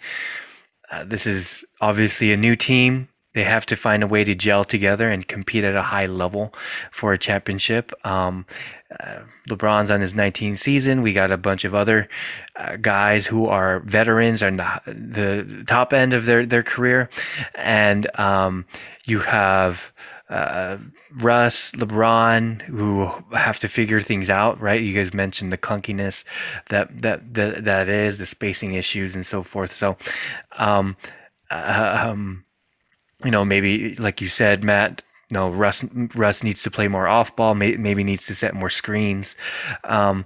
uh, 0.92 1.04
this 1.04 1.28
is 1.28 1.64
obviously 1.82 2.32
a 2.32 2.38
new 2.38 2.56
team 2.56 3.10
they 3.34 3.44
have 3.44 3.66
to 3.68 3.76
find 3.76 4.04
a 4.04 4.08
way 4.08 4.24
to 4.26 4.36
gel 4.36 4.66
together 4.66 5.10
and 5.10 5.28
compete 5.28 5.64
at 5.64 5.76
a 5.76 5.82
high 5.82 6.06
level 6.06 6.54
for 6.92 7.14
a 7.14 7.18
championship. 7.18 7.94
Um, 8.06 8.46
uh, 9.00 9.20
LeBron's 9.50 9.90
on 9.90 10.02
his 10.02 10.14
19th 10.14 10.60
season. 10.60 11.02
We 11.02 11.14
got 11.14 11.32
a 11.32 11.38
bunch 11.38 11.64
of 11.64 11.74
other 11.74 12.10
uh, 12.58 12.76
guys 12.76 13.26
who 13.26 13.48
are 13.48 13.80
veterans 13.82 14.44
on 14.44 14.58
the, 14.58 14.82
the 14.86 15.64
top 15.66 15.94
end 15.94 16.14
of 16.14 16.26
their, 16.26 16.46
their 16.46 16.64
career. 16.64 17.10
And 17.56 18.08
um, 18.20 18.66
you 19.06 19.20
have 19.20 19.94
uh, 20.32 20.78
Russ, 21.20 21.72
LeBron, 21.74 22.62
who 22.64 23.12
have 23.34 23.60
to 23.60 23.68
figure 23.68 24.02
things 24.02 24.30
out, 24.30 24.60
right? 24.62 24.82
You 24.82 24.94
guys 24.94 25.14
mentioned 25.14 25.52
the 25.52 25.58
clunkiness 25.58 26.24
that 26.70 27.02
that 27.02 27.34
that, 27.34 27.66
that 27.66 27.90
is, 27.90 28.18
the 28.18 28.26
spacing 28.26 28.74
issues 28.74 29.14
and 29.14 29.26
so 29.26 29.44
forth. 29.44 29.72
So, 29.72 29.98
um, 30.58 30.96
uh, 31.50 32.08
um, 32.10 32.46
you 33.24 33.32
know, 33.32 33.46
maybe 33.46 33.96
like 33.96 34.22
you 34.22 34.30
said, 34.30 34.64
Matt, 34.64 35.04
know, 35.32 35.50
Russ 35.50 35.84
Russ 36.16 36.44
needs 36.44 36.64
to 36.64 36.72
play 36.72 36.88
more 36.88 37.08
off 37.08 37.36
ball. 37.36 37.56
May, 37.56 37.76
maybe 37.78 38.04
needs 38.04 38.26
to 38.28 38.36
set 38.36 38.54
more 38.54 38.70
screens 38.70 39.36
um, 39.84 40.26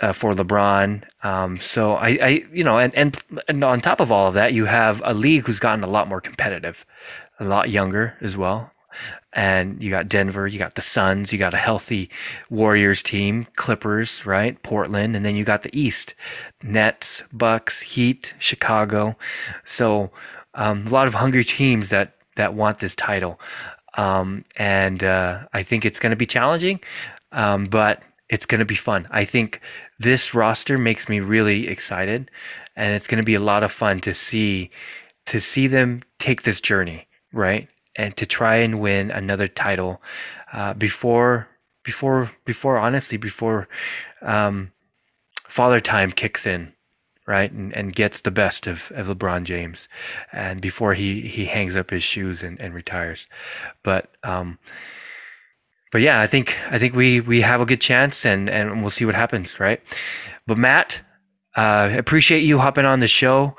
uh, 0.00 0.12
for 0.12 0.32
LeBron. 0.34 1.04
Um, 1.24 1.60
so 1.60 1.94
I, 1.94 2.08
I, 2.22 2.44
you 2.52 2.64
know, 2.64 2.78
and, 2.78 2.94
and 2.94 3.16
and 3.48 3.64
on 3.64 3.80
top 3.80 4.00
of 4.00 4.10
all 4.10 4.28
of 4.28 4.34
that, 4.34 4.52
you 4.52 4.66
have 4.66 5.00
a 5.04 5.14
league 5.14 5.46
who's 5.46 5.58
gotten 5.58 5.84
a 5.84 5.88
lot 5.88 6.08
more 6.08 6.20
competitive, 6.20 6.84
a 7.40 7.44
lot 7.44 7.70
younger 7.70 8.16
as 8.20 8.36
well. 8.36 8.72
And 9.32 9.82
you 9.82 9.90
got 9.90 10.08
Denver, 10.08 10.46
you 10.46 10.58
got 10.58 10.76
the 10.76 10.82
Suns, 10.82 11.32
you 11.32 11.38
got 11.38 11.54
a 11.54 11.58
healthy 11.58 12.10
Warriors 12.48 13.02
team, 13.02 13.46
Clippers, 13.56 14.24
right? 14.24 14.60
Portland, 14.62 15.14
and 15.14 15.24
then 15.24 15.36
you 15.36 15.44
got 15.44 15.62
the 15.62 15.78
East, 15.78 16.14
Nets, 16.62 17.22
Bucks, 17.32 17.80
Heat, 17.80 18.34
Chicago. 18.38 19.16
So 19.64 20.10
um, 20.54 20.86
a 20.86 20.90
lot 20.90 21.06
of 21.06 21.14
hungry 21.14 21.44
teams 21.44 21.90
that 21.90 22.14
that 22.36 22.54
want 22.54 22.78
this 22.78 22.94
title, 22.94 23.38
um, 23.94 24.44
and 24.56 25.04
uh, 25.04 25.46
I 25.52 25.62
think 25.62 25.84
it's 25.84 25.98
going 25.98 26.10
to 26.10 26.16
be 26.16 26.26
challenging, 26.26 26.80
um, 27.32 27.66
but 27.66 28.02
it's 28.28 28.46
going 28.46 28.58
to 28.58 28.64
be 28.64 28.74
fun. 28.74 29.06
I 29.10 29.24
think 29.24 29.60
this 29.98 30.34
roster 30.34 30.78
makes 30.78 31.08
me 31.08 31.20
really 31.20 31.68
excited, 31.68 32.30
and 32.74 32.94
it's 32.94 33.06
going 33.06 33.18
to 33.18 33.24
be 33.24 33.34
a 33.34 33.40
lot 33.40 33.62
of 33.62 33.72
fun 33.72 34.00
to 34.00 34.14
see 34.14 34.70
to 35.26 35.40
see 35.40 35.66
them 35.66 36.02
take 36.18 36.42
this 36.42 36.60
journey 36.60 37.08
right 37.32 37.68
and 37.96 38.16
to 38.16 38.26
try 38.26 38.56
and 38.56 38.80
win 38.80 39.10
another 39.10 39.48
title 39.48 40.00
uh, 40.52 40.74
before 40.74 41.48
before 41.82 42.30
before 42.44 42.78
honestly 42.78 43.16
before 43.16 43.68
um, 44.22 44.72
father 45.48 45.80
time 45.80 46.12
kicks 46.12 46.46
in 46.46 46.72
right? 47.26 47.50
And, 47.50 47.76
and 47.76 47.94
gets 47.94 48.20
the 48.20 48.30
best 48.30 48.66
of, 48.66 48.92
of 48.94 49.06
LeBron 49.06 49.44
James, 49.44 49.88
and 50.32 50.60
before 50.60 50.94
he, 50.94 51.22
he 51.22 51.46
hangs 51.46 51.76
up 51.76 51.90
his 51.90 52.02
shoes 52.02 52.42
and, 52.42 52.60
and 52.60 52.72
retires. 52.72 53.26
But 53.82 54.12
um, 54.22 54.58
but 55.92 56.00
yeah, 56.00 56.20
I 56.20 56.26
think 56.26 56.56
I 56.70 56.78
think 56.78 56.94
we 56.94 57.20
we 57.20 57.40
have 57.40 57.60
a 57.60 57.66
good 57.66 57.80
chance, 57.80 58.24
and 58.24 58.48
and 58.48 58.80
we'll 58.80 58.90
see 58.90 59.04
what 59.04 59.14
happens, 59.14 59.58
right? 59.58 59.80
But 60.46 60.58
Matt, 60.58 61.00
uh, 61.56 61.90
appreciate 61.92 62.40
you 62.40 62.58
hopping 62.58 62.84
on 62.84 63.00
the 63.00 63.08
show. 63.08 63.56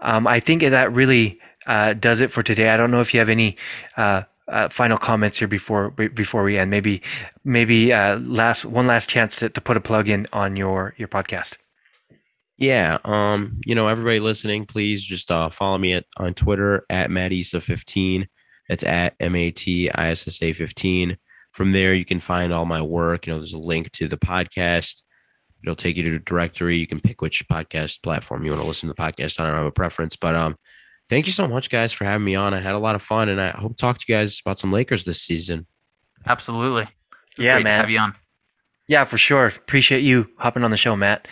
Um, 0.00 0.26
I 0.26 0.40
think 0.40 0.62
that 0.62 0.92
really 0.92 1.38
uh, 1.66 1.94
does 1.94 2.20
it 2.20 2.30
for 2.30 2.42
today. 2.42 2.70
I 2.70 2.76
don't 2.76 2.90
know 2.90 3.00
if 3.00 3.14
you 3.14 3.20
have 3.20 3.30
any. 3.30 3.56
Uh, 3.96 4.22
uh, 4.48 4.68
final 4.68 4.98
comments 4.98 5.38
here 5.38 5.46
before 5.46 5.90
before 5.90 6.42
we 6.42 6.58
end. 6.58 6.72
Maybe 6.72 7.02
maybe 7.44 7.92
uh, 7.92 8.18
last 8.18 8.64
one 8.64 8.88
last 8.88 9.08
chance 9.08 9.36
to, 9.36 9.48
to 9.48 9.60
put 9.60 9.76
a 9.76 9.80
plug 9.80 10.08
in 10.08 10.26
on 10.32 10.56
your 10.56 10.92
your 10.98 11.06
podcast. 11.06 11.56
Yeah. 12.60 12.98
Um, 13.06 13.58
you 13.64 13.74
know, 13.74 13.88
everybody 13.88 14.20
listening, 14.20 14.66
please 14.66 15.02
just 15.02 15.30
uh, 15.30 15.48
follow 15.48 15.78
me 15.78 15.94
at 15.94 16.04
on 16.18 16.34
Twitter 16.34 16.84
at 16.90 17.08
Matissa15. 17.08 18.26
That's 18.68 18.84
at 18.84 19.14
M 19.18 19.34
A 19.34 19.50
T 19.50 19.90
I 19.90 20.10
S 20.10 20.28
S 20.28 20.42
A 20.42 20.52
15. 20.52 21.16
From 21.52 21.72
there, 21.72 21.94
you 21.94 22.04
can 22.04 22.20
find 22.20 22.52
all 22.52 22.66
my 22.66 22.82
work. 22.82 23.26
You 23.26 23.32
know, 23.32 23.38
there's 23.38 23.54
a 23.54 23.58
link 23.58 23.90
to 23.92 24.08
the 24.08 24.18
podcast. 24.18 25.02
It'll 25.62 25.74
take 25.74 25.96
you 25.96 26.02
to 26.04 26.12
the 26.12 26.18
directory. 26.18 26.76
You 26.76 26.86
can 26.86 27.00
pick 27.00 27.22
which 27.22 27.46
podcast 27.48 28.02
platform 28.02 28.44
you 28.44 28.50
want 28.50 28.62
to 28.62 28.68
listen 28.68 28.88
to 28.88 28.94
the 28.94 29.02
podcast. 29.02 29.40
I 29.40 29.46
don't 29.46 29.56
have 29.56 29.66
a 29.66 29.72
preference, 29.72 30.16
but 30.16 30.34
um, 30.34 30.56
thank 31.10 31.26
you 31.26 31.32
so 31.32 31.46
much, 31.46 31.68
guys, 31.68 31.92
for 31.92 32.04
having 32.04 32.24
me 32.24 32.36
on. 32.36 32.54
I 32.54 32.60
had 32.60 32.74
a 32.74 32.78
lot 32.78 32.94
of 32.94 33.02
fun, 33.02 33.28
and 33.28 33.40
I 33.40 33.50
hope 33.50 33.72
to 33.72 33.76
talk 33.76 33.98
to 33.98 34.04
you 34.08 34.14
guys 34.14 34.40
about 34.40 34.58
some 34.58 34.72
Lakers 34.72 35.04
this 35.04 35.20
season. 35.20 35.66
Absolutely. 36.26 36.88
Yeah, 37.36 37.58
man. 37.58 37.80
have 37.80 37.90
you 37.90 37.98
on. 37.98 38.14
Yeah, 38.86 39.04
for 39.04 39.18
sure. 39.18 39.46
Appreciate 39.46 40.02
you 40.02 40.28
hopping 40.38 40.64
on 40.64 40.70
the 40.70 40.76
show, 40.76 40.96
Matt. 40.96 41.28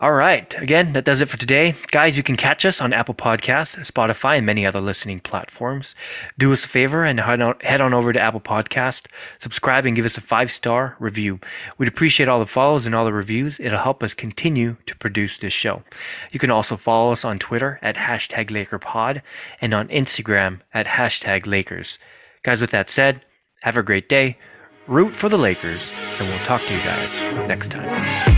All 0.00 0.12
right. 0.12 0.54
Again, 0.62 0.92
that 0.92 1.04
does 1.04 1.20
it 1.20 1.28
for 1.28 1.38
today. 1.38 1.74
Guys, 1.90 2.16
you 2.16 2.22
can 2.22 2.36
catch 2.36 2.64
us 2.64 2.80
on 2.80 2.92
Apple 2.92 3.14
Podcasts, 3.14 3.84
Spotify, 3.84 4.36
and 4.36 4.46
many 4.46 4.64
other 4.64 4.80
listening 4.80 5.18
platforms. 5.18 5.96
Do 6.38 6.52
us 6.52 6.64
a 6.64 6.68
favor 6.68 7.04
and 7.04 7.18
head 7.18 7.80
on, 7.80 7.92
over 7.92 8.12
to 8.12 8.20
Apple 8.20 8.40
Podcast, 8.40 9.06
subscribe, 9.40 9.86
and 9.86 9.96
give 9.96 10.06
us 10.06 10.16
a 10.16 10.20
five 10.20 10.52
star 10.52 10.94
review. 11.00 11.40
We'd 11.78 11.88
appreciate 11.88 12.28
all 12.28 12.38
the 12.38 12.46
follows 12.46 12.86
and 12.86 12.94
all 12.94 13.04
the 13.04 13.12
reviews. 13.12 13.58
It'll 13.58 13.80
help 13.80 14.04
us 14.04 14.14
continue 14.14 14.76
to 14.86 14.96
produce 14.96 15.36
this 15.38 15.52
show. 15.52 15.82
You 16.30 16.38
can 16.38 16.50
also 16.50 16.76
follow 16.76 17.10
us 17.10 17.24
on 17.24 17.40
Twitter 17.40 17.80
at 17.82 17.96
hashtag 17.96 18.50
LakerPod 18.50 19.20
and 19.60 19.74
on 19.74 19.88
Instagram 19.88 20.60
at 20.72 20.86
hashtag 20.86 21.44
Lakers. 21.44 21.98
Guys, 22.44 22.60
with 22.60 22.70
that 22.70 22.88
said, 22.88 23.22
have 23.62 23.76
a 23.76 23.82
great 23.82 24.08
day. 24.08 24.38
Root 24.86 25.16
for 25.16 25.28
the 25.28 25.36
Lakers, 25.36 25.92
and 26.20 26.28
we'll 26.28 26.38
talk 26.46 26.62
to 26.62 26.72
you 26.72 26.80
guys 26.82 27.12
next 27.48 27.72
time. 27.72 28.37